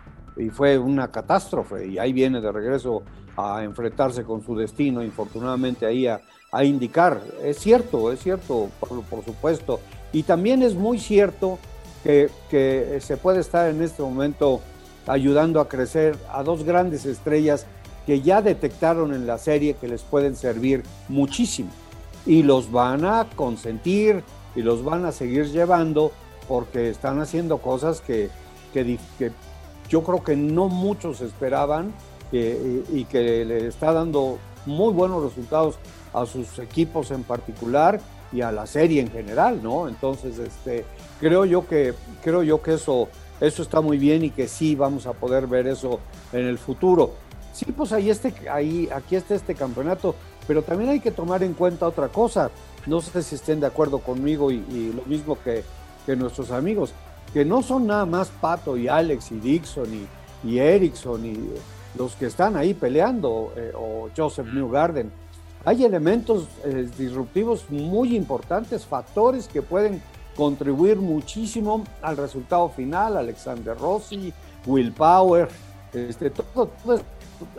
fue 0.50 0.78
una 0.78 1.10
catástrofe 1.10 1.86
y 1.86 1.98
ahí 1.98 2.12
viene 2.12 2.40
de 2.40 2.50
regreso 2.50 3.02
a 3.36 3.62
enfrentarse 3.62 4.24
con 4.24 4.42
su 4.42 4.56
destino, 4.56 5.04
infortunadamente 5.04 5.84
ahí 5.84 6.06
a, 6.06 6.22
indicar. 6.62 7.22
Es 7.42 7.58
cierto, 7.58 8.12
es 8.12 8.20
cierto, 8.20 8.68
por, 8.78 9.24
supuesto. 9.24 9.80
Y 10.12 10.24
también 10.24 10.62
es 10.62 10.74
muy 10.74 10.98
cierto 10.98 11.58
que, 12.04 12.30
que 12.50 12.98
se 13.00 13.16
puede 13.16 13.40
estar 13.40 13.70
en 13.70 13.82
este 13.82 14.02
momento 14.02 14.60
ayudando 15.06 15.60
a 15.60 15.68
crecer 15.68 16.16
a 16.30 16.42
dos 16.42 16.64
grandes 16.64 17.06
estrellas 17.06 17.66
que 18.06 18.20
ya 18.20 18.42
detectaron 18.42 19.14
en 19.14 19.26
la 19.26 19.38
serie 19.38 19.74
que 19.74 19.88
les 19.88 20.02
pueden 20.02 20.36
servir 20.36 20.82
muchísimo 21.08 21.70
y 22.26 22.42
los 22.42 22.70
van 22.70 23.04
a 23.04 23.26
consentir 23.36 24.22
y 24.54 24.62
los 24.62 24.84
van 24.84 25.04
a 25.04 25.12
seguir 25.12 25.46
llevando 25.50 26.12
porque 26.48 26.90
están 26.90 27.20
haciendo 27.20 27.58
cosas 27.58 28.00
que, 28.00 28.30
que, 28.72 28.98
yo 29.88 30.02
creo 30.02 30.22
que 30.22 30.36
no 30.36 30.68
muchos 30.68 31.20
esperaban 31.20 31.92
y, 32.30 33.04
que 33.04 33.44
le 33.44 33.66
está 33.66 33.92
dando 33.92 34.38
muy 34.64 34.92
buenos 34.92 35.22
resultados 35.22 35.76
a 36.12 36.26
sus 36.26 36.58
equipos 36.58 37.10
en 37.10 37.22
particular 37.22 38.00
y 38.32 38.40
a 38.40 38.52
la 38.52 38.66
serie 38.66 39.00
en 39.00 39.10
general, 39.10 39.62
¿no? 39.62 39.88
Entonces, 39.88 40.38
este, 40.38 40.84
creo 41.20 41.44
yo 41.44 41.66
que 41.66 41.94
creo 42.22 42.42
yo 42.42 42.62
que 42.62 42.74
eso 42.74 43.08
eso 43.42 43.62
está 43.62 43.80
muy 43.80 43.98
bien 43.98 44.22
y 44.22 44.30
que 44.30 44.46
sí 44.46 44.76
vamos 44.76 45.06
a 45.06 45.14
poder 45.14 45.48
ver 45.48 45.66
eso 45.66 45.98
en 46.32 46.46
el 46.46 46.58
futuro. 46.58 47.10
Sí, 47.52 47.66
pues 47.76 47.92
ahí, 47.92 48.08
este, 48.08 48.32
ahí 48.48 48.88
aquí 48.94 49.16
está 49.16 49.34
este 49.34 49.56
campeonato, 49.56 50.14
pero 50.46 50.62
también 50.62 50.90
hay 50.90 51.00
que 51.00 51.10
tomar 51.10 51.42
en 51.42 51.52
cuenta 51.54 51.88
otra 51.88 52.06
cosa. 52.06 52.52
No 52.86 53.00
sé 53.00 53.20
si 53.20 53.34
estén 53.34 53.58
de 53.58 53.66
acuerdo 53.66 53.98
conmigo 53.98 54.52
y, 54.52 54.92
lo 54.94 55.02
mismo 55.06 55.36
que, 55.42 55.64
nuestros 56.14 56.52
amigos, 56.52 56.92
que 57.32 57.44
no 57.44 57.62
son 57.62 57.88
nada 57.88 58.06
más 58.06 58.28
Pato 58.28 58.76
y 58.76 58.86
Alex 58.86 59.32
y 59.32 59.40
Dixon 59.40 59.88
y, 59.92 60.48
y 60.48 60.58
Erickson 60.58 61.26
y 61.26 61.36
los 61.98 62.14
que 62.14 62.26
están 62.26 62.56
ahí 62.56 62.74
peleando, 62.74 63.52
eh, 63.56 63.72
o 63.74 64.08
Joseph 64.16 64.46
Newgarden. 64.52 65.10
Hay 65.64 65.84
elementos 65.84 66.48
eh, 66.64 66.88
disruptivos 66.98 67.70
muy 67.70 68.16
importantes, 68.16 68.84
factores 68.84 69.46
que 69.46 69.62
pueden 69.62 70.02
contribuir 70.36 70.96
muchísimo 70.96 71.84
al 72.00 72.16
resultado 72.16 72.68
final, 72.70 73.16
Alexander 73.16 73.78
Rossi, 73.78 74.32
Will 74.66 74.92
Power, 74.92 75.48
este, 75.92 76.30
todo, 76.30 76.68
todo, 76.82 77.00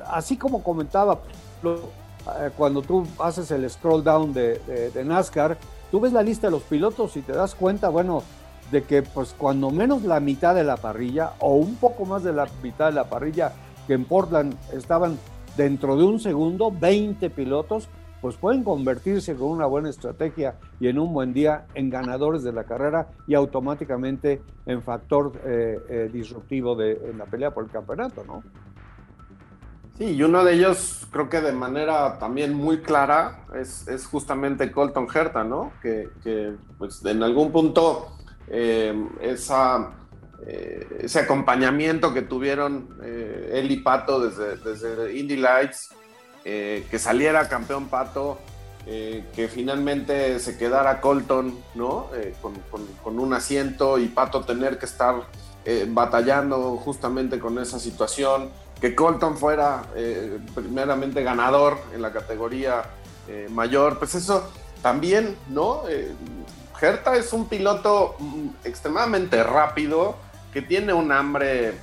así 0.07 0.35
como 0.35 0.61
comentaba, 0.63 1.19
eh, 1.63 2.49
cuando 2.57 2.81
tú 2.81 3.05
haces 3.19 3.49
el 3.51 3.69
scroll 3.69 4.03
down 4.03 4.33
de, 4.33 4.91
NASCAR, 5.05 5.57
tú 5.89 6.01
ves 6.01 6.11
la 6.11 6.23
lista 6.23 6.47
de 6.47 6.51
los 6.51 6.63
pilotos 6.63 7.15
y 7.15 7.21
te 7.21 7.31
das 7.31 7.55
cuenta, 7.55 7.87
bueno, 7.87 8.23
de 8.69 8.83
que 8.83 9.03
pues 9.03 9.33
cuando 9.37 9.69
menos 9.69 10.03
la 10.03 10.19
mitad 10.19 10.55
de 10.55 10.63
la 10.63 10.75
parrilla 10.75 11.33
o 11.39 11.53
un 11.53 11.75
poco 11.75 12.05
más 12.05 12.23
de 12.23 12.33
la 12.33 12.47
mitad 12.61 12.87
de 12.87 12.93
la 12.93 13.05
parrilla 13.05 13.53
que 13.87 13.93
en 13.93 14.05
Portland 14.05 14.55
estaban 14.73 15.17
dentro 15.57 15.95
de 15.95 16.03
un 16.03 16.19
segundo 16.19 16.71
20 16.71 17.29
pilotos 17.29 17.89
pues 18.23 18.37
pueden 18.37 18.63
convertirse 18.63 19.35
con 19.35 19.49
una 19.49 19.65
buena 19.65 19.89
estrategia 19.89 20.55
y 20.79 20.87
en 20.87 20.97
un 20.97 21.13
buen 21.13 21.33
día 21.33 21.65
en 21.75 21.89
ganadores 21.89 22.41
de 22.41 22.53
la 22.53 22.63
carrera 22.63 23.09
y 23.27 23.33
automáticamente 23.33 24.41
en 24.65 24.81
factor 24.81 25.33
eh, 25.43 25.77
eh, 25.89 26.09
disruptivo 26.11 26.73
de, 26.73 26.93
en 26.93 27.17
la 27.17 27.25
pelea 27.25 27.51
por 27.51 27.65
el 27.65 27.69
campeonato, 27.69 28.23
¿no? 28.25 28.41
Sí, 29.97 30.05
y 30.05 30.23
uno 30.23 30.45
de 30.45 30.53
ellos 30.53 31.05
creo 31.11 31.29
que 31.29 31.41
de 31.41 31.51
manera 31.51 32.17
también 32.17 32.53
muy 32.53 32.77
clara 32.79 33.45
es, 33.55 33.87
es 33.89 34.07
justamente 34.07 34.71
Colton 34.71 35.05
Herta, 35.13 35.43
¿no? 35.43 35.73
Que, 35.81 36.07
que, 36.23 36.53
pues 36.77 37.03
en 37.03 37.21
algún 37.23 37.51
punto 37.51 38.07
eh, 38.47 39.05
esa, 39.19 39.91
ese 40.45 41.19
acompañamiento 41.19 42.13
que 42.13 42.21
tuvieron 42.21 42.89
él 43.01 43.71
y 43.71 43.77
Pato 43.77 44.19
desde, 44.19 44.57
desde 44.57 45.17
Indy 45.17 45.37
Lights 45.37 45.89
eh, 46.45 46.85
que 46.91 46.99
saliera 46.99 47.47
campeón 47.47 47.87
Pato, 47.87 48.37
eh, 48.85 49.25
que 49.33 49.47
finalmente 49.47 50.37
se 50.39 50.57
quedara 50.57 50.99
Colton, 50.99 51.57
¿no? 51.73 52.09
Eh, 52.15 52.35
con, 52.41 53.19
un 53.19 53.33
asiento 53.33 53.97
y 53.97 54.09
Pato 54.09 54.41
tener 54.41 54.77
que 54.77 54.85
estar 54.85 55.15
batallando 55.87 56.75
justamente 56.75 57.39
con 57.39 57.57
esa 57.57 57.79
situación, 57.79 58.49
que 58.81 58.93
Colton 58.93 59.37
fuera 59.37 59.83
primeramente 60.53 61.23
ganador 61.23 61.77
en 61.95 62.01
la 62.01 62.11
categoría 62.11 62.83
mayor, 63.49 63.97
pues 63.97 64.13
eso 64.15 64.51
también, 64.81 65.37
¿no? 65.47 65.83
Gerta 66.77 67.15
es 67.15 67.31
un 67.31 67.47
piloto 67.47 68.17
mm, 68.19 68.47
extremadamente 68.65 69.41
rápido, 69.41 70.17
que 70.53 70.61
tiene 70.61 70.93
un 70.93 71.11
hambre 71.11 71.73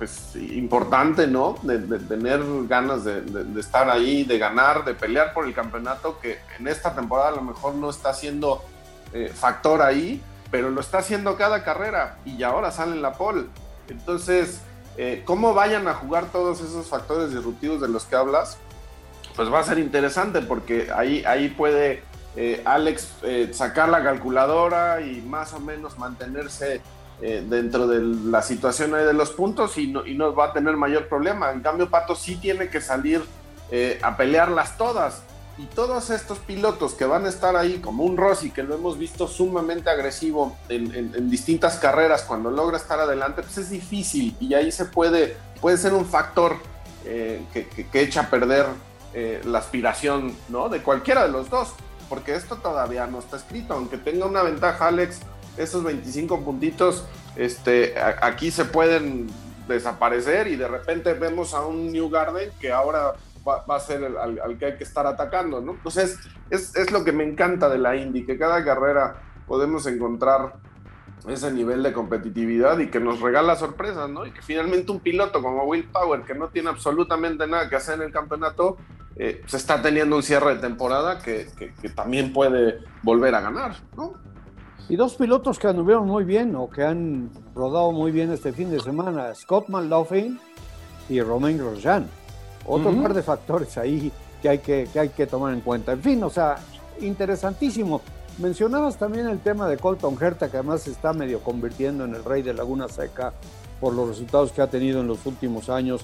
pues 0.00 0.34
importante, 0.34 1.26
¿no? 1.26 1.56
De, 1.60 1.78
tener 1.98 2.40
ganas 2.66 3.04
de, 3.04 3.22
estar 3.60 3.90
ahí, 3.90 4.24
de 4.24 4.38
ganar, 4.38 4.82
de 4.86 4.94
pelear 4.94 5.34
por 5.34 5.44
el 5.44 5.52
campeonato, 5.52 6.18
que 6.20 6.38
en 6.58 6.68
esta 6.68 6.94
temporada 6.94 7.28
a 7.28 7.32
lo 7.32 7.42
mejor 7.42 7.74
no 7.74 7.90
está 7.90 8.14
siendo 8.14 8.64
eh, 9.12 9.30
factor 9.34 9.82
ahí, 9.82 10.22
pero 10.50 10.70
lo 10.70 10.80
está 10.80 10.98
haciendo 10.98 11.36
cada 11.36 11.62
carrera 11.64 12.16
y 12.24 12.42
ahora 12.42 12.70
sale 12.70 12.96
la 12.96 13.12
pole. 13.12 13.44
Entonces, 13.88 14.62
eh, 14.96 15.22
cómo 15.26 15.52
vayan 15.52 15.86
a 15.86 15.92
jugar 15.92 16.32
todos 16.32 16.62
esos 16.62 16.86
factores 16.88 17.34
disruptivos 17.34 17.82
de 17.82 17.88
los 17.88 18.04
que 18.04 18.16
hablas, 18.16 18.56
pues 19.36 19.52
va 19.52 19.58
a 19.58 19.64
ser 19.64 19.78
interesante 19.78 20.40
porque 20.40 20.90
ahí, 20.96 21.22
ahí 21.26 21.50
puede 21.50 22.02
eh, 22.36 22.62
Alex 22.64 23.16
sacar 23.52 23.90
la 23.90 24.02
calculadora 24.02 25.02
y 25.02 25.20
más 25.20 25.52
o 25.52 25.60
menos 25.60 25.98
mantenerse 25.98 26.80
eh, 27.22 27.44
dentro 27.46 27.86
de 27.86 28.00
la 28.00 28.40
situación 28.40 28.92
de 28.92 29.12
los 29.12 29.30
puntos 29.32 29.76
y 29.76 29.88
no, 29.88 30.06
y 30.06 30.14
no, 30.14 30.34
va 30.34 30.46
a 30.46 30.52
tener 30.54 30.74
mayor 30.78 31.06
problema. 31.06 31.52
En 31.52 31.60
cambio, 31.60 31.90
Pato 31.90 32.14
sí 32.14 32.36
tiene 32.36 32.70
que 32.70 32.80
salir 32.80 33.22
eh, 33.70 33.98
a 34.02 34.16
pelearlas 34.16 34.78
todas. 34.78 35.22
Y 35.58 35.66
todos 35.66 36.08
estos 36.08 36.38
pilotos 36.38 36.94
que 36.94 37.04
van 37.04 37.26
a 37.26 37.28
estar 37.28 37.56
ahí, 37.56 37.78
como 37.80 38.04
un 38.04 38.16
Rossi, 38.16 38.50
que 38.50 38.62
lo 38.62 38.74
hemos 38.74 38.96
visto 38.96 39.28
sumamente 39.28 39.90
agresivo 39.90 40.56
en, 40.70 41.28
distintas 41.28 41.76
carreras, 41.76 42.22
cuando 42.22 42.50
logra 42.50 42.78
estar 42.78 42.98
adelante, 42.98 43.42
pues 43.42 43.58
es 43.58 43.68
difícil 43.68 44.34
y 44.40 44.54
ahí 44.54 44.72
se 44.72 44.86
puede, 44.86 45.36
puede 45.60 45.76
ser 45.76 45.92
un 45.92 46.06
factor 46.06 46.56
eh, 47.04 47.42
que, 47.52 47.66
que, 47.68 48.00
echa 48.00 48.22
a 48.22 48.30
perder 48.30 48.64
la 49.44 49.58
aspiración 49.58 50.34
¿no? 50.48 50.70
de 50.70 50.82
cualquiera 50.82 51.24
de 51.24 51.32
los 51.32 51.50
dos, 51.50 51.74
porque 52.08 52.34
esto 52.34 52.56
todavía 52.56 53.06
no 53.06 53.18
está 53.18 53.36
escrito, 53.36 53.74
aunque 53.74 53.98
tenga 53.98 54.24
una 54.24 54.42
ventaja 54.42 54.86
Alex 54.86 55.18
esos 55.56 55.82
25 55.84 56.40
puntitos 56.42 57.04
este, 57.36 57.94
aquí 57.98 58.50
se 58.50 58.64
pueden 58.64 59.28
desaparecer 59.68 60.48
y 60.48 60.56
de 60.56 60.68
repente 60.68 61.14
vemos 61.14 61.54
a 61.54 61.64
un 61.64 61.92
New 61.92 62.10
Garden 62.10 62.50
que 62.60 62.72
ahora 62.72 63.14
va, 63.46 63.76
a 63.76 63.80
ser 63.80 64.04
al, 64.04 64.58
que 64.58 64.66
hay 64.66 64.76
que 64.76 64.84
estar 64.84 65.06
atacando, 65.06 65.60
¿no? 65.60 65.72
Entonces, 65.72 66.18
es, 66.50 66.76
es, 66.76 66.90
lo 66.90 67.04
que 67.04 67.12
me 67.12 67.24
encanta 67.24 67.68
de 67.68 67.78
la 67.78 67.96
Indy, 67.96 68.26
que 68.26 68.36
cada 68.36 68.64
carrera 68.64 69.22
podemos 69.46 69.86
encontrar 69.86 70.54
ese 71.28 71.52
nivel 71.52 71.82
de 71.82 71.92
competitividad 71.92 72.78
y 72.78 72.88
que 72.88 73.00
nos 73.00 73.20
regala 73.20 73.56
sorpresas, 73.56 74.08
¿no? 74.10 74.26
Y 74.26 74.32
que 74.32 74.42
finalmente 74.42 74.90
un 74.90 75.00
piloto 75.00 75.42
como 75.42 75.64
Will 75.64 75.84
Power, 75.84 76.22
que 76.22 76.34
no 76.34 76.48
tiene 76.48 76.70
absolutamente 76.70 77.46
nada 77.46 77.68
que 77.68 77.76
hacer 77.76 77.96
en 77.96 78.02
el 78.02 78.12
campeonato, 78.12 78.78
eh, 79.16 79.42
se 79.46 79.56
está 79.56 79.82
teniendo 79.82 80.16
un 80.16 80.22
cierre 80.22 80.54
de 80.54 80.60
temporada 80.60 81.20
que, 81.20 81.48
que, 81.58 81.74
que 81.74 81.88
también 81.90 82.32
puede 82.32 82.78
volver 83.02 83.34
a 83.34 83.40
ganar, 83.40 83.76
¿no? 83.96 84.29
Y 84.90 84.96
dos 84.96 85.14
pilotos 85.14 85.60
que 85.60 85.68
anduvieron 85.68 86.08
muy 86.08 86.24
bien 86.24 86.56
o 86.56 86.68
que 86.68 86.82
han 86.82 87.30
rodado 87.54 87.92
muy 87.92 88.10
bien 88.10 88.32
este 88.32 88.52
fin 88.52 88.72
de 88.72 88.80
semana, 88.80 89.32
Scott 89.36 89.68
McLaughlin 89.68 90.40
y 91.08 91.20
Romain 91.20 91.56
Grosjean. 91.56 92.08
Otro 92.66 92.90
par 93.00 93.14
de 93.14 93.22
factores 93.22 93.78
ahí 93.78 94.10
que 94.42 94.48
hay 94.48 94.58
que, 94.58 94.88
que 94.92 94.98
hay 94.98 95.10
que 95.10 95.28
tomar 95.28 95.54
en 95.54 95.60
cuenta. 95.60 95.92
En 95.92 96.02
fin, 96.02 96.20
o 96.24 96.28
sea, 96.28 96.56
interesantísimo. 97.00 98.00
Mencionabas 98.38 98.96
también 98.96 99.28
el 99.28 99.38
tema 99.38 99.68
de 99.68 99.76
Colton 99.76 100.18
Herta, 100.20 100.50
que 100.50 100.56
además 100.56 100.82
se 100.82 100.90
está 100.90 101.12
medio 101.12 101.38
convirtiendo 101.38 102.04
en 102.04 102.16
el 102.16 102.24
rey 102.24 102.42
de 102.42 102.52
Laguna 102.52 102.88
Seca 102.88 103.32
por 103.80 103.94
los 103.94 104.08
resultados 104.08 104.50
que 104.50 104.60
ha 104.60 104.66
tenido 104.66 105.02
en 105.02 105.06
los 105.06 105.24
últimos 105.24 105.70
años. 105.70 106.00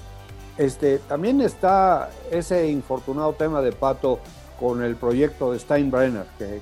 Este, 0.57 0.99
también 0.99 1.41
está 1.41 2.09
ese 2.31 2.71
infortunado 2.71 3.33
tema 3.33 3.61
de 3.61 3.73
Pato 3.73 4.19
con 4.57 4.81
el 4.81 4.95
proyecto 4.95 5.51
de 5.51 5.59
Steinbrenner, 5.59 6.25
que, 6.37 6.61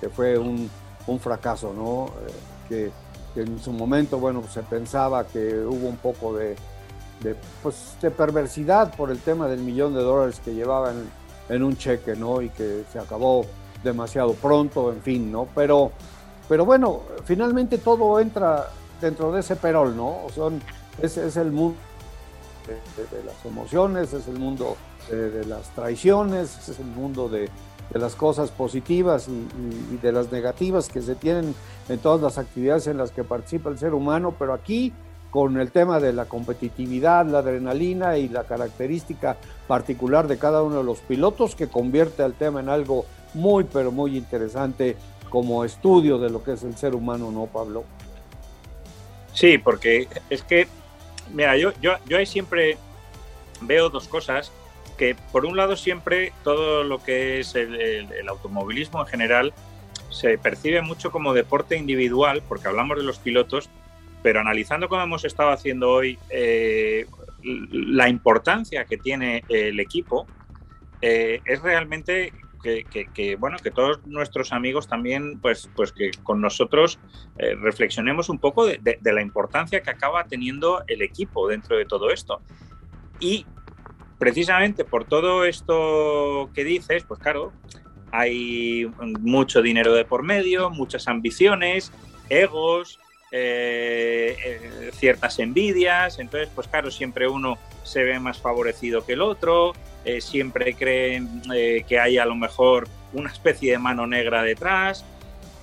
que 0.00 0.08
fue 0.08 0.38
un, 0.38 0.70
un 1.06 1.20
fracaso, 1.20 1.72
¿no? 1.72 2.06
Eh, 2.70 2.90
que, 3.34 3.40
en 3.40 3.60
su 3.60 3.70
momento, 3.70 4.18
bueno, 4.18 4.42
se 4.50 4.62
pensaba 4.62 5.26
que 5.26 5.58
hubo 5.58 5.88
un 5.88 5.98
poco 5.98 6.34
de, 6.34 6.56
pues, 7.62 7.96
de 8.00 8.10
perversidad 8.10 8.94
por 8.96 9.10
el 9.10 9.18
tema 9.18 9.46
del 9.46 9.60
millón 9.60 9.94
de 9.94 10.02
dólares 10.02 10.40
que 10.42 10.54
llevaban 10.54 11.10
en, 11.50 11.62
un 11.62 11.76
cheque, 11.76 12.16
¿no? 12.16 12.40
Y 12.40 12.48
que 12.48 12.84
se 12.90 12.98
acabó 12.98 13.44
demasiado 13.84 14.32
pronto, 14.32 14.90
en 14.90 15.02
fin, 15.02 15.30
¿no? 15.30 15.48
Pero, 15.54 15.92
pero 16.48 16.64
bueno, 16.64 17.02
finalmente 17.24 17.76
todo 17.76 18.18
entra 18.20 18.70
dentro 19.02 19.30
de 19.32 19.40
ese 19.40 19.56
perol, 19.56 19.94
¿no? 19.94 20.20
Son, 20.34 20.60
es, 21.02 21.18
es 21.18 21.36
el 21.36 21.52
mundo 21.52 21.76
de, 22.66 23.24
las 23.24 23.44
emociones, 23.44 24.12
es 24.12 24.28
el 24.28 24.38
mundo 24.38 24.76
de, 25.10 25.44
las 25.44 25.68
traiciones, 25.74 26.68
es 26.68 26.78
el 26.78 26.86
mundo 26.86 27.28
de, 27.28 27.48
de 27.90 27.98
las 27.98 28.14
cosas 28.14 28.50
positivas 28.50 29.28
y, 29.28 29.96
de 29.96 30.12
las 30.12 30.32
negativas 30.32 30.88
que 30.88 31.02
se 31.02 31.14
tienen 31.14 31.54
en 31.88 31.98
todas 31.98 32.20
las 32.20 32.38
actividades 32.38 32.86
en 32.86 32.98
las 32.98 33.10
que 33.10 33.24
participa 33.24 33.70
el 33.70 33.78
ser 33.78 33.94
humano, 33.94 34.34
pero 34.38 34.52
aquí 34.52 34.92
con 35.30 35.58
el 35.58 35.70
tema 35.70 36.00
de 36.00 36.12
la 36.12 36.24
competitividad, 36.24 37.26
la 37.26 37.38
adrenalina 37.38 38.16
y 38.16 38.28
la 38.28 38.44
característica 38.44 39.36
particular 39.66 40.28
de 40.28 40.38
cada 40.38 40.62
uno 40.62 40.78
de 40.78 40.84
los 40.84 41.00
pilotos 41.00 41.54
que 41.54 41.68
convierte 41.68 42.22
al 42.22 42.34
tema 42.34 42.60
en 42.60 42.68
algo 42.68 43.04
muy, 43.34 43.64
pero 43.64 43.92
muy 43.92 44.16
interesante 44.16 44.96
como 45.28 45.64
estudio 45.64 46.18
de 46.18 46.30
lo 46.30 46.42
que 46.42 46.52
es 46.52 46.62
el 46.62 46.76
ser 46.76 46.94
humano, 46.94 47.30
¿no, 47.30 47.46
Pablo? 47.46 47.84
Sí, 49.34 49.58
porque 49.58 50.08
es 50.30 50.42
que, 50.42 50.66
mira, 51.34 51.56
yo, 51.58 51.72
yo, 51.82 51.92
yo 52.06 52.16
ahí 52.16 52.24
siempre 52.24 52.78
veo 53.60 53.90
dos 53.90 54.08
cosas 54.08 54.50
que 54.96 55.14
por 55.32 55.44
un 55.44 55.56
lado 55.56 55.76
siempre 55.76 56.32
todo 56.42 56.84
lo 56.84 57.02
que 57.02 57.40
es 57.40 57.54
el, 57.54 58.28
automovilismo 58.28 59.00
en 59.00 59.06
general 59.06 59.54
se 60.10 60.38
percibe 60.38 60.80
mucho 60.82 61.10
como 61.10 61.34
deporte 61.34 61.76
individual, 61.76 62.42
porque 62.48 62.68
hablamos 62.68 62.96
de 62.96 63.04
los 63.04 63.18
pilotos, 63.18 63.68
pero 64.22 64.40
analizando 64.40 64.88
como 64.88 65.02
hemos 65.02 65.24
estado 65.24 65.50
haciendo 65.50 65.90
hoy 65.90 66.18
eh, 66.30 67.06
la 67.42 68.08
importancia 68.08 68.84
que 68.86 68.96
tiene 68.96 69.44
el 69.48 69.78
equipo, 69.78 70.26
eh, 71.02 71.40
es 71.44 71.60
realmente 71.62 72.32
que, 73.14 73.36
bueno 73.36 73.58
que 73.58 73.70
todos 73.70 74.04
nuestros 74.06 74.52
amigos 74.52 74.88
también 74.88 75.38
pues 75.38 75.70
pues 75.76 75.92
que 75.92 76.10
con 76.24 76.40
nosotros 76.40 76.98
eh, 77.38 77.54
reflexionemos 77.54 78.28
un 78.28 78.40
poco 78.40 78.66
de, 78.66 78.80
de, 79.00 79.12
la 79.12 79.22
importancia 79.22 79.82
que 79.82 79.90
acaba 79.90 80.24
teniendo 80.24 80.82
el 80.88 81.02
equipo 81.02 81.46
dentro 81.46 81.76
de 81.76 81.84
todo 81.84 82.10
esto. 82.10 82.40
Y 83.20 83.46
precisamente 84.18 84.84
por 84.84 85.04
todo 85.04 85.44
esto 85.44 86.50
que 86.54 86.64
dices, 86.64 87.04
pues 87.06 87.20
claro, 87.20 87.52
hay 88.12 88.90
mucho 89.20 89.62
dinero 89.62 89.94
de 89.94 90.04
por 90.04 90.22
medio, 90.22 90.70
muchas 90.70 91.08
ambiciones, 91.08 91.92
egos, 92.28 92.98
eh, 93.32 94.36
eh, 94.44 94.90
ciertas 94.94 95.38
envidias, 95.38 96.18
entonces 96.18 96.48
pues 96.54 96.68
claro, 96.68 96.90
siempre 96.90 97.28
uno 97.28 97.58
se 97.82 98.02
ve 98.02 98.18
más 98.18 98.38
favorecido 98.38 99.04
que 99.04 99.12
el 99.14 99.22
otro, 99.22 99.74
eh, 100.04 100.20
siempre 100.20 100.74
creen 100.74 101.42
que 101.86 102.00
hay 102.00 102.18
a 102.18 102.24
lo 102.24 102.36
mejor 102.36 102.88
una 103.12 103.30
especie 103.30 103.72
de 103.72 103.78
mano 103.78 104.06
negra 104.06 104.42
detrás. 104.42 105.04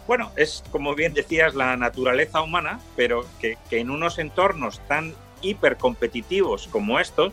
Bueno, 0.06 0.32
es 0.36 0.64
como 0.72 0.96
bien 0.96 1.14
decías 1.14 1.56
la 1.56 1.78
naturaleza 1.78 2.42
humana, 2.42 2.80
pero 2.98 3.26
que, 3.40 3.58
que 3.70 3.80
en 3.80 3.90
unos 3.90 4.20
entornos 4.20 4.86
tan 4.88 5.16
hipercompetitivos 5.42 6.68
como 6.68 7.00
estos, 7.00 7.32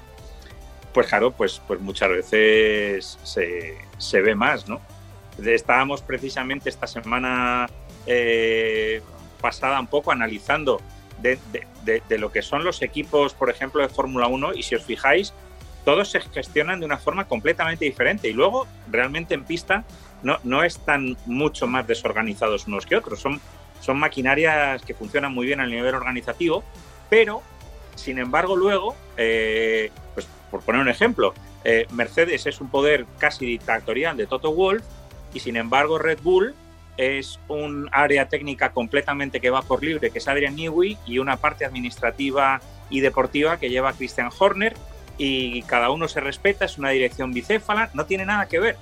pues 0.92 1.06
claro, 1.06 1.32
pues, 1.32 1.60
pues 1.66 1.80
muchas 1.80 2.10
veces 2.10 3.18
se, 3.22 4.20
ve 4.20 4.34
más, 4.34 4.68
¿no? 4.68 4.80
Estábamos 5.44 6.02
precisamente 6.02 6.68
esta 6.68 6.86
semana 6.86 7.68
eh, 8.06 9.00
pasada 9.40 9.80
un 9.80 9.86
poco 9.86 10.12
analizando 10.12 10.80
de, 11.20 11.38
lo 12.18 12.32
que 12.32 12.42
son 12.42 12.64
los 12.64 12.82
equipos, 12.82 13.34
por 13.34 13.50
ejemplo, 13.50 13.82
de 13.82 13.88
Fórmula 13.88 14.26
1 14.26 14.54
y 14.54 14.62
si 14.62 14.74
os 14.74 14.84
fijáis, 14.84 15.32
todos 15.84 16.10
se 16.10 16.20
gestionan 16.20 16.80
de 16.80 16.86
una 16.86 16.98
forma 16.98 17.26
completamente 17.26 17.84
diferente 17.84 18.28
y 18.28 18.32
luego 18.32 18.66
realmente 18.90 19.34
en 19.34 19.44
pista 19.44 19.84
no, 20.22 20.38
no 20.44 20.62
están 20.62 21.16
mucho 21.26 21.66
más 21.66 21.86
desorganizados 21.86 22.66
unos 22.66 22.84
que 22.84 22.96
otros. 22.96 23.20
Son, 23.20 23.40
son 23.80 23.98
maquinarias 23.98 24.82
que 24.82 24.94
funcionan 24.94 25.32
muy 25.32 25.46
bien 25.46 25.60
a 25.60 25.66
nivel 25.66 25.94
organizativo, 25.94 26.64
pero 27.08 27.42
sin 27.94 28.18
embargo 28.18 28.56
luego, 28.56 28.96
eh, 29.16 29.90
por 30.50 30.62
poner 30.62 30.80
un 30.80 30.88
ejemplo, 30.88 31.34
eh, 31.64 31.86
Mercedes 31.90 32.46
es 32.46 32.60
un 32.60 32.70
poder 32.70 33.06
casi 33.18 33.46
dictatorial 33.46 34.16
de 34.16 34.26
Toto 34.26 34.52
Wolff 34.52 34.82
y 35.32 35.40
sin 35.40 35.56
embargo 35.56 35.98
Red 35.98 36.20
Bull 36.22 36.54
es 36.96 37.40
un 37.48 37.88
área 37.92 38.28
técnica 38.28 38.72
completamente 38.72 39.40
que 39.40 39.48
va 39.50 39.62
por 39.62 39.82
libre, 39.82 40.10
que 40.10 40.18
es 40.18 40.28
Adrian 40.28 40.54
Newey, 40.54 40.98
y 41.06 41.18
una 41.18 41.38
parte 41.38 41.64
administrativa 41.64 42.60
y 42.90 43.00
deportiva 43.00 43.58
que 43.58 43.70
lleva 43.70 43.94
Christian 43.94 44.28
Horner, 44.38 44.76
y 45.16 45.62
cada 45.62 45.90
uno 45.90 46.08
se 46.08 46.20
respeta, 46.20 46.64
es 46.64 46.78
una 46.78 46.90
dirección 46.90 47.32
bicéfala, 47.32 47.90
no 47.94 48.06
tiene 48.06 48.26
nada 48.26 48.48
que 48.48 48.58
ver. 48.58 48.76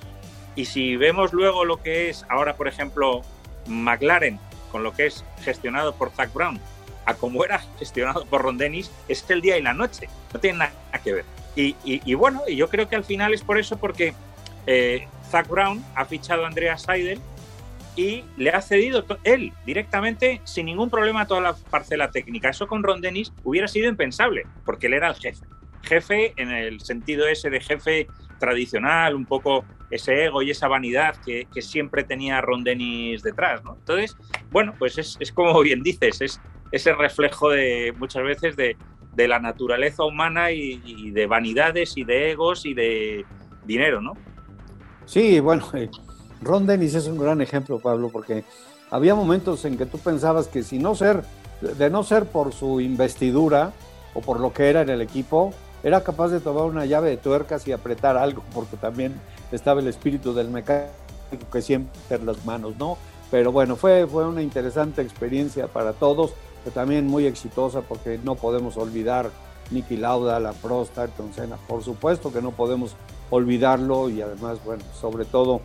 Y 0.55 0.65
si 0.65 0.97
vemos 0.97 1.31
luego 1.31 1.63
lo 1.63 1.81
que 1.81 2.09
es 2.09 2.25
ahora, 2.27 2.55
por 2.55 2.67
ejemplo, 2.67 3.21
McLaren, 3.67 4.39
con 4.71 4.83
lo 4.83 4.93
que 4.93 5.05
es 5.05 5.23
gestionado 5.43 5.95
por 5.95 6.11
Zach 6.11 6.33
Brown, 6.33 6.59
a 7.05 7.13
como 7.13 7.45
era 7.45 7.59
gestionado 7.79 8.25
por 8.25 8.41
Ron 8.41 8.57
Dennis, 8.57 8.91
es 9.07 9.29
el 9.29 9.41
día 9.41 9.57
y 9.57 9.61
la 9.61 9.73
noche, 9.73 10.09
no 10.33 10.39
tiene 10.39 10.59
nada 10.59 10.73
que 11.03 11.13
ver. 11.13 11.25
Y, 11.61 12.13
bueno, 12.13 12.43
y 12.47 12.55
yo 12.55 12.69
creo 12.69 12.87
que 12.87 12.95
al 12.95 13.03
final 13.03 13.33
es 13.33 13.41
por 13.41 13.59
eso, 13.59 13.77
porque 13.77 14.13
eh, 14.65 15.07
Zach 15.29 15.47
Brown 15.47 15.83
ha 15.95 16.05
fichado 16.05 16.45
a 16.45 16.47
Andrea 16.47 16.77
Seidel 16.77 17.19
y 17.95 18.23
le 18.37 18.51
ha 18.51 18.61
cedido 18.61 19.05
él 19.25 19.51
directamente, 19.65 20.39
sin 20.45 20.67
ningún 20.67 20.89
problema, 20.89 21.25
toda 21.27 21.41
la 21.41 21.53
parcela 21.53 22.11
técnica. 22.11 22.49
Eso 22.49 22.67
con 22.67 22.81
Ron 22.81 23.01
Dennis 23.01 23.33
hubiera 23.43 23.67
sido 23.67 23.89
impensable, 23.89 24.45
porque 24.63 24.87
él 24.87 24.93
era 24.93 25.09
el 25.09 25.15
jefe. 25.15 25.45
Jefe 25.81 26.33
en 26.37 26.49
el 26.49 26.79
sentido 26.79 27.27
ese 27.27 27.49
de 27.49 27.59
jefe 27.59 28.07
tradicional, 28.39 29.15
un 29.15 29.25
poco 29.25 29.65
ese 29.91 30.25
ego 30.25 30.41
y 30.41 30.51
esa 30.51 30.67
vanidad 30.67 31.15
que, 31.25 31.47
siempre 31.61 32.03
tenía 32.03 32.39
Ron 32.39 32.63
Dennis 32.63 33.21
detrás. 33.21 33.63
¿no? 33.65 33.75
Entonces, 33.75 34.15
bueno, 34.49 34.73
pues 34.79 34.97
es, 34.97 35.31
como 35.33 35.59
bien 35.61 35.83
dices, 35.83 36.21
es 36.21 36.41
ese 36.71 36.93
reflejo 36.93 37.49
de 37.49 37.93
muchas 37.97 38.23
veces 38.23 38.55
de, 38.55 38.77
la 39.17 39.39
naturaleza 39.39 40.03
humana 40.03 40.51
y, 40.51 40.81
y, 40.85 41.11
de 41.11 41.27
vanidades 41.27 41.97
y 41.97 42.03
de 42.03 42.31
egos 42.31 42.65
y 42.65 42.73
de 42.73 43.25
dinero, 43.65 44.01
¿no? 44.01 44.13
Sí, 45.05 45.39
bueno, 45.39 45.65
eh, 45.73 45.89
Ron 46.41 46.65
Dennis 46.65 46.95
es 46.95 47.07
un 47.07 47.17
gran 47.17 47.41
ejemplo, 47.41 47.79
Pablo, 47.79 48.09
porque 48.09 48.43
había 48.91 49.15
momentos 49.15 49.65
en 49.65 49.77
que 49.77 49.85
tú 49.85 49.97
pensabas 49.97 50.47
que 50.47 50.63
si 50.63 50.79
no 50.79 50.95
ser, 50.95 51.23
de 51.61 51.89
no 51.89 52.03
ser 52.03 52.25
por 52.25 52.53
su 52.53 52.79
investidura 52.79 53.73
o 54.13 54.21
por 54.21 54.39
lo 54.39 54.53
que 54.53 54.69
era 54.69 54.81
en 54.81 54.89
el 54.89 55.01
equipo, 55.01 55.53
era 55.83 56.03
capaz 56.03 56.29
de 56.29 56.39
tomar 56.39 56.63
una 56.63 56.85
llave 56.85 57.09
de 57.09 57.17
tuercas 57.17 57.67
y 57.67 57.71
apretar 57.71 58.17
algo, 58.17 58.43
porque 58.53 58.77
también 58.77 59.19
estaba 59.51 59.81
el 59.81 59.87
espíritu 59.87 60.33
del 60.33 60.49
mecánico 60.49 60.93
que 61.51 61.61
siempre 61.61 61.91
en 62.09 62.25
las 62.25 62.45
manos, 62.45 62.75
¿no? 62.77 62.97
Pero 63.29 63.51
bueno, 63.51 63.75
fue, 63.75 64.07
fue 64.07 64.27
una 64.27 64.41
interesante 64.41 65.03
experiencia 65.03 65.67
para 65.67 65.93
todos, 65.93 66.33
también 66.73 67.07
muy 67.07 67.25
exitosa 67.25 67.81
porque 67.81 68.19
no 68.23 68.35
podemos 68.35 68.77
olvidar 68.77 69.31
Nicky 69.71 69.97
Lauda, 69.97 70.39
la 70.39 70.53
Prost, 70.53 70.97
Ayrton 70.97 71.31
por 71.67 71.83
supuesto 71.83 72.31
que 72.31 72.41
no 72.41 72.51
podemos 72.51 72.95
olvidarlo 73.29 74.09
y 74.09 74.21
además, 74.21 74.57
bueno, 74.65 74.83
sobre 74.99 75.25
todo 75.25 75.61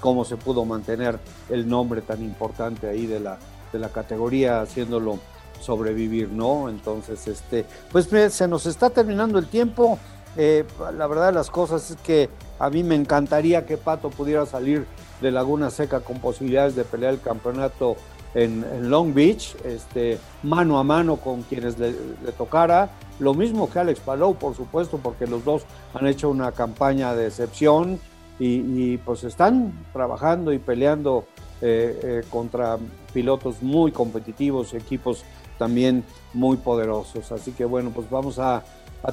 cómo 0.00 0.24
se 0.24 0.36
pudo 0.36 0.64
mantener 0.64 1.18
el 1.48 1.68
nombre 1.68 2.02
tan 2.02 2.22
importante 2.22 2.88
ahí 2.88 3.06
de 3.06 3.20
la, 3.20 3.38
de 3.72 3.78
la 3.78 3.88
categoría, 3.88 4.60
haciéndolo 4.60 5.18
sobrevivir, 5.60 6.30
¿no? 6.30 6.68
Entonces, 6.68 7.26
este, 7.26 7.64
pues 7.90 8.08
se 8.32 8.48
nos 8.48 8.66
está 8.66 8.90
terminando 8.90 9.38
el 9.38 9.46
tiempo. 9.46 9.98
Eh, 10.36 10.64
la 10.96 11.06
verdad 11.08 11.26
de 11.26 11.32
las 11.32 11.50
cosas 11.50 11.90
es 11.90 11.96
que 11.96 12.30
a 12.60 12.70
mí 12.70 12.84
me 12.84 12.94
encantaría 12.94 13.66
que 13.66 13.76
Pato 13.76 14.10
pudiera 14.10 14.46
salir 14.46 14.86
de 15.20 15.32
Laguna 15.32 15.70
Seca 15.70 16.00
con 16.00 16.20
posibilidades 16.20 16.76
de 16.76 16.84
pelear 16.84 17.14
el 17.14 17.20
campeonato 17.20 17.96
en, 18.34 18.90
Long 18.90 19.14
Beach, 19.14 19.56
este, 19.64 20.18
mano 20.42 20.78
a 20.78 20.84
mano 20.84 21.16
con 21.16 21.42
quienes 21.42 21.78
le, 21.78 21.92
tocara. 22.36 22.90
Lo 23.18 23.34
mismo 23.34 23.68
que 23.68 23.78
Alex 23.78 24.00
Palou, 24.00 24.34
por 24.36 24.54
supuesto, 24.54 24.98
porque 25.02 25.26
los 25.26 25.44
dos 25.44 25.62
han 25.94 26.06
hecho 26.06 26.30
una 26.30 26.52
campaña 26.52 27.14
de 27.14 27.26
excepción 27.26 27.98
y, 28.38 28.98
pues 28.98 29.24
están 29.24 29.72
trabajando 29.92 30.52
y 30.52 30.58
peleando 30.58 31.24
eh, 31.60 31.98
eh, 32.02 32.22
contra 32.30 32.78
pilotos 33.12 33.62
muy 33.62 33.90
competitivos, 33.90 34.74
equipos 34.74 35.24
también 35.58 36.04
muy 36.34 36.56
poderosos. 36.56 37.32
Así 37.32 37.50
que 37.50 37.64
bueno, 37.64 37.90
pues 37.90 38.08
vamos 38.08 38.38
a, 38.38 38.62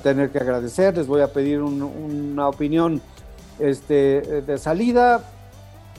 tener 0.03 0.31
que 0.31 0.39
agradecer. 0.39 0.95
Les 0.97 1.07
voy 1.07 1.21
a 1.21 1.31
pedir 1.31 1.61
una 1.61 2.47
opinión 2.47 3.01
este, 3.59 4.41
de 4.41 4.57
salida. 4.57 5.23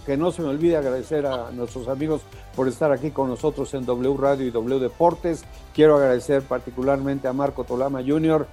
Que 0.07 0.17
no 0.17 0.31
se 0.31 0.41
me 0.41 0.49
olvide 0.49 0.77
agradecer 0.77 1.27
a 1.27 1.51
nuestros 1.51 1.89
amigos 1.89 2.23
por 2.55 2.69
estar 2.69 2.93
aquí 2.93 3.11
con 3.11 3.29
nosotros 3.29 3.75
en 3.75 3.85
W 3.85 4.17
Radio 4.17 4.47
y 4.47 4.51
W 4.51 4.79
Deportes. 4.79 5.45
Quiero 5.75 5.97
agradecer 5.97 6.43
particularmente 6.43 7.27
a 7.27 7.33
Marco 7.33 7.65
Tolama 7.65 8.03
Jr., 8.07 8.47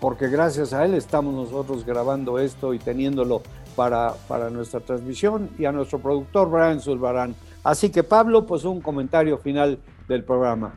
porque 0.00 0.28
gracias 0.28 0.72
a 0.72 0.84
él 0.84 0.94
estamos 0.94 1.34
nosotros 1.34 1.84
grabando 1.84 2.38
esto 2.38 2.74
y 2.74 2.78
teniéndolo 2.78 3.42
para, 3.76 4.14
para 4.26 4.50
nuestra 4.50 4.80
transmisión, 4.80 5.50
y 5.58 5.64
a 5.66 5.72
nuestro 5.72 6.00
productor 6.00 6.50
Brian 6.50 6.80
Zulbarán. 6.80 7.36
Así 7.62 7.90
que 7.90 8.02
Pablo, 8.02 8.46
pues 8.46 8.64
un 8.64 8.80
comentario 8.80 9.38
final 9.38 9.78
del 10.08 10.24
programa. 10.24 10.74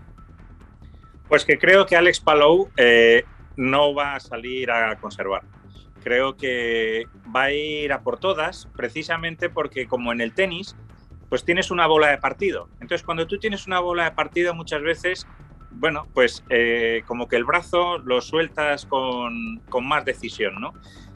Pues 1.27 1.43
que 1.43 1.57
creo 1.57 1.85
que 1.85 1.95
Alex 1.95 2.19
Palou 2.19 2.69
eh, 2.77 3.23
no 3.55 3.95
va 3.95 4.15
a 4.15 4.19
salir 4.19 4.69
a 4.69 4.95
conservar. 4.99 5.41
Creo 6.03 6.35
que 6.35 7.07
va 7.35 7.43
a 7.43 7.51
ir 7.51 7.93
a 7.93 8.01
por 8.01 8.19
todas, 8.19 8.67
precisamente 8.75 9.49
porque 9.49 9.87
como 9.87 10.11
en 10.11 10.21
el 10.21 10.33
tenis, 10.33 10.75
pues 11.29 11.45
tienes 11.45 11.71
una 11.71 11.87
bola 11.87 12.09
de 12.09 12.17
partido. 12.17 12.69
Entonces, 12.81 13.03
cuando 13.03 13.25
tú 13.25 13.39
tienes 13.39 13.65
una 13.65 13.79
bola 13.79 14.03
de 14.05 14.11
partido, 14.11 14.53
muchas 14.53 14.81
veces, 14.81 15.25
bueno, 15.71 16.07
pues 16.13 16.43
eh, 16.49 17.03
como 17.07 17.27
que 17.27 17.37
el 17.37 17.45
brazo 17.45 17.97
lo 17.99 18.21
sueltas 18.21 18.85
con, 18.85 19.59
con 19.69 19.87
más 19.87 20.05
decisión, 20.05 20.59
¿no? 20.59 20.73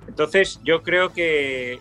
Entonces, 0.08 0.60
yo 0.64 0.82
creo 0.82 1.14
que 1.14 1.80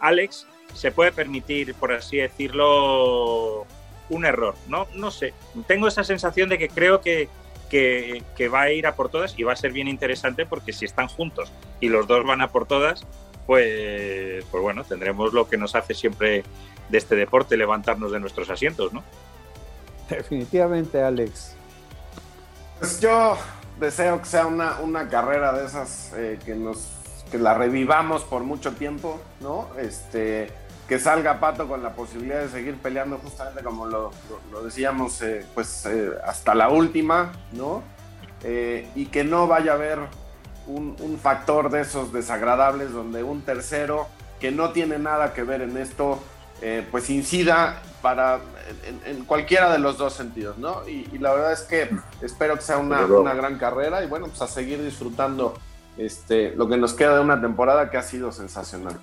Alex 0.00 0.46
se 0.74 0.92
puede 0.92 1.12
permitir, 1.12 1.74
por 1.74 1.92
así 1.92 2.18
decirlo, 2.18 3.66
un 4.08 4.24
error. 4.24 4.54
No, 4.68 4.86
no 4.94 5.10
sé. 5.10 5.34
Tengo 5.66 5.88
esa 5.88 6.04
sensación 6.04 6.48
de 6.48 6.58
que 6.58 6.68
creo 6.68 7.00
que, 7.00 7.28
que, 7.72 8.48
va 8.48 8.62
a 8.62 8.70
ir 8.70 8.86
a 8.86 8.94
por 8.94 9.08
todas 9.08 9.38
y 9.38 9.44
va 9.44 9.54
a 9.54 9.56
ser 9.56 9.72
bien 9.72 9.88
interesante 9.88 10.44
porque 10.44 10.74
si 10.74 10.84
están 10.84 11.08
juntos 11.08 11.50
y 11.80 11.88
los 11.88 12.06
dos 12.06 12.24
van 12.26 12.42
a 12.42 12.48
por 12.48 12.66
todas, 12.66 13.06
pues, 13.46 14.44
pues 14.50 14.62
bueno, 14.62 14.84
tendremos 14.84 15.32
lo 15.32 15.48
que 15.48 15.56
nos 15.56 15.74
hace 15.74 15.94
siempre 15.94 16.44
de 16.90 16.98
este 16.98 17.16
deporte, 17.16 17.56
levantarnos 17.56 18.12
de 18.12 18.20
nuestros 18.20 18.50
asientos, 18.50 18.92
¿no? 18.92 19.02
Definitivamente, 20.10 21.02
Alex. 21.02 21.54
Pues 22.78 23.00
yo 23.00 23.38
deseo 23.80 24.18
que 24.18 24.26
sea 24.26 24.46
una, 24.46 24.80
una 24.80 25.08
carrera 25.08 25.52
de 25.54 25.64
esas 25.64 26.12
eh, 26.14 26.38
que 26.44 26.54
nos 26.54 26.90
que 27.30 27.38
la 27.38 27.54
revivamos 27.54 28.24
por 28.24 28.42
mucho 28.42 28.72
tiempo, 28.72 29.18
¿no? 29.40 29.68
Este, 29.78 30.50
que 30.88 30.98
salga 30.98 31.40
Pato 31.40 31.68
con 31.68 31.82
la 31.82 31.94
posibilidad 31.94 32.40
de 32.40 32.48
seguir 32.48 32.76
peleando 32.76 33.18
justamente 33.18 33.62
como 33.62 33.86
lo, 33.86 34.10
decíamos, 34.64 35.22
eh, 35.22 35.46
pues 35.54 35.86
eh, 35.86 36.10
hasta 36.24 36.54
la 36.54 36.68
última, 36.68 37.32
¿no? 37.52 37.82
Eh, 38.42 38.88
y 38.94 39.06
que 39.06 39.24
no 39.24 39.46
vaya 39.46 39.72
a 39.72 39.74
haber 39.76 39.98
un, 40.66 41.18
factor 41.22 41.70
de 41.70 41.82
esos 41.82 42.12
desagradables 42.12 42.92
donde 42.92 43.22
un 43.22 43.42
tercero 43.42 44.08
que 44.40 44.50
no 44.50 44.70
tiene 44.72 44.98
nada 44.98 45.34
que 45.34 45.44
ver 45.44 45.62
en 45.62 45.76
esto, 45.76 46.18
pues 46.90 47.10
incida 47.10 47.82
para 48.02 48.40
en, 49.06 49.24
cualquiera 49.24 49.72
de 49.72 49.78
los 49.78 49.98
dos 49.98 50.14
sentidos, 50.14 50.58
¿no? 50.58 50.88
Y, 50.88 51.06
la 51.18 51.32
verdad 51.32 51.52
es 51.52 51.62
que 51.62 51.90
espero 52.20 52.56
que 52.56 52.62
sea 52.62 52.78
una, 52.78 53.04
una, 53.06 53.34
gran 53.34 53.58
carrera 53.58 54.02
y 54.02 54.08
bueno, 54.08 54.26
pues 54.26 54.42
a 54.42 54.46
seguir 54.46 54.82
disfrutando 54.82 55.54
este, 55.96 56.54
lo 56.56 56.68
que 56.68 56.76
nos 56.76 56.94
queda 56.94 57.14
de 57.16 57.20
una 57.20 57.40
temporada 57.40 57.90
que 57.90 57.96
ha 57.96 58.02
sido 58.02 58.32
sensacional. 58.32 58.98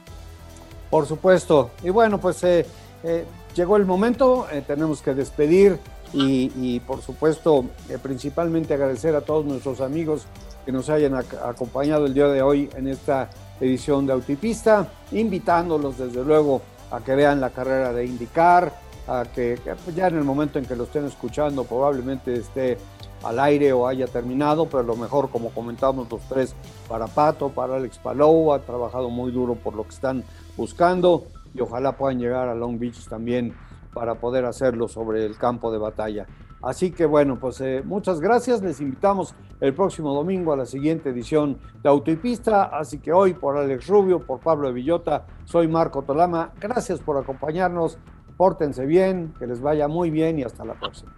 Por 0.89 1.05
supuesto. 1.05 1.71
Y 1.83 1.89
bueno, 1.89 2.19
pues 2.19 2.43
eh, 2.43 2.65
eh, 3.03 3.25
llegó 3.55 3.77
el 3.77 3.85
momento, 3.85 4.47
eh, 4.51 4.63
tenemos 4.65 5.01
que 5.01 5.13
despedir 5.13 5.79
y, 6.11 6.79
por 6.79 7.03
supuesto 7.03 7.65
principalmente 8.01 8.73
agradecer 8.73 9.15
a 9.15 9.21
todos 9.21 9.45
nuestros 9.45 9.79
amigos 9.79 10.25
que 10.65 10.71
nos 10.71 10.89
hayan 10.89 11.13
acompañado 11.13 12.07
el 12.07 12.15
día 12.15 12.27
de 12.27 12.41
hoy 12.41 12.67
en 12.75 12.87
esta 12.87 13.29
edición 13.61 14.07
de 14.07 14.13
Autipista, 14.13 14.87
invitándolos 15.11 15.99
desde 15.99 16.25
luego 16.25 16.63
a 16.89 17.01
que 17.01 17.13
vean 17.13 17.39
la 17.39 17.51
carrera 17.51 17.93
de 17.93 18.05
indicar, 18.05 18.73
a 19.07 19.25
que, 19.25 19.59
que 19.63 19.93
ya 19.93 20.07
en 20.07 20.17
el 20.17 20.23
momento 20.23 20.57
en 20.57 20.65
que 20.65 20.75
lo 20.75 20.85
estén 20.85 21.05
escuchando 21.05 21.63
probablemente 21.63 22.33
esté 22.33 22.79
al 23.23 23.39
aire 23.39 23.73
o 23.73 23.87
haya 23.87 24.07
terminado, 24.07 24.67
pero 24.67 24.83
lo 24.83 24.95
mejor, 24.95 25.29
como 25.29 25.49
comentamos 25.49 26.09
los 26.09 26.21
tres, 26.21 26.55
para 26.87 27.07
Pato, 27.07 27.49
para 27.49 27.75
Alex 27.75 27.97
Palou, 27.97 28.53
ha 28.53 28.59
trabajado 28.59 29.09
muy 29.09 29.31
duro 29.31 29.55
por 29.55 29.75
lo 29.75 29.83
que 29.83 29.89
están 29.89 30.23
buscando 30.59 31.23
y 31.55 31.61
ojalá 31.61 31.93
puedan 31.93 32.19
llegar 32.19 32.49
a 32.49 32.53
Long 32.53 32.77
Beach 32.77 33.07
también 33.07 33.55
para 33.93 34.15
poder 34.15 34.45
hacerlo 34.45 34.87
sobre 34.87 35.25
el 35.25 35.37
campo 35.37 35.71
de 35.71 35.79
batalla. 35.79 36.27
Así 36.61 36.91
que 36.91 37.05
bueno, 37.05 37.39
pues 37.39 37.61
eh, 37.61 37.81
muchas 37.85 38.19
gracias. 38.19 38.61
Les 38.61 38.81
invitamos 38.81 39.33
el 39.61 39.73
próximo 39.73 40.13
domingo 40.13 40.51
a 40.51 40.57
la 40.57 40.65
siguiente 40.65 41.09
edición 41.09 41.57
de 41.81 41.89
Auto 41.89 42.11
y 42.11 42.17
Pista. 42.17 42.65
Así 42.65 42.99
que 42.99 43.13
hoy 43.13 43.33
por 43.33 43.57
Alex 43.57 43.87
Rubio, 43.87 44.19
por 44.25 44.41
Pablo 44.41 44.67
de 44.67 44.73
Villota, 44.73 45.25
soy 45.45 45.67
Marco 45.67 46.03
Tolama. 46.03 46.51
Gracias 46.59 46.99
por 46.99 47.17
acompañarnos. 47.17 47.97
Pórtense 48.35 48.85
bien, 48.85 49.33
que 49.39 49.47
les 49.47 49.61
vaya 49.61 49.87
muy 49.87 50.09
bien 50.09 50.39
y 50.39 50.43
hasta 50.43 50.65
la 50.65 50.73
próxima. 50.73 51.13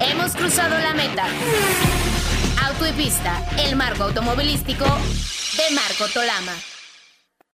Hemos 0.00 0.34
cruzado 0.34 0.78
la 0.78 0.94
meta. 0.94 1.24
Auto 2.66 2.86
y 2.86 2.92
Pista, 2.92 3.42
el 3.66 3.76
marco 3.76 4.04
automovilístico 4.04 4.84
de 4.84 5.74
Marco 5.74 6.12
Tolama. 6.12 6.52